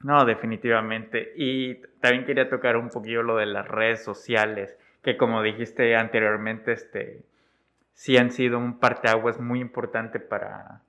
No, 0.00 0.24
definitivamente. 0.26 1.32
Y 1.36 1.76
también 2.00 2.26
quería 2.26 2.50
tocar 2.50 2.76
un 2.76 2.90
poquillo 2.90 3.22
lo 3.22 3.36
de 3.36 3.46
las 3.46 3.66
redes 3.66 4.04
sociales, 4.04 4.76
que 5.06 5.16
como 5.16 5.40
dijiste 5.40 5.94
anteriormente, 5.94 6.72
este, 6.72 7.24
sí 7.92 8.16
han 8.16 8.32
sido 8.32 8.58
un 8.58 8.80
parteaguas 8.80 9.38
muy 9.38 9.60
importante 9.60 10.18
para, 10.18 10.82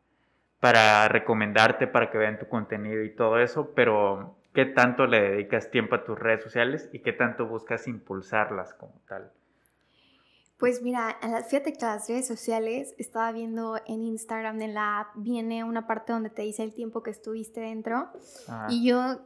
para 0.60 1.08
recomendarte, 1.08 1.86
para 1.86 2.10
que 2.10 2.18
vean 2.18 2.40
tu 2.40 2.48
contenido 2.48 3.04
y 3.04 3.14
todo 3.14 3.38
eso, 3.40 3.76
pero 3.76 4.36
¿qué 4.56 4.66
tanto 4.66 5.06
le 5.06 5.22
dedicas 5.22 5.70
tiempo 5.70 5.94
a 5.94 6.04
tus 6.04 6.18
redes 6.18 6.42
sociales 6.42 6.90
y 6.92 7.04
qué 7.04 7.14
tanto 7.14 7.46
buscas 7.46 7.88
impulsarlas 7.88 8.74
como 8.74 9.00
tal? 9.08 9.32
Pues 10.58 10.82
mira, 10.82 11.20
fíjate 11.48 11.74
que 11.74 11.86
las 11.86 12.10
redes 12.10 12.26
sociales, 12.26 12.96
estaba 12.98 13.32
viendo 13.32 13.78
en 13.86 14.02
Instagram, 14.02 14.60
en 14.64 14.74
la 14.74 15.02
app, 15.02 15.10
viene 15.14 15.64
una 15.64 15.86
parte 15.86 16.12
donde 16.12 16.32
te 16.32 16.42
dice 16.42 16.64
el 16.64 16.74
tiempo 16.74 17.04
que 17.04 17.12
estuviste 17.12 17.60
dentro. 17.60 18.10
Y 18.68 18.90
yo 18.90 19.20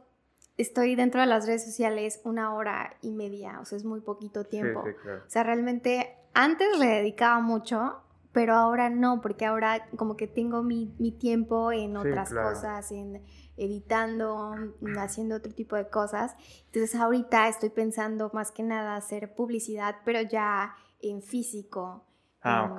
estoy 0.62 0.94
dentro 0.94 1.20
de 1.20 1.26
las 1.26 1.46
redes 1.46 1.64
sociales 1.64 2.20
una 2.24 2.54
hora 2.54 2.96
y 3.02 3.12
media, 3.12 3.60
o 3.60 3.64
sea, 3.64 3.76
es 3.76 3.84
muy 3.84 4.00
poquito 4.00 4.44
tiempo. 4.44 4.80
O 4.80 5.30
sea, 5.30 5.42
realmente 5.42 6.16
antes 6.34 6.78
le 6.78 6.86
dedicaba 6.86 7.40
mucho, 7.40 8.02
pero 8.32 8.54
ahora 8.54 8.88
no, 8.88 9.20
porque 9.20 9.44
ahora 9.44 9.88
como 9.96 10.16
que 10.16 10.26
tengo 10.26 10.62
mi, 10.62 10.86
tiempo 11.20 11.70
en 11.72 11.96
otras 11.96 12.32
cosas, 12.32 12.90
en 12.90 13.22
editando, 13.56 14.54
haciendo 14.98 15.36
otro 15.36 15.52
tipo 15.52 15.76
de 15.76 15.88
cosas. 15.88 16.34
Entonces 16.66 16.94
ahorita 16.94 17.48
estoy 17.48 17.70
pensando 17.70 18.30
más 18.32 18.50
que 18.50 18.62
nada 18.62 18.96
hacer 18.96 19.34
publicidad, 19.34 19.96
pero 20.04 20.22
ya 20.22 20.74
en 21.00 21.22
físico, 21.22 22.06
ah, 22.42 22.76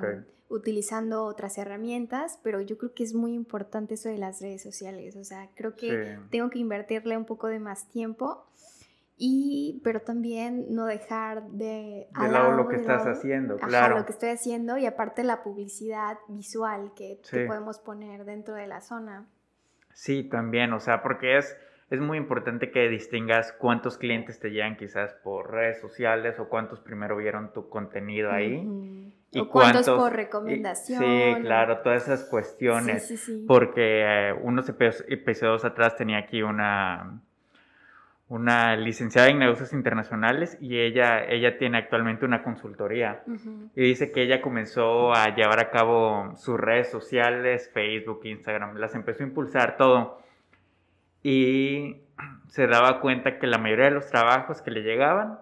utilizando 0.48 1.24
otras 1.24 1.58
herramientas, 1.58 2.38
pero 2.42 2.60
yo 2.60 2.78
creo 2.78 2.92
que 2.94 3.02
es 3.02 3.14
muy 3.14 3.34
importante 3.34 3.94
eso 3.94 4.08
de 4.08 4.18
las 4.18 4.40
redes 4.40 4.62
sociales, 4.62 5.16
o 5.16 5.24
sea, 5.24 5.48
creo 5.54 5.74
que 5.74 6.18
tengo 6.30 6.50
que 6.50 6.58
invertirle 6.58 7.16
un 7.16 7.24
poco 7.24 7.48
de 7.48 7.58
más 7.58 7.88
tiempo. 7.88 8.46
Y, 9.16 9.80
pero 9.84 10.00
también 10.00 10.74
no 10.74 10.86
dejar 10.86 11.44
de... 11.50 12.08
De 12.20 12.28
lado 12.28 12.50
lo 12.50 12.66
que 12.66 12.74
estás 12.74 13.06
haciendo, 13.06 13.58
claro. 13.58 13.96
lo 13.98 14.06
que 14.06 14.10
estoy 14.10 14.30
haciendo 14.30 14.76
y 14.76 14.86
aparte 14.86 15.22
la 15.22 15.44
publicidad 15.44 16.18
visual 16.26 16.90
que, 16.96 17.20
que 17.30 17.46
podemos 17.46 17.78
poner 17.78 18.24
dentro 18.24 18.54
de 18.54 18.66
la 18.66 18.80
zona. 18.80 19.28
Sí, 19.92 20.24
también, 20.24 20.72
o 20.72 20.80
sea, 20.80 21.00
porque 21.04 21.38
es, 21.38 21.56
es 21.90 22.00
muy 22.00 22.18
importante 22.18 22.72
que 22.72 22.88
distingas 22.88 23.52
cuántos 23.52 23.98
clientes 23.98 24.40
te 24.40 24.50
llegan 24.50 24.76
quizás 24.76 25.14
por 25.22 25.52
redes 25.52 25.80
sociales 25.80 26.40
o 26.40 26.48
cuántos 26.48 26.80
primero 26.80 27.16
vieron 27.16 27.52
tu 27.52 27.68
contenido 27.68 28.32
ahí. 28.32 29.14
Y 29.34 29.40
o 29.40 29.48
cuántos, 29.48 29.88
por 29.88 30.12
recomendación. 30.12 31.02
sí, 31.02 31.42
claro, 31.42 31.78
todas 31.78 32.04
esas 32.04 32.24
cuestiones. 32.24 33.06
Sí, 33.06 33.16
sí, 33.16 33.44
porque 33.46 34.30
eh, 34.30 34.32
unos 34.32 34.68
episodios 34.68 35.64
atrás 35.64 35.96
tenía 35.96 36.18
aquí 36.18 36.42
una, 36.42 37.20
una 38.28 38.76
licenciada 38.76 39.28
en 39.28 39.38
negocios 39.38 39.72
internacionales 39.72 40.56
y 40.60 40.78
ella, 40.78 41.24
ella 41.24 41.58
tiene 41.58 41.78
actualmente 41.78 42.24
una 42.24 42.42
consultoría. 42.42 43.22
Y 43.74 43.82
dice 43.82 44.12
que 44.12 44.22
ella 44.22 44.40
comenzó 44.40 45.14
a 45.14 45.34
llevar 45.34 45.60
a 45.60 45.70
cabo 45.70 46.34
sus 46.36 46.58
redes 46.58 46.90
sociales, 46.90 47.70
Facebook, 47.72 48.20
Instagram, 48.24 48.76
las 48.76 48.94
empezó 48.94 49.22
a 49.22 49.26
impulsar 49.26 49.76
todo 49.76 50.22
y 51.22 52.02
se 52.48 52.66
daba 52.66 53.00
cuenta 53.00 53.38
que 53.38 53.46
la 53.46 53.58
mayoría 53.58 53.86
de 53.86 53.92
los 53.92 54.06
trabajos 54.06 54.62
que 54.62 54.70
le 54.70 54.82
llegaban, 54.82 55.38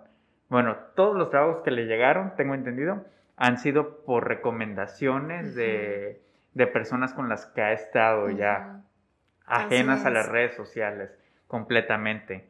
bueno, 0.49 0.77
todos 0.95 1.17
los 1.17 1.31
trabajos 1.31 1.63
que 1.63 1.71
le 1.71 1.87
llegaron, 1.87 2.35
tengo 2.37 2.55
entendido, 2.55 3.05
han 3.37 3.59
sido 3.59 4.05
por 4.05 4.29
recomendaciones 4.29 5.55
de, 5.55 6.21
personas 6.73 7.15
con 7.15 7.29
las 7.29 7.47
que 7.47 7.63
ha 7.63 7.73
estado 7.73 8.31
ya 8.31 8.83
ajenas 9.47 10.05
a 10.05 10.11
las 10.11 10.29
redes 10.29 10.55
sociales 10.55 11.11
completamente. 11.47 12.47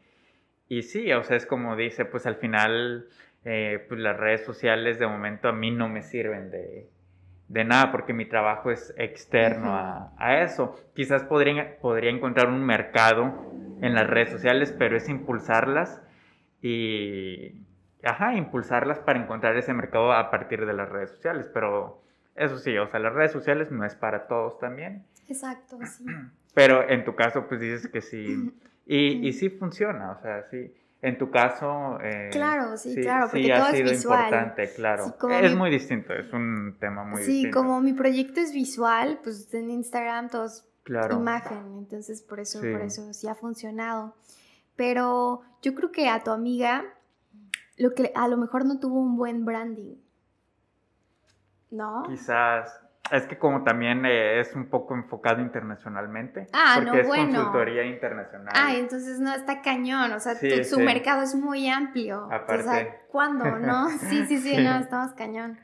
Y 0.69 0.83
sí, 0.83 1.13
o 1.13 1.23
sea, 1.23 1.37
es 1.37 1.47
como 1.47 1.77
dice, 1.77 2.05
pues 2.05 2.27
al 2.27 2.37
final, 2.37 3.07
eh, 3.45 3.85
pues 3.89 4.01
las 4.01 4.17
redes 4.17 4.45
sociales 4.45 4.99
de 4.99 5.07
momento 5.07 5.49
a 5.49 5.53
mí 5.53 5.71
no 5.71 5.89
me 5.89 6.03
sirven 6.03 6.51
de, 6.51 6.89
de 7.53 7.65
nada 7.65 7.93
porque 7.93 8.15
mi 8.15 8.25
trabajo 8.25 8.71
es 8.71 8.95
externo 8.97 9.75
a, 9.75 10.43
eso. 10.43 10.75
Quizás 10.95 11.25
podría, 11.25 11.79
podría 11.81 12.11
encontrar 12.11 12.49
un 12.49 12.65
mercado 12.65 13.53
en 13.83 13.95
las 13.95 14.07
redes 14.07 14.31
sociales, 14.31 14.75
pero 14.79 14.97
es 14.97 15.09
impulsarlas 15.09 16.03
y, 16.63 17.67
ajá, 18.05 18.35
impulsarlas 18.35 18.99
para 18.99 19.21
encontrar 19.21 19.57
ese 19.57 19.73
mercado 19.75 20.13
a 20.13 20.31
partir 20.31 20.67
de 20.67 20.73
las 20.73 20.89
redes 20.89 21.11
sociales. 21.11 21.49
Pero 21.53 22.03
eso 22.35 22.59
sí, 22.59 22.77
o 22.79 22.89
sea, 22.89 23.01
las 23.01 23.13
redes 23.13 23.33
sociales 23.33 23.71
no 23.71 23.85
es 23.85 23.95
para 23.95 24.27
todos 24.27 24.59
también. 24.59 25.05
Exacto, 25.29 25.79
sí. 25.87 26.05
Pero 26.55 26.89
en 26.89 27.05
tu 27.05 27.15
caso, 27.15 27.47
pues 27.49 27.61
dices 27.61 27.89
que 27.89 28.01
sí. 28.01 28.53
Y, 28.85 29.29
y 29.29 29.33
sí 29.33 29.49
funciona, 29.49 30.11
o 30.11 30.21
sea, 30.21 30.43
sí 30.51 30.75
en 31.03 31.19
tu 31.19 31.31
caso, 31.31 31.99
eh, 32.01 32.29
claro, 32.31 32.77
sí, 32.77 32.95
claro, 32.95 33.29
porque 33.29 33.53
todo 33.53 33.69
es 33.71 33.91
visual. 33.91 34.25
importante, 34.25 34.73
claro. 34.73 35.17
es 35.43 35.55
muy 35.57 35.69
distinto, 35.69 36.15
es 36.15 36.33
un 36.33 36.77
tema 36.79 37.03
muy 37.03 37.19
distinto. 37.19 37.49
Sí, 37.49 37.51
como 37.51 37.81
mi 37.81 37.93
proyecto 37.93 38.41
es 38.41 38.53
visual, 38.53 39.19
pues 39.23 39.53
en 39.53 39.69
Instagram 39.71 40.31
todo 40.31 40.47
es 40.47 40.65
imagen, 41.11 41.77
entonces 41.79 42.23
por 42.23 42.39
eso, 42.39 42.61
por 42.61 42.83
eso 42.83 43.13
sí 43.13 43.27
ha 43.27 43.35
funcionado. 43.35 44.15
Pero 44.77 45.43
yo 45.61 45.75
creo 45.75 45.91
que 45.91 46.09
a 46.09 46.23
tu 46.23 46.31
amiga, 46.31 46.85
lo 47.77 47.95
que 47.95 48.13
a 48.15 48.29
lo 48.29 48.37
mejor 48.37 48.65
no 48.65 48.79
tuvo 48.79 49.01
un 49.01 49.17
buen 49.17 49.45
branding, 49.45 49.97
¿no? 51.71 52.05
Quizás. 52.09 52.81
Es 53.11 53.27
que 53.27 53.37
como 53.37 53.63
también 53.63 54.07
eh, 54.07 54.41
es 54.41 54.55
un 54.55 54.71
poco 54.71 54.95
enfocado 54.95 55.43
internacionalmente. 55.43 56.47
Ah, 56.53 56.81
porque 56.83 57.01
es 57.01 57.09
consultoría 57.09 57.85
internacional. 57.85 58.55
Ah, 58.57 58.75
entonces 58.75 59.19
no, 59.19 59.35
está 59.35 59.61
cañón. 59.61 60.13
O 60.13 60.21
sea, 60.21 60.35
su 60.65 60.81
mercado 60.81 61.23
es 61.23 61.35
muy 61.35 61.69
amplio. 61.69 62.29
Aparte. 62.33 62.63
O 62.63 62.73
sea, 62.73 62.97
¿cuándo, 63.09 63.45
no? 63.59 63.91
Sí, 63.91 64.25
sí, 64.27 64.39
sí, 64.39 64.57
no, 64.57 64.79
estamos 64.79 65.13
cañón. 65.13 65.59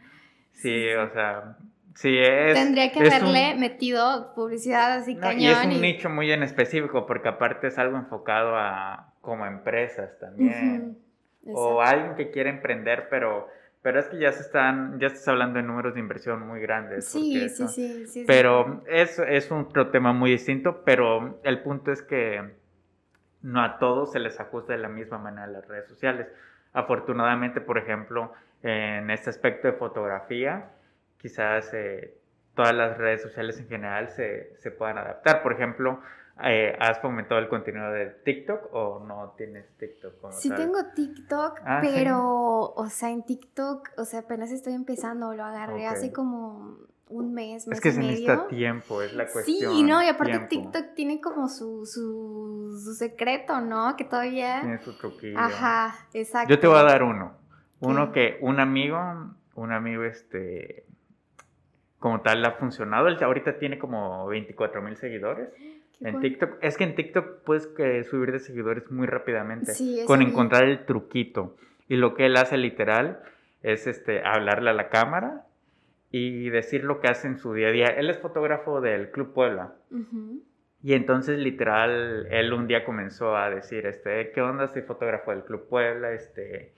Sí, 0.52 0.92
o 0.92 1.08
sea, 1.10 1.56
sí 1.94 2.18
es... 2.18 2.54
Tendría 2.54 2.92
que 2.92 3.00
haberle 3.00 3.54
metido 3.54 4.34
publicidad 4.34 4.94
así 4.98 5.16
cañón. 5.16 5.40
Y 5.40 5.48
es 5.48 5.64
un 5.64 5.80
nicho 5.80 6.10
muy 6.10 6.30
en 6.32 6.42
específico, 6.42 7.06
porque 7.06 7.28
aparte 7.28 7.68
es 7.68 7.78
algo 7.78 7.96
enfocado 7.96 8.56
a 8.56 9.14
como 9.20 9.46
empresas 9.46 10.18
también. 10.18 10.98
O 11.52 11.80
alguien 11.80 12.14
que 12.14 12.30
quiere 12.30 12.50
emprender, 12.50 13.08
pero 13.08 13.48
pero 13.82 14.00
es 14.00 14.06
que 14.08 14.18
ya 14.18 14.32
se 14.32 14.42
están, 14.42 14.98
ya 14.98 15.06
estás 15.06 15.28
hablando 15.28 15.58
de 15.58 15.62
números 15.62 15.94
de 15.94 16.00
inversión 16.00 16.46
muy 16.46 16.60
grandes. 16.60 17.06
Sí, 17.06 17.48
sí, 17.48 17.68
sí, 17.68 18.06
sí, 18.06 18.24
Pero 18.26 18.82
Es, 18.86 19.18
es 19.18 19.50
otro 19.52 19.90
tema 19.90 20.12
muy 20.12 20.32
distinto, 20.32 20.82
pero 20.84 21.38
el 21.44 21.62
punto 21.62 21.92
es 21.92 22.02
que 22.02 22.56
no 23.42 23.62
a 23.62 23.78
todos 23.78 24.12
se 24.12 24.18
les 24.18 24.40
ajusta 24.40 24.72
de 24.72 24.80
la 24.80 24.88
misma 24.88 25.18
manera 25.18 25.46
las 25.46 25.66
redes 25.66 25.86
sociales. 25.86 26.26
Afortunadamente, 26.72 27.60
por 27.60 27.78
ejemplo, 27.78 28.32
en 28.62 29.10
este 29.10 29.30
aspecto 29.30 29.68
de 29.68 29.74
fotografía, 29.74 30.70
quizás 31.16 31.72
eh, 31.72 32.14
todas 32.54 32.74
las 32.74 32.98
redes 32.98 33.22
sociales 33.22 33.58
en 33.60 33.68
general 33.68 34.08
se, 34.08 34.56
se 34.56 34.72
puedan 34.72 34.98
adaptar. 34.98 35.42
Por 35.42 35.52
ejemplo, 35.52 36.02
eh, 36.44 36.76
¿Has 36.78 37.00
fomentado 37.00 37.40
el 37.40 37.48
contenido 37.48 37.90
de 37.90 38.06
TikTok 38.06 38.72
o 38.72 39.00
no 39.00 39.34
tienes 39.36 39.66
TikTok? 39.76 40.30
sí 40.32 40.50
tengo 40.50 40.78
TikTok, 40.94 41.60
ah, 41.64 41.80
pero, 41.82 42.72
o 42.74 42.86
sea, 42.88 43.10
en 43.10 43.24
TikTok, 43.24 43.90
o 43.96 44.04
sea, 44.04 44.20
apenas 44.20 44.50
estoy 44.52 44.74
empezando, 44.74 45.34
lo 45.34 45.44
agarré 45.44 45.86
hace 45.86 46.12
como 46.12 46.76
un 47.08 47.34
mes, 47.34 47.66
mes 47.66 47.78
Es 47.78 47.80
que 47.80 47.92
se 47.92 48.00
necesita 48.00 48.46
tiempo, 48.46 49.02
es 49.02 49.14
la 49.14 49.26
cuestión. 49.26 49.74
Sí, 49.74 49.82
no, 49.82 50.02
y 50.02 50.06
aparte 50.06 50.38
TikTok 50.38 50.94
tiene 50.94 51.20
como 51.20 51.48
su, 51.48 51.86
su, 51.86 52.78
su, 52.84 52.94
secreto, 52.94 53.60
¿no? 53.60 53.96
Que 53.96 54.04
todavía... 54.04 54.60
Tiene 54.60 54.78
su 54.78 54.96
truquillo. 54.96 55.38
Ajá, 55.38 56.06
exacto. 56.12 56.50
Yo 56.50 56.60
te 56.60 56.66
voy 56.66 56.78
a 56.78 56.82
dar 56.82 57.02
uno. 57.02 57.32
Uno 57.80 58.12
que 58.12 58.38
un 58.42 58.60
amigo, 58.60 58.98
un 59.54 59.72
amigo, 59.72 60.04
este, 60.04 60.84
como 61.98 62.20
tal, 62.20 62.44
ha 62.44 62.52
funcionado. 62.52 63.08
Él 63.08 63.22
ahorita 63.22 63.58
tiene 63.58 63.78
como 63.78 64.26
24 64.26 64.82
mil 64.82 64.96
seguidores. 64.96 65.48
En 66.00 66.20
TikTok, 66.20 66.58
es 66.60 66.76
que 66.76 66.84
en 66.84 66.94
TikTok 66.94 67.42
puedes 67.44 67.68
eh, 67.78 68.04
subir 68.04 68.30
de 68.30 68.38
seguidores 68.38 68.90
muy 68.90 69.06
rápidamente 69.06 69.72
con 70.06 70.22
encontrar 70.22 70.64
el 70.64 70.84
truquito. 70.84 71.56
Y 71.88 71.96
lo 71.96 72.14
que 72.14 72.26
él 72.26 72.36
hace 72.36 72.56
literal 72.56 73.20
es 73.62 73.86
este 73.86 74.22
hablarle 74.24 74.70
a 74.70 74.74
la 74.74 74.88
cámara 74.88 75.46
y 76.10 76.48
decir 76.50 76.84
lo 76.84 77.00
que 77.00 77.08
hace 77.08 77.26
en 77.26 77.38
su 77.38 77.52
día 77.52 77.68
a 77.68 77.72
día. 77.72 77.86
Él 77.86 78.10
es 78.10 78.18
fotógrafo 78.18 78.80
del 78.80 79.10
Club 79.10 79.32
Puebla. 79.32 79.74
Y 80.82 80.94
entonces 80.94 81.38
literal, 81.38 82.28
él 82.30 82.52
un 82.52 82.68
día 82.68 82.84
comenzó 82.84 83.36
a 83.36 83.50
decir, 83.50 83.86
este, 83.86 84.30
¿qué 84.30 84.40
onda? 84.40 84.68
Soy 84.68 84.82
fotógrafo 84.82 85.32
del 85.32 85.42
Club 85.42 85.68
Puebla, 85.68 86.12
este, 86.12 86.72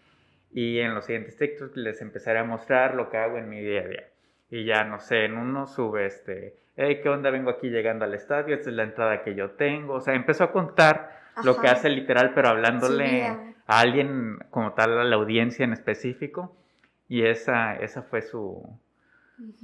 y 0.53 0.79
en 0.79 0.95
los 0.95 1.05
siguientes 1.05 1.37
textos 1.37 1.77
les 1.77 2.01
empezaré 2.01 2.39
a 2.39 2.45
mostrar 2.45 2.95
lo 2.95 3.11
que 3.11 3.19
hago 3.19 3.37
en 3.37 3.49
mi 3.49 3.61
día 3.61 3.83
a 3.83 3.89
día. 3.89 4.09
Y 4.51 4.65
ya, 4.65 4.85
no 4.85 5.01
sé, 5.01 5.27
en 5.27 5.37
uno 5.37 5.67
sube, 5.67 6.07
este, 6.07 6.57
hey, 6.81 7.01
¿qué 7.03 7.09
onda? 7.09 7.31
Vengo 7.31 7.51
aquí 7.51 7.69
llegando 7.69 8.05
al 8.05 8.15
estadio, 8.15 8.55
esta 8.55 8.71
es 8.71 8.77
la 8.77 8.85
entrada 8.85 9.23
que 9.23 9.35
yo 9.35 9.51
tengo. 9.51 9.95
O 9.95 10.01
sea, 10.01 10.15
empezó 10.15 10.45
a 10.45 10.53
contar 10.53 11.21
lo 11.45 11.61
que 11.61 11.69
hace 11.69 11.89
literal, 11.91 12.33
pero 12.35 12.49
hablándole 12.49 13.27
a 13.27 13.81
alguien 13.81 14.39
como 14.51 14.73
tal, 14.73 14.99
a 14.99 15.05
la 15.05 15.17
audiencia 15.17 15.65
en 15.65 15.73
específico. 15.73 16.57
Y 17.09 17.23
esa, 17.23 17.77
esa 17.77 18.03
fue 18.03 18.23
su, 18.23 18.63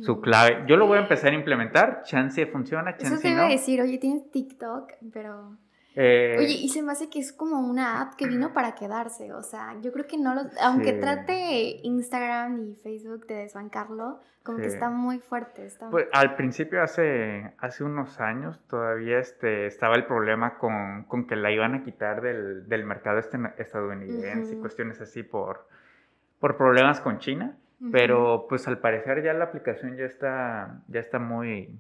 su 0.03 0.21
clave. 0.21 0.65
Yo 0.67 0.77
lo 0.77 0.87
voy 0.87 0.99
a 0.99 1.03
empezar 1.03 1.33
a 1.33 1.35
implementar, 1.35 2.03
chance 2.05 2.45
funciona, 2.47 2.97
chance 2.97 3.15
Eso 3.15 3.23
te 3.23 3.31
iba 3.31 3.47
a 3.47 3.49
decir, 3.49 3.81
oye, 3.81 3.99
tienes 3.99 4.31
TikTok, 4.31 4.93
pero... 5.13 5.57
Eh, 5.99 6.37
oye, 6.39 6.53
y 6.53 6.69
se 6.69 6.83
me 6.83 6.93
hace 6.93 7.09
que 7.09 7.19
es 7.19 7.33
como 7.33 7.59
una 7.59 8.03
app 8.03 8.15
que 8.17 8.27
vino 8.27 8.53
para 8.53 8.75
quedarse, 8.75 9.33
o 9.33 9.43
sea, 9.43 9.81
yo 9.81 9.93
creo 9.93 10.07
que 10.07 10.19
no 10.19 10.35
lo... 10.35 10.43
Aunque 10.61 10.93
trate 10.93 11.81
Instagram 11.83 12.59
y 12.67 12.75
Facebook 12.75 13.27
de 13.27 13.37
desbancarlo, 13.37 14.21
como 14.43 14.59
que 14.59 14.67
está 14.67 14.91
muy 14.91 15.19
fuerte. 15.19 15.67
Pues, 15.91 16.07
al 16.13 16.37
principio, 16.37 16.83
hace, 16.83 17.55
hace 17.59 17.83
unos 17.83 18.21
años, 18.21 18.61
todavía 18.69 19.19
este, 19.19 19.67
estaba 19.67 19.97
el 19.97 20.05
problema 20.05 20.59
con, 20.59 21.05
con 21.05 21.27
que 21.27 21.35
la 21.35 21.51
iban 21.51 21.75
a 21.75 21.83
quitar 21.83 22.21
del, 22.21 22.69
del 22.69 22.85
mercado 22.85 23.19
este, 23.19 23.39
estadounidense 23.59 24.55
y 24.55 24.59
cuestiones 24.59 25.01
así 25.01 25.23
por, 25.23 25.67
por 26.39 26.57
problemas 26.57 27.01
con 27.01 27.19
China. 27.19 27.57
Pero 27.93 28.47
pues 28.49 28.67
al 28.69 28.79
parecer 28.79 29.23
ya 29.23 29.35
la 29.35 29.45
aplicación 29.45 29.97
ya 29.97 30.05
está, 30.05 30.81
ya 30.89 31.01
está 31.01 31.19
muy, 31.19 31.79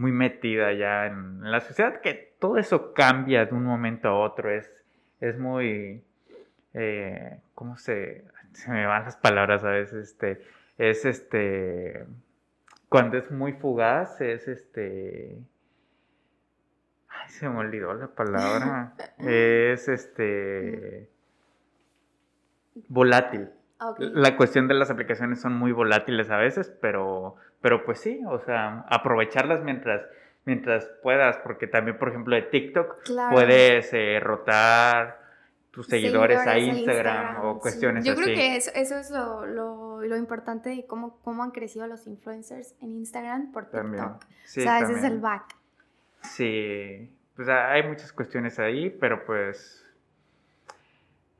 muy 0.00 0.12
metida 0.12 0.72
ya 0.72 1.06
en, 1.06 1.42
la 1.42 1.60
sociedad, 1.60 2.00
que 2.00 2.34
todo 2.38 2.56
eso 2.56 2.94
cambia 2.94 3.44
de 3.44 3.54
un 3.54 3.64
momento 3.64 4.08
a 4.08 4.18
otro, 4.18 4.50
es, 4.50 4.70
es 5.20 5.38
muy, 5.38 6.02
eh, 6.72 7.38
¿cómo 7.54 7.76
se, 7.76 8.24
se 8.52 8.70
me 8.70 8.86
van 8.86 9.04
las 9.04 9.16
palabras 9.16 9.62
a 9.62 9.68
veces? 9.68 10.08
Este, 10.08 10.40
es 10.78 11.04
este, 11.04 12.06
cuando 12.88 13.18
es 13.18 13.30
muy 13.30 13.52
fugaz, 13.52 14.22
es 14.22 14.48
este, 14.48 15.36
ay, 17.08 17.28
se 17.28 17.50
me 17.50 17.58
olvidó 17.58 17.92
la 17.92 18.06
palabra, 18.06 18.94
es 19.18 19.86
este, 19.86 21.10
volátil. 22.88 23.50
La 23.98 24.34
cuestión 24.38 24.66
de 24.66 24.74
las 24.74 24.90
aplicaciones 24.90 25.42
son 25.42 25.52
muy 25.54 25.72
volátiles 25.72 26.30
a 26.30 26.38
veces, 26.38 26.74
pero, 26.80 27.36
pero 27.60 27.84
pues 27.84 28.00
sí, 28.00 28.20
o 28.26 28.38
sea, 28.40 28.84
aprovecharlas 28.88 29.62
mientras, 29.62 30.02
mientras 30.44 30.90
puedas, 31.02 31.36
porque 31.38 31.66
también, 31.66 31.98
por 31.98 32.08
ejemplo, 32.08 32.34
de 32.34 32.42
TikTok 32.42 32.96
puedes 33.30 33.92
eh, 33.92 34.18
rotar 34.20 35.20
tus 35.70 35.86
seguidores, 35.86 36.38
a, 36.38 36.58
Instagram, 36.58 37.44
o 37.44 37.60
cuestiones 37.60 38.02
así. 38.02 38.08
Yo 38.08 38.16
creo 38.16 38.34
que 38.34 38.56
eso, 38.56 38.70
eso 38.74 38.98
es 38.98 39.10
lo, 39.10 39.46
lo, 39.46 40.02
lo, 40.02 40.16
importante 40.16 40.70
de 40.70 40.84
cómo, 40.84 41.20
cómo 41.22 41.44
han 41.44 41.52
crecido 41.52 41.86
los 41.86 42.06
influencers 42.06 42.74
en 42.80 42.96
Instagram 42.96 43.52
por 43.52 43.66
TikTok. 43.66 44.24
Sí, 44.44 44.60
o 44.60 44.62
sea, 44.64 44.80
ese 44.80 44.94
es 44.94 45.04
el 45.04 45.20
back. 45.20 45.54
Sí, 46.22 47.08
pues 47.36 47.48
hay 47.48 47.82
muchas 47.86 48.12
cuestiones 48.12 48.58
ahí, 48.58 48.90
pero 48.90 49.24
pues 49.24 49.79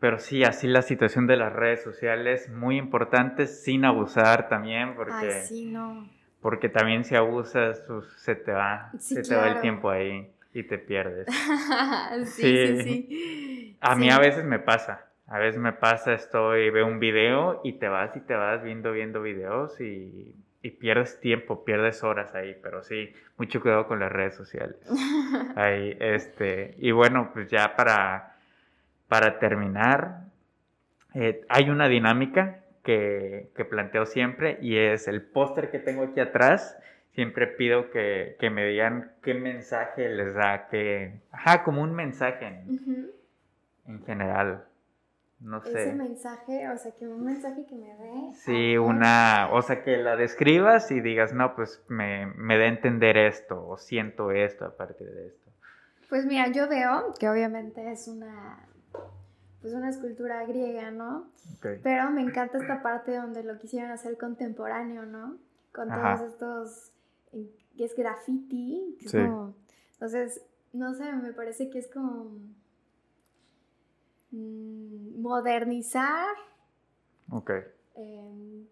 pero 0.00 0.18
sí, 0.18 0.44
así 0.44 0.66
la 0.66 0.82
situación 0.82 1.26
de 1.26 1.36
las 1.36 1.52
redes 1.52 1.82
sociales, 1.82 2.48
muy 2.48 2.78
importante, 2.78 3.46
sin 3.46 3.84
abusar 3.84 4.48
también, 4.48 4.94
porque, 4.94 5.12
Ay, 5.12 5.42
sí, 5.46 5.66
no. 5.66 6.08
porque 6.40 6.70
también 6.70 7.04
si 7.04 7.14
abusas, 7.14 7.84
se 8.16 8.34
te 8.34 8.52
va, 8.52 8.90
se 8.98 9.22
te 9.22 9.36
va 9.36 9.46
el 9.46 9.60
tiempo 9.60 9.90
ahí 9.90 10.30
y 10.54 10.62
te 10.62 10.78
pierdes. 10.78 11.26
sí, 12.24 12.42
sí, 12.66 12.82
sí, 12.82 13.76
A 13.80 13.94
mí 13.94 14.08
a 14.10 14.18
veces 14.18 14.44
me 14.44 14.58
pasa, 14.58 15.06
a 15.26 15.38
veces 15.38 15.60
me 15.60 15.74
pasa, 15.74 16.14
estoy, 16.14 16.70
veo 16.70 16.86
un 16.86 16.98
video 16.98 17.60
y 17.62 17.74
te 17.74 17.88
vas 17.88 18.16
y 18.16 18.20
te 18.20 18.34
vas 18.34 18.62
viendo, 18.62 18.92
viendo 18.92 19.20
videos 19.20 19.78
y, 19.82 20.34
y 20.62 20.70
pierdes 20.70 21.20
tiempo, 21.20 21.62
pierdes 21.64 22.02
horas 22.02 22.34
ahí, 22.34 22.56
pero 22.62 22.82
sí, 22.82 23.12
mucho 23.36 23.60
cuidado 23.60 23.86
con 23.86 24.00
las 24.00 24.10
redes 24.10 24.34
sociales. 24.34 24.76
ahí, 25.56 25.94
este, 26.00 26.74
y 26.78 26.90
bueno, 26.90 27.30
pues 27.34 27.50
ya 27.50 27.76
para 27.76 28.29
para 29.10 29.40
terminar, 29.40 30.20
eh, 31.14 31.44
hay 31.48 31.68
una 31.68 31.88
dinámica 31.88 32.60
que, 32.84 33.50
planteo 33.68 34.06
siempre 34.06 34.56
y 34.62 34.76
es 34.76 35.08
el 35.08 35.20
póster 35.20 35.72
que 35.72 35.80
tengo 35.80 36.04
aquí 36.04 36.20
atrás. 36.20 36.78
Siempre 37.14 37.48
pido 37.48 37.90
que, 37.90 38.36
me 38.52 38.64
digan 38.64 39.10
qué 39.20 39.34
mensaje 39.34 40.08
les 40.08 40.32
da, 40.34 40.68
que, 40.68 41.20
ajá, 41.32 41.64
como 41.64 41.82
un 41.82 41.92
mensaje 41.92 42.46
en, 42.46 44.04
general. 44.06 44.64
No 45.40 45.60
sé. 45.60 45.88
Ese 45.88 45.94
mensaje, 45.96 46.68
o 46.68 46.78
sea, 46.78 46.92
que 46.92 47.08
un 47.08 47.24
mensaje 47.24 47.66
que 47.66 47.74
me 47.74 47.92
dé. 47.96 48.34
Sí, 48.34 48.78
una, 48.78 49.48
o 49.50 49.60
sea, 49.60 49.82
que 49.82 49.96
la 49.96 50.14
describas 50.14 50.92
y 50.92 51.00
digas, 51.00 51.32
no, 51.32 51.56
pues 51.56 51.82
me, 51.88 52.26
me 52.26 52.58
da 52.58 52.64
a 52.64 52.68
entender 52.68 53.16
esto 53.16 53.66
o 53.66 53.76
siento 53.76 54.30
esto 54.30 54.66
a 54.66 54.76
partir 54.76 55.10
de 55.10 55.26
esto. 55.26 55.50
Pues 56.08 56.26
mira, 56.26 56.48
yo 56.52 56.68
veo 56.68 57.12
que 57.18 57.28
obviamente 57.28 57.90
es 57.90 58.06
una 58.06 58.69
pues 59.60 59.74
una 59.74 59.90
escultura 59.90 60.44
griega, 60.46 60.90
¿no? 60.90 61.30
Pero 61.60 62.10
me 62.10 62.22
encanta 62.22 62.58
esta 62.58 62.82
parte 62.82 63.16
donde 63.16 63.42
lo 63.44 63.58
quisieron 63.58 63.90
hacer 63.90 64.16
contemporáneo, 64.16 65.04
¿no? 65.04 65.36
Con 65.72 65.88
todos 65.88 66.20
estos, 66.22 66.92
que 67.76 67.84
es 67.84 67.94
graffiti, 67.94 68.96
que 68.98 69.06
es 69.06 69.12
como, 69.12 69.54
entonces, 69.92 70.42
no 70.72 70.94
sé, 70.94 71.12
me 71.12 71.32
parece 71.32 71.68
que 71.68 71.78
es 71.78 71.88
como 71.88 72.38
mm, 74.30 75.20
modernizar. 75.20 76.28
Ok. 77.30 77.50
Em, 77.96 78.66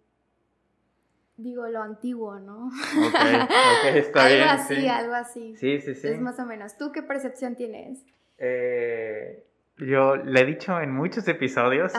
digo, 1.37 1.69
lo 1.69 1.83
antiguo, 1.83 2.39
¿no? 2.39 2.69
Ok, 2.69 3.15
ok, 3.15 3.95
está 3.95 4.21
algo 4.25 4.37
bien. 4.37 4.49
así, 4.49 4.89
algo 4.89 5.15
así. 5.15 5.57
Sí, 5.57 5.81
sí, 5.81 5.95
sí. 5.95 6.09
Es 6.09 6.21
más 6.21 6.39
o 6.39 6.47
menos. 6.47 6.77
¿Tú 6.77 6.93
qué 6.93 7.03
percepción 7.03 7.57
tienes? 7.57 8.05
Eh, 8.39 9.48
yo 9.79 10.17
le 10.17 10.41
he 10.41 10.45
dicho 10.45 10.81
en 10.81 10.93
muchos 10.93 11.27
episodios, 11.29 11.93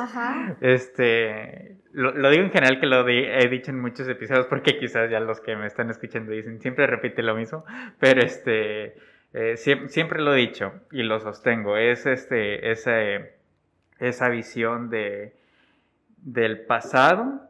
este, 0.61 1.77
lo, 1.91 2.11
digo 2.29 2.43
en 2.43 2.51
general 2.51 2.79
que 2.79 2.85
lo 2.85 3.07
he 3.07 3.47
dicho 3.47 3.71
en 3.71 3.79
muchos 3.79 4.07
episodios 4.07 4.47
porque 4.47 4.77
quizás 4.77 5.09
ya 5.09 5.19
los 5.19 5.39
que 5.39 5.55
me 5.55 5.67
están 5.67 5.89
escuchando 5.89 6.31
dicen, 6.31 6.59
siempre 6.59 6.87
repite 6.87 7.23
lo 7.23 7.35
mismo, 7.35 7.63
pero 7.99 8.21
este, 8.21 8.97
eh, 9.33 9.55
siempre, 9.57 10.21
lo 10.21 10.33
he 10.33 10.37
dicho 10.37 10.73
y 10.91 11.03
lo 11.03 11.19
sostengo, 11.19 11.77
es 11.77 12.05
este, 12.05 12.71
esa 12.71 14.29
visión 14.29 14.89
de, 14.89 15.33
del 16.17 16.61
pasado 16.61 17.41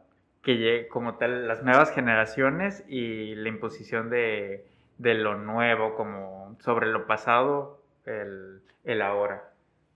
que 0.42 0.86
como 0.88 1.16
tal 1.16 1.48
las 1.48 1.62
nuevas 1.64 1.92
generaciones 1.92 2.84
y 2.88 3.34
la 3.34 3.48
imposición 3.48 4.08
de, 4.10 4.64
de 4.98 5.14
lo 5.14 5.36
nuevo 5.36 5.96
como 5.96 6.56
sobre 6.60 6.86
lo 6.86 7.06
pasado, 7.06 7.82
el, 8.06 8.62
el 8.84 9.02
ahora 9.02 9.49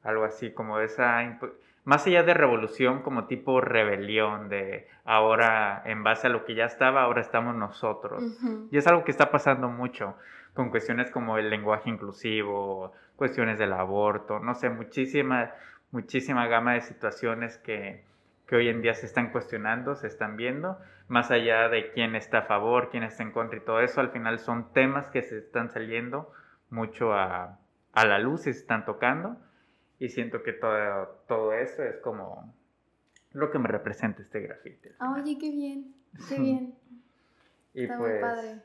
algo 0.05 0.25
así 0.25 0.53
como 0.53 0.79
esa, 0.81 1.39
más 1.85 2.07
allá 2.07 2.23
de 2.23 2.35
revolución, 2.35 3.03
como 3.03 3.27
tipo 3.27 3.61
rebelión, 3.61 4.49
de 4.49 4.87
ahora 5.05 5.83
en 5.85 6.05
base 6.05 6.29
a 6.29 6.31
lo 6.31 6.45
que 6.45 6.55
ya 6.55 6.67
estaba, 6.67 7.03
ahora 7.03 7.21
estamos 7.21 7.57
nosotros. 7.57 8.23
Y 8.71 8.77
es 8.77 8.87
algo 8.87 9.05
que 9.05 9.11
está 9.11 9.31
pasando 9.31 9.69
mucho 9.69 10.15
con 10.55 10.71
cuestiones 10.71 11.11
como 11.11 11.37
el 11.37 11.51
lenguaje 11.51 11.91
inclusivo, 11.91 12.93
cuestiones 13.17 13.59
del 13.59 13.73
aborto, 13.73 14.39
no 14.39 14.55
sé, 14.55 14.71
muchísima, 14.71 15.51
muchísima 15.91 16.47
gama 16.47 16.75
de 16.75 16.83
situaciones 16.83 17.59
que, 17.59 18.05
que 18.47 18.57
hoy 18.57 18.69
en 18.69 18.81
día 18.81 18.95
se 18.95 19.07
están 19.07 19.31
cuestionando, 19.31 19.97
se 19.97 20.07
están 20.07 20.37
viendo, 20.37 20.79
más 21.09 21.31
allá 21.31 21.69
de 21.69 21.91
quién 21.91 22.15
está 22.15 22.39
a 22.39 22.43
favor, 22.43 22.89
quién 22.91 23.03
está 23.03 23.23
en 23.25 23.33
contra 23.33 23.59
y 23.59 23.63
todo 23.63 23.81
eso, 23.81 24.01
al 24.01 24.11
final 24.11 24.39
son 24.39 24.73
temas 24.73 25.11
que 25.11 25.23
se 25.23 25.39
están 25.39 25.71
saliendo 25.71 26.31
mucho 26.71 27.13
a, 27.13 27.59
a 27.93 28.07
la 28.07 28.19
luz 28.19 28.47
y 28.47 28.53
se 28.53 28.61
están 28.61 28.85
tocando 28.85 29.37
y 30.05 30.11
siento 30.11 30.43
que 30.43 30.53
todo, 30.53 31.25
todo 31.27 31.55
eso 31.55 31.83
es 31.83 31.97
como 31.97 32.55
lo 33.33 33.51
que 33.51 33.59
me 33.59 33.69
representa 33.69 34.21
este 34.21 34.41
grafite. 34.41 34.93
Oye, 35.01 35.39
qué 35.39 35.51
bien, 35.51 35.95
qué 36.29 36.39
bien. 36.39 36.75
y 37.73 37.85
Está 37.85 37.99
muy 37.99 38.11
pues 38.11 38.21
padre. 38.21 38.63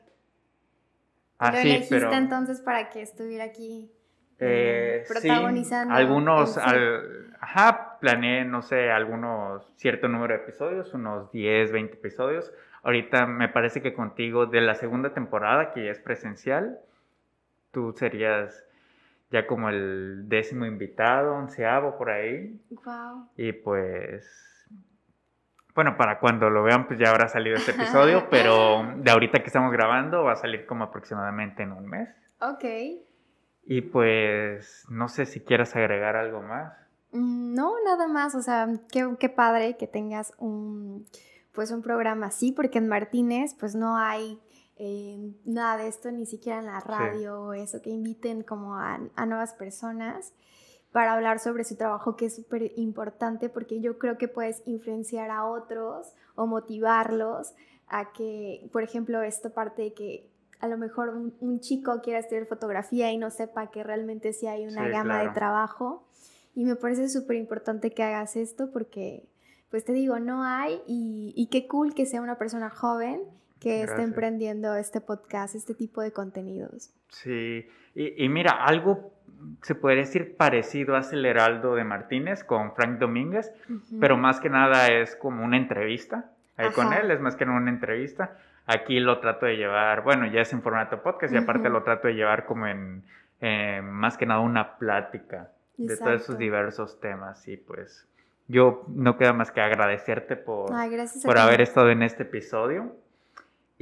Ah, 1.38 1.52
¿Lo 1.52 1.58
elegiste 1.58 1.96
entonces 1.96 2.60
para 2.60 2.90
que 2.90 3.00
estuviera 3.00 3.44
aquí 3.44 3.90
eh, 4.38 5.02
protagonizando? 5.08 5.94
Sí, 5.94 6.00
algunos, 6.00 6.58
al, 6.58 7.34
ajá, 7.40 7.98
planeé, 8.00 8.44
no 8.44 8.60
sé, 8.60 8.90
algunos, 8.90 9.72
cierto 9.76 10.08
número 10.08 10.34
de 10.34 10.42
episodios, 10.42 10.92
unos 10.92 11.32
10, 11.32 11.72
20 11.72 11.94
episodios. 11.94 12.52
Ahorita 12.82 13.24
me 13.24 13.48
parece 13.48 13.80
que 13.80 13.94
contigo 13.94 14.44
de 14.44 14.60
la 14.60 14.74
segunda 14.74 15.14
temporada, 15.14 15.72
que 15.72 15.86
ya 15.86 15.90
es 15.90 16.00
presencial, 16.00 16.78
tú 17.70 17.94
serías 17.96 18.66
ya 19.30 19.46
como 19.46 19.68
el 19.68 20.28
décimo 20.28 20.66
invitado, 20.66 21.34
onceavo 21.34 21.96
por 21.96 22.10
ahí. 22.10 22.60
Wow. 22.70 23.28
Y 23.36 23.52
pues 23.52 24.28
Bueno, 25.74 25.96
para 25.96 26.18
cuando 26.18 26.50
lo 26.50 26.62
vean, 26.64 26.86
pues 26.86 26.98
ya 26.98 27.10
habrá 27.10 27.28
salido 27.28 27.56
este 27.56 27.70
episodio, 27.70 28.26
pero 28.30 28.84
de 28.96 29.10
ahorita 29.10 29.38
que 29.38 29.46
estamos 29.46 29.72
grabando 29.72 30.24
va 30.24 30.32
a 30.32 30.36
salir 30.36 30.66
como 30.66 30.84
aproximadamente 30.84 31.62
en 31.62 31.72
un 31.72 31.86
mes. 31.86 32.08
Ok. 32.40 32.64
Y 33.64 33.82
pues 33.82 34.84
no 34.90 35.08
sé 35.08 35.26
si 35.26 35.40
quieras 35.40 35.76
agregar 35.76 36.16
algo 36.16 36.42
más. 36.42 36.72
Mm, 37.12 37.54
no, 37.54 37.74
nada 37.84 38.08
más, 38.08 38.34
o 38.34 38.42
sea, 38.42 38.68
qué, 38.90 39.14
qué 39.18 39.28
padre 39.28 39.76
que 39.76 39.86
tengas 39.86 40.32
un, 40.38 41.06
pues 41.52 41.70
un 41.70 41.82
programa 41.82 42.26
así, 42.26 42.52
porque 42.52 42.78
en 42.78 42.88
Martínez 42.88 43.54
pues 43.58 43.74
no 43.76 43.96
hay 43.96 44.40
eh, 44.82 45.34
nada 45.44 45.76
de 45.76 45.88
esto, 45.88 46.10
ni 46.10 46.24
siquiera 46.24 46.58
en 46.58 46.64
la 46.64 46.80
radio 46.80 47.38
o 47.42 47.52
eso, 47.52 47.82
que 47.82 47.90
inviten 47.90 48.42
como 48.42 48.76
a, 48.76 48.98
a 49.14 49.26
nuevas 49.26 49.52
personas 49.52 50.32
para 50.90 51.12
hablar 51.12 51.38
sobre 51.38 51.64
su 51.64 51.76
trabajo, 51.76 52.16
que 52.16 52.24
es 52.26 52.36
súper 52.36 52.72
importante 52.76 53.50
porque 53.50 53.82
yo 53.82 53.98
creo 53.98 54.16
que 54.16 54.26
puedes 54.26 54.62
influenciar 54.64 55.30
a 55.30 55.44
otros 55.44 56.14
o 56.34 56.46
motivarlos 56.46 57.52
a 57.88 58.12
que, 58.12 58.70
por 58.72 58.82
ejemplo, 58.82 59.20
esta 59.20 59.50
parte 59.50 59.82
de 59.82 59.92
que 59.92 60.30
a 60.60 60.66
lo 60.66 60.78
mejor 60.78 61.10
un, 61.10 61.60
chico 61.60 62.00
quiera 62.02 62.18
estudiar 62.18 62.46
fotografía 62.46 63.12
y 63.12 63.18
no 63.18 63.30
sepa 63.30 63.70
que 63.70 63.82
realmente 63.82 64.32
sí 64.32 64.46
hay 64.46 64.66
una 64.66 64.88
gama 64.88 65.22
de 65.22 65.28
trabajo. 65.28 66.06
Y 66.54 66.64
me 66.64 66.74
parece 66.74 67.10
súper 67.10 67.36
importante 67.36 67.92
que 67.92 68.02
hagas 68.02 68.34
esto 68.34 68.70
porque, 68.72 69.28
pues 69.68 69.84
te 69.84 69.92
digo, 69.92 70.18
no 70.20 70.42
hay 70.42 70.80
y, 70.86 71.34
y 71.36 71.48
qué 71.48 71.68
cool 71.68 71.92
que 71.92 72.06
sea 72.06 72.22
una 72.22 72.38
persona 72.38 72.70
joven 72.70 73.20
que 73.60 73.82
esté 73.82 74.02
emprendiendo 74.02 74.74
este 74.74 75.00
podcast, 75.00 75.54
este 75.54 75.74
tipo 75.74 76.00
de 76.00 76.12
contenidos. 76.12 76.90
Sí, 77.08 77.68
y, 77.94 78.24
y 78.24 78.28
mira, 78.28 78.52
algo 78.52 79.12
se 79.62 79.74
podría 79.74 80.00
decir 80.00 80.36
parecido 80.36 80.96
a 80.96 81.02
Celeraldo 81.02 81.74
de 81.74 81.84
Martínez 81.84 82.44
con 82.44 82.74
Frank 82.74 82.98
Domínguez, 82.98 83.52
pero 84.00 84.16
más 84.16 84.40
que 84.40 84.50
nada 84.50 84.88
es 84.88 85.16
como 85.16 85.44
una 85.44 85.56
entrevista 85.56 86.30
ahí 86.56 86.70
con 86.72 86.92
él, 86.92 87.10
es 87.10 87.20
más 87.20 87.36
que 87.36 87.44
una 87.44 87.70
entrevista. 87.70 88.36
Aquí 88.66 89.00
lo 89.00 89.18
trato 89.20 89.46
de 89.46 89.56
llevar, 89.56 90.02
bueno, 90.02 90.26
ya 90.26 90.42
es 90.42 90.52
en 90.52 90.62
formato 90.62 91.02
podcast 91.02 91.32
y 91.32 91.36
aparte 91.36 91.68
lo 91.68 91.82
trato 91.82 92.08
de 92.08 92.14
llevar 92.14 92.44
como 92.44 92.66
en 92.66 93.02
más 93.82 94.16
que 94.16 94.26
nada 94.26 94.40
una 94.40 94.76
plática 94.76 95.50
de 95.76 95.96
todos 95.96 96.22
esos 96.22 96.38
diversos 96.38 97.00
temas 97.00 97.48
y 97.48 97.56
pues 97.56 98.06
yo 98.48 98.84
no 98.88 99.16
queda 99.16 99.32
más 99.32 99.50
que 99.50 99.60
agradecerte 99.60 100.36
por, 100.36 100.70
por 101.24 101.38
haber 101.38 101.60
estado 101.60 101.90
en 101.90 102.02
este 102.02 102.24
episodio. 102.24 102.94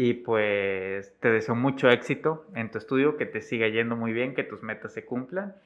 Y 0.01 0.14
pues 0.14 1.12
te 1.18 1.28
deseo 1.28 1.57
mucho 1.57 1.90
éxito 1.90 2.46
en 2.55 2.70
tu 2.70 2.78
estudio, 2.78 3.16
que 3.16 3.26
te 3.26 3.42
siga 3.42 3.66
yendo 3.66 3.96
muy 3.96 4.12
bien, 4.12 4.36
que 4.36 4.44
tus 4.44 4.62
metas 4.62 4.92
se 4.92 5.05
cumplan. 5.05 5.57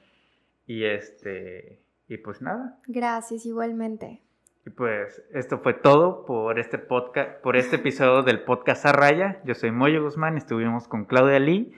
Y 0.65 0.85
este, 0.85 1.83
y 2.07 2.17
pues 2.17 2.41
nada. 2.41 2.79
Gracias, 2.87 3.45
igualmente. 3.45 4.23
Y 4.65 4.71
pues 4.71 5.21
esto 5.35 5.59
fue 5.59 5.75
todo 5.75 6.25
por 6.25 6.57
este 6.57 6.79
podcast, 6.79 7.41
por 7.41 7.55
este 7.55 7.75
episodio 7.75 8.23
del 8.23 8.41
podcast 8.41 8.87
a 8.87 8.91
raya. 8.91 9.39
Yo 9.43 9.53
soy 9.53 9.69
Moyo 9.69 10.01
Guzmán, 10.01 10.35
estuvimos 10.35 10.87
con 10.87 11.05
Claudia 11.05 11.37
Lee. 11.37 11.71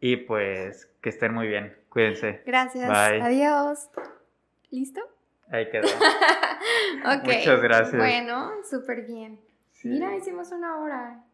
Y 0.00 0.16
pues 0.16 0.90
que 1.02 1.10
estén 1.10 1.34
muy 1.34 1.48
bien. 1.48 1.76
Cuídense. 1.90 2.40
Gracias. 2.46 2.88
Bye. 2.88 3.20
Adiós. 3.20 3.90
¿Listo? 4.70 5.02
Ahí 5.50 5.68
quedó. 5.68 5.86
ok. 7.04 7.24
Muchas 7.24 7.60
gracias. 7.60 7.96
Bueno, 7.98 8.52
súper 8.64 9.04
bien. 9.04 9.38
Mira, 9.84 10.16
hicimos 10.16 10.50
una 10.50 10.78
hora. 10.78 11.27